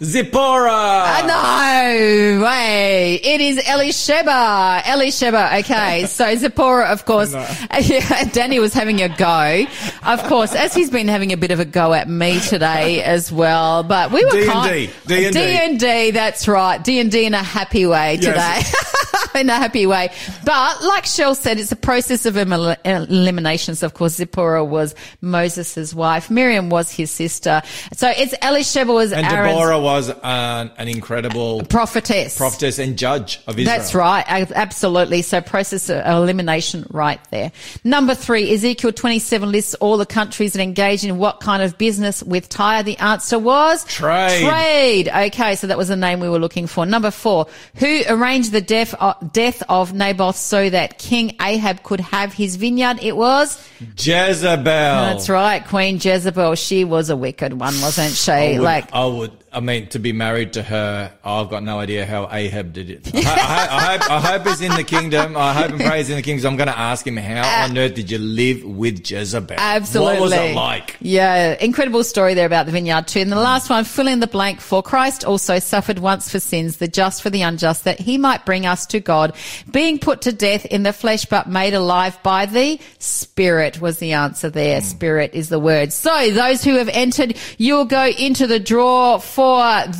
Zipporah. 0.03 0.71
Uh, 0.71 1.25
no 1.27 2.43
way. 2.43 3.15
It 3.23 3.41
is 3.41 3.57
Elisheba. 3.59 4.81
Elisheba. 4.81 5.59
Okay. 5.59 6.05
So 6.17 6.35
Zipporah, 6.35 6.87
of 6.87 7.05
course. 7.05 7.33
Yeah, 7.87 8.23
Danny 8.31 8.59
was 8.59 8.73
having 8.73 9.01
a 9.01 9.09
go. 9.09 9.65
Of 10.03 10.23
course, 10.23 10.55
as 10.55 10.73
he's 10.73 10.89
been 10.89 11.07
having 11.07 11.31
a 11.31 11.37
bit 11.37 11.51
of 11.51 11.59
a 11.59 11.65
go 11.65 11.93
at 11.93 12.09
me 12.09 12.39
today 12.39 13.03
as 13.15 13.31
well. 13.31 13.83
But 13.83 14.11
we 14.11 14.25
were 14.25 14.31
D&D. 14.31 14.89
D&D. 15.05 15.31
D&D. 15.31 16.11
That's 16.11 16.47
right. 16.47 16.83
D&D 16.83 17.25
in 17.25 17.33
a 17.33 17.43
happy 17.43 17.85
way 17.85 18.17
today. 18.17 18.33
Yes. 18.35 19.06
in 19.35 19.49
a 19.49 19.55
happy 19.55 19.85
way. 19.85 20.09
But 20.45 20.83
like 20.83 21.05
Shell 21.05 21.35
said, 21.35 21.59
it's 21.59 21.71
a 21.71 21.75
process 21.75 22.25
of 22.25 22.37
elim- 22.37 22.77
eliminations. 22.85 23.83
Of 23.83 23.93
course, 23.93 24.15
Zipporah 24.15 24.63
was 24.65 24.95
Moses' 25.21 25.93
wife. 25.93 26.29
Miriam 26.29 26.69
was 26.69 26.91
his 26.91 27.11
sister. 27.11 27.61
So 27.93 28.09
it's 28.15 28.35
Elisheba 28.37 28.93
was 28.93 29.11
And 29.11 29.25
Aaron's 29.25 29.57
Deborah 29.57 29.79
was 29.79 30.09
an, 30.09 30.71
an 30.77 30.87
incredible 30.87 31.63
prophetess. 31.65 32.37
prophetess 32.37 32.79
and 32.79 32.97
judge 32.97 33.39
of 33.47 33.59
Israel. 33.59 33.77
That's 33.77 33.95
right. 33.95 34.25
Absolutely. 34.51 35.21
So 35.21 35.41
process 35.41 35.89
of 35.89 36.05
elimination 36.05 36.85
right 36.89 37.19
there. 37.31 37.51
Number 37.83 38.15
three, 38.15 38.53
Ezekiel 38.53 38.91
27 38.91 39.51
lists 39.51 39.73
all 39.75 39.97
the 39.97 40.05
countries 40.05 40.53
that 40.53 40.61
engage 40.61 41.03
in 41.03 41.17
what 41.17 41.39
kind 41.39 41.61
of 41.63 41.77
business 41.77 42.23
with 42.23 42.49
Tyre. 42.49 42.83
The 42.83 42.97
answer 42.97 43.39
was 43.39 43.83
Trade. 43.85 44.47
Trade. 44.47 45.09
Okay. 45.09 45.55
So 45.55 45.67
that 45.67 45.77
was 45.77 45.87
the 45.87 45.95
name 45.95 46.19
we 46.19 46.29
were 46.29 46.39
looking 46.39 46.67
for. 46.67 46.85
Number 46.85 47.11
four, 47.11 47.47
who 47.75 48.01
arranged 48.07 48.51
the 48.51 48.61
death, 48.61 48.93
death 49.31 49.63
of 49.69 49.93
Naboth 49.93 50.35
so 50.35 50.69
that 50.69 50.97
King 50.97 51.35
Ahab 51.41 51.83
could 51.83 51.99
have 51.99 52.33
his 52.33 52.55
vineyard? 52.55 52.99
It 53.01 53.15
was 53.15 53.57
Jezebel. 53.97 54.63
that's 54.63 55.29
right, 55.29 55.65
Queen 55.65 55.99
Jezebel. 56.01 56.55
She 56.55 56.83
was 56.83 57.09
a 57.09 57.15
wicked 57.17 57.53
one, 57.53 57.79
wasn't 57.81 58.13
she? 58.13 58.31
I 58.31 58.51
would, 58.53 58.61
like, 58.61 58.93
I 58.93 59.05
would, 59.05 59.31
I 59.57 59.59
mean, 59.59 59.87
to 59.87 59.97
be 59.97 60.13
married 60.13 60.53
to 60.53 60.61
her, 60.61 61.11
I've 61.23 61.49
got 61.49 61.63
no 61.63 61.79
idea 61.79 62.05
how 62.05 62.29
Ahab 62.31 62.73
did 62.73 62.91
it. 62.91 63.09
I, 63.11 63.21
I, 63.21 63.65
I 63.65 63.97
hope, 63.97 64.11
I 64.11 64.19
hope 64.19 64.47
he's 64.47 64.61
in 64.61 64.71
the 64.75 64.83
kingdom. 64.83 65.35
I 65.35 65.51
hope 65.51 65.71
and 65.71 65.81
pray 65.81 65.97
he's 65.97 66.11
in 66.11 66.15
the 66.15 66.21
kingdom. 66.21 66.51
I'm 66.51 66.57
going 66.57 66.67
to 66.67 66.77
ask 66.77 67.07
him, 67.07 67.17
how 67.17 67.41
uh, 67.41 67.67
on 67.67 67.75
earth 67.75 67.95
did 67.95 68.11
you 68.11 68.19
live 68.19 68.63
with 68.63 69.09
Jezebel? 69.09 69.55
Absolutely. 69.57 70.13
What 70.13 70.21
was 70.21 70.31
it 70.33 70.53
like? 70.53 70.97
Yeah, 70.99 71.57
incredible 71.59 72.03
story 72.03 72.35
there 72.35 72.45
about 72.45 72.67
the 72.67 72.71
vineyard 72.71 73.07
too. 73.07 73.21
And 73.21 73.31
the 73.31 73.35
last 73.35 73.67
one, 73.67 73.83
fill 73.83 74.07
in 74.07 74.19
the 74.19 74.27
blank 74.27 74.61
for 74.61 74.83
Christ 74.83 75.25
also 75.25 75.57
suffered 75.57 75.97
once 75.97 76.31
for 76.31 76.39
sins, 76.39 76.77
the 76.77 76.87
just 76.87 77.23
for 77.23 77.31
the 77.31 77.41
unjust, 77.41 77.85
that 77.85 77.99
he 77.99 78.19
might 78.19 78.45
bring 78.45 78.67
us 78.67 78.85
to 78.85 78.99
God, 78.99 79.35
being 79.71 79.97
put 79.97 80.21
to 80.21 80.31
death 80.31 80.67
in 80.67 80.83
the 80.83 80.93
flesh, 80.93 81.25
but 81.25 81.49
made 81.49 81.73
alive 81.73 82.21
by 82.21 82.45
the 82.45 82.79
Spirit 82.99 83.81
was 83.81 83.97
the 83.97 84.13
answer 84.13 84.51
there. 84.51 84.81
Hmm. 84.81 84.85
Spirit 84.85 85.31
is 85.33 85.49
the 85.49 85.57
word. 85.57 85.91
So 85.91 86.29
those 86.29 86.63
who 86.63 86.75
have 86.75 86.89
entered, 86.89 87.39
you'll 87.57 87.85
go 87.85 88.05
into 88.05 88.45
the 88.45 88.59
draw 88.59 89.17
for 89.17 89.46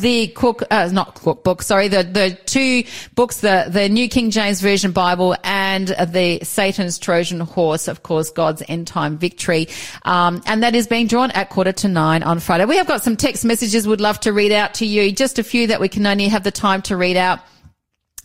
the 0.00 0.28
cook, 0.28 0.62
uh, 0.70 0.88
not 0.92 1.14
cookbook, 1.14 1.62
sorry, 1.62 1.88
the, 1.88 2.02
the 2.02 2.38
two 2.46 2.84
books, 3.14 3.40
the, 3.40 3.66
the 3.68 3.88
New 3.88 4.08
King 4.08 4.30
James 4.30 4.60
Version 4.60 4.92
Bible 4.92 5.36
and 5.42 5.88
the 5.88 6.40
Satan's 6.42 6.98
Trojan 6.98 7.40
Horse, 7.40 7.88
of 7.88 8.02
course, 8.02 8.30
God's 8.30 8.62
End 8.68 8.86
Time 8.86 9.18
Victory. 9.18 9.68
Um, 10.04 10.42
and 10.46 10.62
that 10.62 10.74
is 10.74 10.86
being 10.86 11.06
drawn 11.06 11.30
at 11.32 11.50
quarter 11.50 11.72
to 11.72 11.88
nine 11.88 12.22
on 12.22 12.40
Friday. 12.40 12.64
We 12.64 12.76
have 12.76 12.86
got 12.86 13.02
some 13.02 13.16
text 13.16 13.44
messages 13.44 13.86
we'd 13.88 14.00
love 14.00 14.20
to 14.20 14.32
read 14.32 14.52
out 14.52 14.74
to 14.74 14.86
you. 14.86 15.12
Just 15.12 15.38
a 15.38 15.42
few 15.42 15.66
that 15.68 15.80
we 15.80 15.88
can 15.88 16.06
only 16.06 16.28
have 16.28 16.44
the 16.44 16.50
time 16.50 16.82
to 16.82 16.96
read 16.96 17.16
out. 17.16 17.40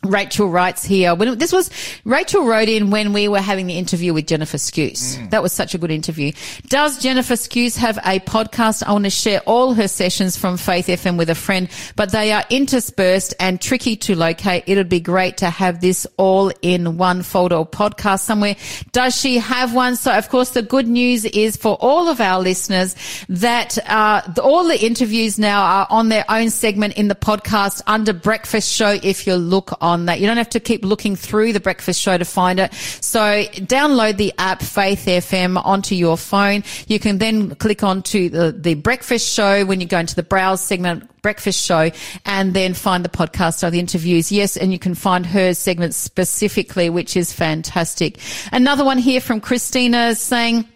Rachel 0.03 0.49
writes 0.49 0.83
here, 0.83 1.15
when 1.15 1.37
this 1.37 1.53
was, 1.53 1.69
Rachel 2.03 2.45
wrote 2.45 2.67
in 2.69 2.89
when 2.89 3.13
we 3.13 3.27
were 3.27 3.39
having 3.41 3.67
the 3.67 3.77
interview 3.77 4.13
with 4.13 4.27
Jennifer 4.27 4.57
Skuse. 4.57 5.29
That 5.29 5.41
was 5.41 5.53
such 5.53 5.73
a 5.73 5.77
good 5.77 5.91
interview. 5.91 6.31
Does 6.67 6.99
Jennifer 6.99 7.35
Skuse 7.35 7.77
have 7.77 7.97
a 7.99 8.19
podcast? 8.19 8.83
I 8.85 8.91
want 8.91 9.05
to 9.05 9.09
share 9.09 9.39
all 9.45 9.73
her 9.73 9.87
sessions 9.87 10.35
from 10.37 10.57
Faith 10.57 10.87
FM 10.87 11.17
with 11.17 11.29
a 11.29 11.35
friend, 11.35 11.69
but 11.95 12.11
they 12.11 12.31
are 12.31 12.43
interspersed 12.49 13.33
and 13.39 13.61
tricky 13.61 13.95
to 13.97 14.15
locate. 14.15 14.63
It 14.67 14.75
would 14.75 14.89
be 14.89 14.99
great 14.99 15.37
to 15.37 15.49
have 15.49 15.79
this 15.81 16.05
all 16.17 16.51
in 16.61 16.97
one 16.97 17.21
folder 17.23 17.55
or 17.55 17.65
podcast 17.65 18.21
somewhere. 18.21 18.55
Does 18.91 19.15
she 19.19 19.37
have 19.37 19.73
one? 19.73 19.95
So 19.95 20.11
of 20.11 20.29
course 20.29 20.49
the 20.51 20.61
good 20.63 20.87
news 20.87 21.25
is 21.25 21.55
for 21.55 21.75
all 21.79 22.09
of 22.09 22.19
our 22.19 22.41
listeners 22.41 22.95
that, 23.29 23.77
uh, 23.89 24.21
the- 24.33 24.41
all 24.41 24.65
the 24.67 24.83
interviews 24.83 25.39
now 25.39 25.61
are 25.61 25.87
on 25.89 26.09
their 26.09 26.25
own 26.29 26.49
segment 26.49 26.95
in 26.95 27.07
the 27.07 27.15
podcast 27.15 27.81
under 27.87 28.11
breakfast 28.13 28.71
show 28.71 28.97
if 29.01 29.25
you 29.27 29.35
look 29.35 29.71
on 29.81 29.92
that. 30.06 30.19
You 30.19 30.27
don't 30.27 30.38
have 30.38 30.49
to 30.49 30.60
keep 30.60 30.84
looking 30.84 31.15
through 31.15 31.53
the 31.53 31.60
breakfast 31.60 32.01
show 32.01 32.17
to 32.17 32.25
find 32.25 32.60
it. 32.60 32.73
So 32.73 33.19
download 33.19 34.17
the 34.17 34.34
app 34.38 34.62
Faith 34.62 35.06
FM 35.06 35.63
onto 35.63 35.95
your 35.95 36.17
phone. 36.17 36.63
You 36.88 36.99
can 36.99 37.17
then 37.17 37.56
click 37.56 37.84
onto 37.84 38.29
the, 38.29 38.51
the 38.51 38.73
breakfast 38.75 39.32
show 39.32 39.65
when 39.65 39.82
you 39.82 39.88
go 39.88 39.99
into 39.99 40.15
the 40.15 40.23
browse 40.23 40.62
segment 40.62 41.10
breakfast 41.21 41.63
show 41.63 41.89
and 42.25 42.53
then 42.53 42.73
find 42.73 43.06
the 43.06 43.10
podcast 43.10 43.65
or 43.65 43.71
the 43.71 43.79
interviews. 43.79 44.32
Yes, 44.32 44.58
and 44.58 44.71
you 44.71 44.77
can 44.77 44.93
find 44.93 45.25
her 45.25 45.53
segment 45.53 45.95
specifically, 45.95 46.89
which 46.89 47.15
is 47.15 47.32
fantastic. 47.32 48.19
Another 48.51 48.84
one 48.84 48.97
here 48.97 49.21
from 49.21 49.39
Christina 49.39 50.15
saying, 50.15 50.67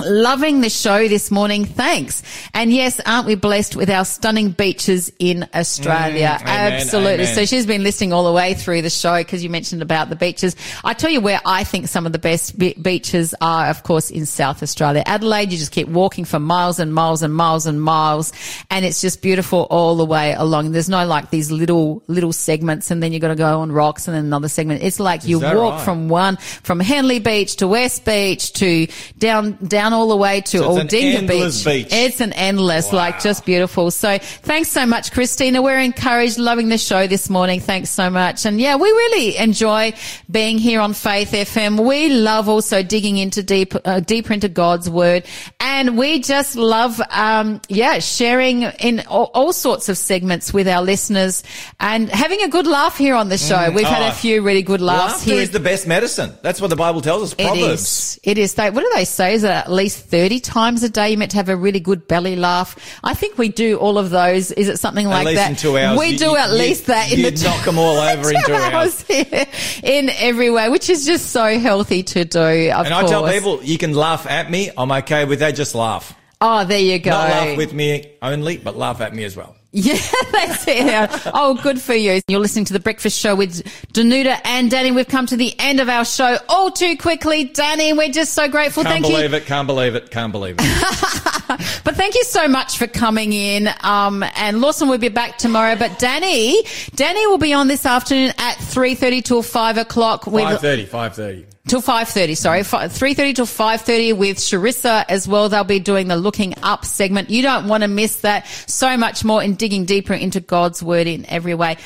Loving 0.00 0.60
the 0.60 0.70
show 0.70 1.08
this 1.08 1.30
morning. 1.32 1.64
Thanks. 1.64 2.22
And 2.54 2.72
yes, 2.72 3.00
aren't 3.04 3.26
we 3.26 3.34
blessed 3.34 3.74
with 3.74 3.90
our 3.90 4.04
stunning 4.04 4.50
beaches 4.50 5.12
in 5.18 5.48
Australia? 5.52 6.38
Mm, 6.38 6.42
amen, 6.42 6.72
Absolutely. 6.74 7.14
amen. 7.14 7.34
So 7.34 7.44
she's 7.44 7.66
been 7.66 7.82
listening 7.82 8.12
all 8.12 8.24
the 8.24 8.32
way 8.32 8.54
through 8.54 8.82
the 8.82 8.90
show 8.90 9.18
because 9.18 9.42
you 9.42 9.50
mentioned 9.50 9.82
about 9.82 10.08
the 10.08 10.14
beaches. 10.14 10.54
I 10.84 10.94
tell 10.94 11.10
you 11.10 11.20
where 11.20 11.40
I 11.44 11.64
think 11.64 11.88
some 11.88 12.06
of 12.06 12.12
the 12.12 12.20
best 12.20 12.56
be- 12.56 12.74
beaches 12.74 13.34
are, 13.40 13.66
of 13.66 13.82
course, 13.82 14.08
in 14.08 14.24
South 14.24 14.62
Australia. 14.62 15.02
Adelaide, 15.04 15.50
you 15.50 15.58
just 15.58 15.72
keep 15.72 15.88
walking 15.88 16.24
for 16.24 16.38
miles 16.38 16.78
and 16.78 16.94
miles 16.94 17.22
and 17.22 17.34
miles 17.34 17.66
and 17.66 17.82
miles 17.82 18.32
and 18.70 18.84
it's 18.84 19.00
just 19.00 19.20
beautiful 19.20 19.66
all 19.68 19.96
the 19.96 20.06
way 20.06 20.32
along. 20.32 20.70
There's 20.70 20.88
no 20.88 21.06
like 21.06 21.30
these 21.30 21.50
little, 21.50 22.04
little 22.06 22.32
segments 22.32 22.92
and 22.92 23.02
then 23.02 23.12
you've 23.12 23.22
got 23.22 23.28
to 23.28 23.34
go 23.34 23.60
on 23.60 23.72
rocks 23.72 24.06
and 24.06 24.16
then 24.16 24.26
another 24.26 24.48
segment. 24.48 24.84
It's 24.84 25.00
like 25.00 25.24
you 25.24 25.40
walk 25.40 25.74
right? 25.74 25.84
from 25.84 26.08
one, 26.08 26.36
from 26.36 26.78
Henley 26.78 27.18
Beach 27.18 27.56
to 27.56 27.66
West 27.66 28.04
Beach 28.04 28.52
to 28.52 28.86
down, 29.18 29.58
down 29.66 29.87
down 29.90 29.98
all 29.98 30.08
the 30.08 30.16
way 30.16 30.40
to 30.40 30.58
So 30.58 30.70
Aldinga 30.70 31.14
endless 31.14 31.64
beach. 31.64 31.88
It's 31.90 32.20
an 32.20 32.32
endless, 32.34 32.92
like 32.92 33.20
just 33.20 33.44
beautiful. 33.44 33.90
So 33.90 34.18
thanks 34.18 34.68
so 34.68 34.86
much, 34.86 35.12
Christina. 35.12 35.62
We're 35.62 35.78
encouraged, 35.80 36.38
loving 36.38 36.68
the 36.68 36.78
show 36.78 37.06
this 37.06 37.30
morning. 37.30 37.60
Thanks 37.60 37.90
so 37.90 38.10
much. 38.10 38.44
And 38.46 38.60
yeah, 38.60 38.76
we 38.76 38.88
really 38.88 39.36
enjoy 39.36 39.94
being 40.30 40.58
here 40.58 40.80
on 40.80 40.94
Faith 40.94 41.32
FM. 41.32 41.86
We 41.86 42.08
love 42.10 42.48
also 42.48 42.82
digging 42.82 43.18
into 43.18 43.42
deep, 43.42 43.74
uh, 43.84 44.00
deeper 44.00 44.32
into 44.32 44.48
God's 44.48 44.90
word. 44.90 45.24
And 45.60 45.96
we 45.98 46.20
just 46.20 46.56
love, 46.56 47.00
um, 47.10 47.60
yeah, 47.68 47.98
sharing 47.98 48.62
in 48.62 49.00
all, 49.08 49.30
all 49.34 49.52
sorts 49.52 49.88
of 49.88 49.96
segments 49.98 50.52
with 50.52 50.68
our 50.68 50.82
listeners 50.82 51.42
and 51.80 52.08
having 52.10 52.42
a 52.42 52.48
good 52.48 52.66
laugh 52.66 52.96
here 52.98 53.14
on 53.14 53.28
the 53.28 53.38
show. 53.38 53.70
We've 53.70 53.86
had 53.86 54.02
Oh. 54.02 54.08
a 54.08 54.12
few 54.12 54.42
really 54.42 54.62
good 54.62 54.80
laughs 54.80 55.14
Laughter 55.14 55.30
here. 55.30 55.42
is 55.42 55.50
the 55.50 55.60
best 55.60 55.86
medicine. 55.86 56.32
That's 56.42 56.60
what 56.60 56.70
the 56.70 56.76
Bible 56.76 57.00
tells 57.00 57.22
us. 57.22 57.32
It 57.38 57.46
Proverbs. 57.46 57.80
is. 57.80 58.20
It 58.22 58.38
is. 58.38 58.54
They, 58.54 58.70
what 58.70 58.82
do 58.82 58.90
they 58.94 59.04
say? 59.04 59.34
Is 59.34 59.44
it 59.44 59.50
at 59.50 59.70
least 59.78 60.00
30 60.06 60.40
times 60.40 60.82
a 60.82 60.88
day 60.90 61.08
you're 61.10 61.18
meant 61.18 61.30
to 61.30 61.36
have 61.38 61.48
a 61.48 61.56
really 61.56 61.80
good 61.80 62.06
belly 62.06 62.36
laugh? 62.36 62.76
I 63.02 63.14
think 63.14 63.38
we 63.38 63.48
do 63.48 63.76
all 63.78 63.96
of 63.96 64.10
those. 64.10 64.50
Is 64.52 64.68
it 64.68 64.78
something 64.78 65.06
like 65.08 65.24
least 65.26 65.36
that? 65.36 65.50
in 65.50 65.56
two 65.56 65.78
hours. 65.78 65.98
We 65.98 66.08
You- 66.10 66.18
do 66.18 66.36
at 66.36 66.50
you- 66.50 66.56
least 66.56 66.86
that 66.86 67.10
in 67.12 67.20
you 67.20 67.30
the 67.30 67.44
knock 67.44 67.66
'em 67.66 67.78
all 67.78 67.96
over 68.12 68.30
in 68.32 68.42
two 68.44 68.52
hours. 68.54 69.00
here 69.08 69.46
in 69.82 70.10
every 70.18 70.50
way, 70.50 70.68
which 70.68 70.90
is 70.90 71.06
just 71.06 71.30
so 71.30 71.58
healthy 71.58 72.02
to 72.02 72.24
do. 72.24 72.38
Of 72.70 72.84
And 72.86 72.92
I 72.94 73.06
tell 73.06 73.26
people, 73.30 73.60
you 73.62 73.78
can 73.78 73.94
laugh 73.94 74.26
at 74.28 74.50
me. 74.50 74.70
I'm 74.76 74.92
okay 74.92 75.24
with 75.24 75.38
that. 75.40 75.52
Just 75.52 75.74
laugh. 75.74 76.14
oh, 76.40 76.64
there 76.64 76.78
you 76.80 76.98
go. 76.98 77.10
Not 77.10 77.30
laugh 77.30 77.56
with 77.56 77.72
me 77.72 78.12
only, 78.22 78.56
but 78.58 78.76
laugh 78.76 79.00
at 79.00 79.14
me 79.14 79.24
as 79.24 79.36
well. 79.36 79.56
Yeah, 79.72 79.98
that's 80.32 80.64
it. 80.66 81.22
Oh, 81.34 81.58
good 81.62 81.78
for 81.78 81.92
you. 81.92 82.22
You're 82.26 82.40
listening 82.40 82.64
to 82.66 82.72
the 82.72 82.80
Breakfast 82.80 83.18
Show 83.20 83.34
with 83.36 83.62
Danuta 83.92 84.40
and 84.44 84.70
Danny. 84.70 84.92
We've 84.92 85.06
come 85.06 85.26
to 85.26 85.36
the 85.36 85.54
end 85.58 85.78
of 85.80 85.90
our 85.90 86.06
show 86.06 86.38
all 86.48 86.70
too 86.70 86.96
quickly. 86.96 87.44
Danny, 87.44 87.92
we're 87.92 88.08
just 88.08 88.32
so 88.32 88.48
grateful. 88.48 88.82
Thank 88.82 89.04
you. 89.06 89.12
Can't 89.12 89.20
Thank 89.20 89.22
you. 89.24 89.28
believe 89.28 89.42
it. 89.42 89.46
Can't 89.46 89.66
believe 89.66 89.94
it. 89.94 90.10
Can't 90.10 90.32
believe 90.32 90.56
it. 90.58 91.24
But 91.84 91.96
thank 91.96 92.14
you 92.14 92.24
so 92.24 92.46
much 92.46 92.76
for 92.76 92.86
coming 92.86 93.32
in. 93.32 93.70
Um, 93.80 94.22
and 94.36 94.60
Lawson 94.60 94.88
will 94.90 94.98
be 94.98 95.08
back 95.08 95.38
tomorrow. 95.38 95.76
But 95.76 95.98
Danny, 95.98 96.62
Danny 96.94 97.26
will 97.26 97.38
be 97.38 97.54
on 97.54 97.68
this 97.68 97.86
afternoon 97.86 98.32
at 98.36 98.56
3.30 98.58 99.24
till 99.24 99.42
5 99.42 99.78
o'clock. 99.78 100.26
with- 100.26 100.44
5.30, 100.44 100.86
5.30. 100.88 101.44
Till 101.68 101.82
5.30, 101.82 102.34
sorry. 102.34 102.60
3.30 102.60 103.34
till 103.34 103.44
5.30 103.44 104.16
with 104.16 104.38
Sharissa 104.38 105.04
as 105.06 105.28
well. 105.28 105.50
They'll 105.50 105.64
be 105.64 105.78
doing 105.78 106.08
the 106.08 106.16
Looking 106.16 106.54
Up 106.62 106.86
segment. 106.86 107.28
You 107.28 107.42
don't 107.42 107.68
want 107.68 107.82
to 107.82 107.88
miss 107.88 108.20
that. 108.20 108.46
So 108.66 108.96
much 108.96 109.22
more 109.22 109.42
in 109.42 109.54
digging 109.54 109.84
deeper 109.84 110.14
into 110.14 110.40
God's 110.40 110.82
Word 110.82 111.06
in 111.06 111.26
every 111.26 111.54
way. 111.54 111.76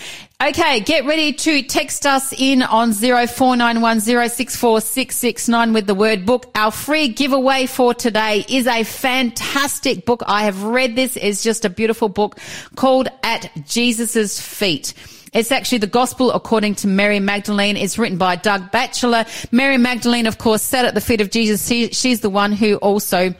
Okay, 0.41 0.79
get 0.79 1.05
ready 1.05 1.33
to 1.33 1.63
text 1.63 2.07
us 2.07 2.33
in 2.33 2.63
on 2.63 2.93
0491 2.93 4.01
064 4.01 4.81
669 4.81 5.73
with 5.73 5.89
the 5.89 5.95
word 5.95 6.27
book. 6.27 6.51
Our 6.55 6.71
free 6.71 7.09
giveaway 7.09 7.67
for 7.67 7.93
today 7.93 8.45
is 8.49 8.69
a 8.69 8.85
fantastic 8.85 10.05
book. 10.05 10.23
I 10.27 10.45
have 10.45 10.63
read 10.63 10.95
this. 10.95 11.17
It's 11.17 11.43
just 11.43 11.65
a 11.65 11.71
beautiful 11.71 12.09
book 12.09 12.39
called 12.77 13.09
At 13.25 13.51
Jesus' 13.67 14.41
Feet. 14.41 14.95
It's 15.33 15.51
actually 15.51 15.79
the 15.79 15.87
gospel 15.87 16.31
according 16.31 16.75
to 16.77 16.87
Mary 16.87 17.19
Magdalene. 17.19 17.77
It's 17.79 17.99
written 17.99 18.19
by 18.19 18.37
Doug 18.37 18.71
Batchelor. 18.71 19.25
Mary 19.51 19.79
Magdalene, 19.79 20.27
of 20.27 20.37
course, 20.37 20.63
sat 20.63 20.85
at 20.85 20.95
the 20.95 21.01
feet 21.01 21.23
of 21.23 21.31
Jesus. 21.31 21.67
She, 21.67 21.89
she's 21.89 22.21
the 22.21 22.31
one 22.31 22.53
who 22.53 22.77
also 22.77 23.35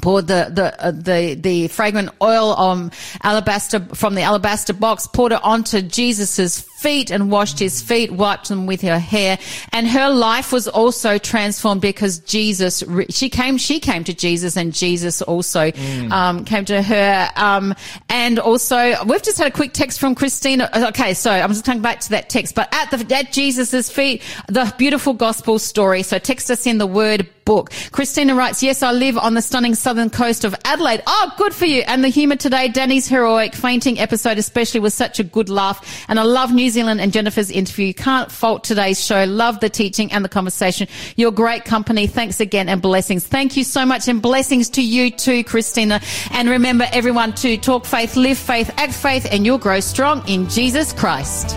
poured 0.00 0.26
the 0.26 0.50
the 0.50 0.82
uh, 0.82 0.90
the 0.90 1.34
the 1.34 1.68
fragrant 1.68 2.08
oil 2.22 2.58
um 2.58 2.90
alabaster 3.22 3.78
from 3.94 4.14
the 4.14 4.22
alabaster 4.22 4.72
box 4.72 5.06
poured 5.06 5.32
it 5.32 5.44
onto 5.44 5.82
Jesus's 5.82 6.66
feet 6.82 7.10
and 7.10 7.30
washed 7.30 7.58
his 7.58 7.80
feet 7.80 8.10
wiped 8.10 8.48
them 8.48 8.66
with 8.66 8.80
her 8.82 8.98
hair 8.98 9.38
and 9.72 9.86
her 9.86 10.10
life 10.10 10.52
was 10.52 10.66
also 10.66 11.16
transformed 11.16 11.80
because 11.80 12.18
Jesus 12.18 12.82
she 13.08 13.28
came 13.30 13.56
she 13.56 13.78
came 13.78 14.02
to 14.04 14.12
Jesus 14.12 14.56
and 14.56 14.74
Jesus 14.74 15.22
also 15.22 15.70
um 16.10 16.44
came 16.44 16.64
to 16.64 16.82
her 16.82 17.30
um 17.36 17.74
and 18.08 18.38
also 18.38 19.04
we've 19.04 19.22
just 19.22 19.38
had 19.38 19.46
a 19.46 19.50
quick 19.50 19.72
text 19.72 20.00
from 20.00 20.14
Christina 20.14 20.68
okay 20.90 21.14
so 21.14 21.30
I'm 21.30 21.50
just 21.50 21.64
coming 21.64 21.82
back 21.82 22.00
to 22.00 22.10
that 22.10 22.28
text 22.28 22.54
but 22.54 22.68
at 22.74 22.90
the 22.90 23.14
at 23.14 23.32
Jesus's 23.32 23.90
feet 23.90 24.22
the 24.48 24.74
beautiful 24.76 25.14
gospel 25.14 25.58
story 25.58 26.02
so 26.02 26.18
text 26.18 26.50
us 26.50 26.66
in 26.66 26.78
the 26.78 26.86
word 26.86 27.28
book. 27.44 27.70
Christina 27.90 28.34
writes, 28.34 28.62
yes, 28.62 28.82
I 28.82 28.92
live 28.92 29.18
on 29.18 29.34
the 29.34 29.42
stunning 29.42 29.74
southern 29.74 30.10
coast 30.10 30.44
of 30.44 30.54
Adelaide. 30.64 31.02
Oh, 31.06 31.32
good 31.36 31.54
for 31.54 31.66
you. 31.66 31.82
And 31.86 32.04
the 32.04 32.08
humour 32.08 32.36
today, 32.36 32.68
Danny's 32.68 33.08
heroic 33.08 33.54
fainting 33.54 33.98
episode 33.98 34.38
especially 34.38 34.80
was 34.80 34.94
such 34.94 35.18
a 35.18 35.24
good 35.24 35.48
laugh. 35.48 36.04
And 36.08 36.18
I 36.18 36.22
love 36.22 36.52
New 36.52 36.70
Zealand 36.72 37.00
and 37.00 37.12
Jennifer's 37.12 37.50
interview. 37.50 37.92
Can't 37.92 38.30
fault 38.30 38.64
today's 38.64 39.02
show. 39.04 39.24
Love 39.24 39.60
the 39.60 39.68
teaching 39.68 40.10
and 40.12 40.24
the 40.24 40.28
conversation. 40.28 40.88
You're 41.16 41.30
great 41.30 41.64
company. 41.64 42.06
Thanks 42.06 42.40
again 42.40 42.68
and 42.68 42.82
blessings. 42.82 43.26
Thank 43.26 43.56
you 43.56 43.64
so 43.64 43.86
much 43.86 44.08
and 44.08 44.20
blessings 44.20 44.70
to 44.70 44.82
you 44.82 45.10
too, 45.10 45.44
Christina. 45.44 46.00
And 46.30 46.48
remember 46.48 46.86
everyone 46.92 47.34
to 47.34 47.56
talk 47.56 47.84
faith, 47.84 48.16
live 48.16 48.38
faith, 48.38 48.70
act 48.76 48.94
faith, 48.94 49.26
and 49.30 49.46
you'll 49.46 49.58
grow 49.58 49.80
strong 49.80 50.26
in 50.26 50.48
Jesus 50.48 50.92
Christ. 50.92 51.56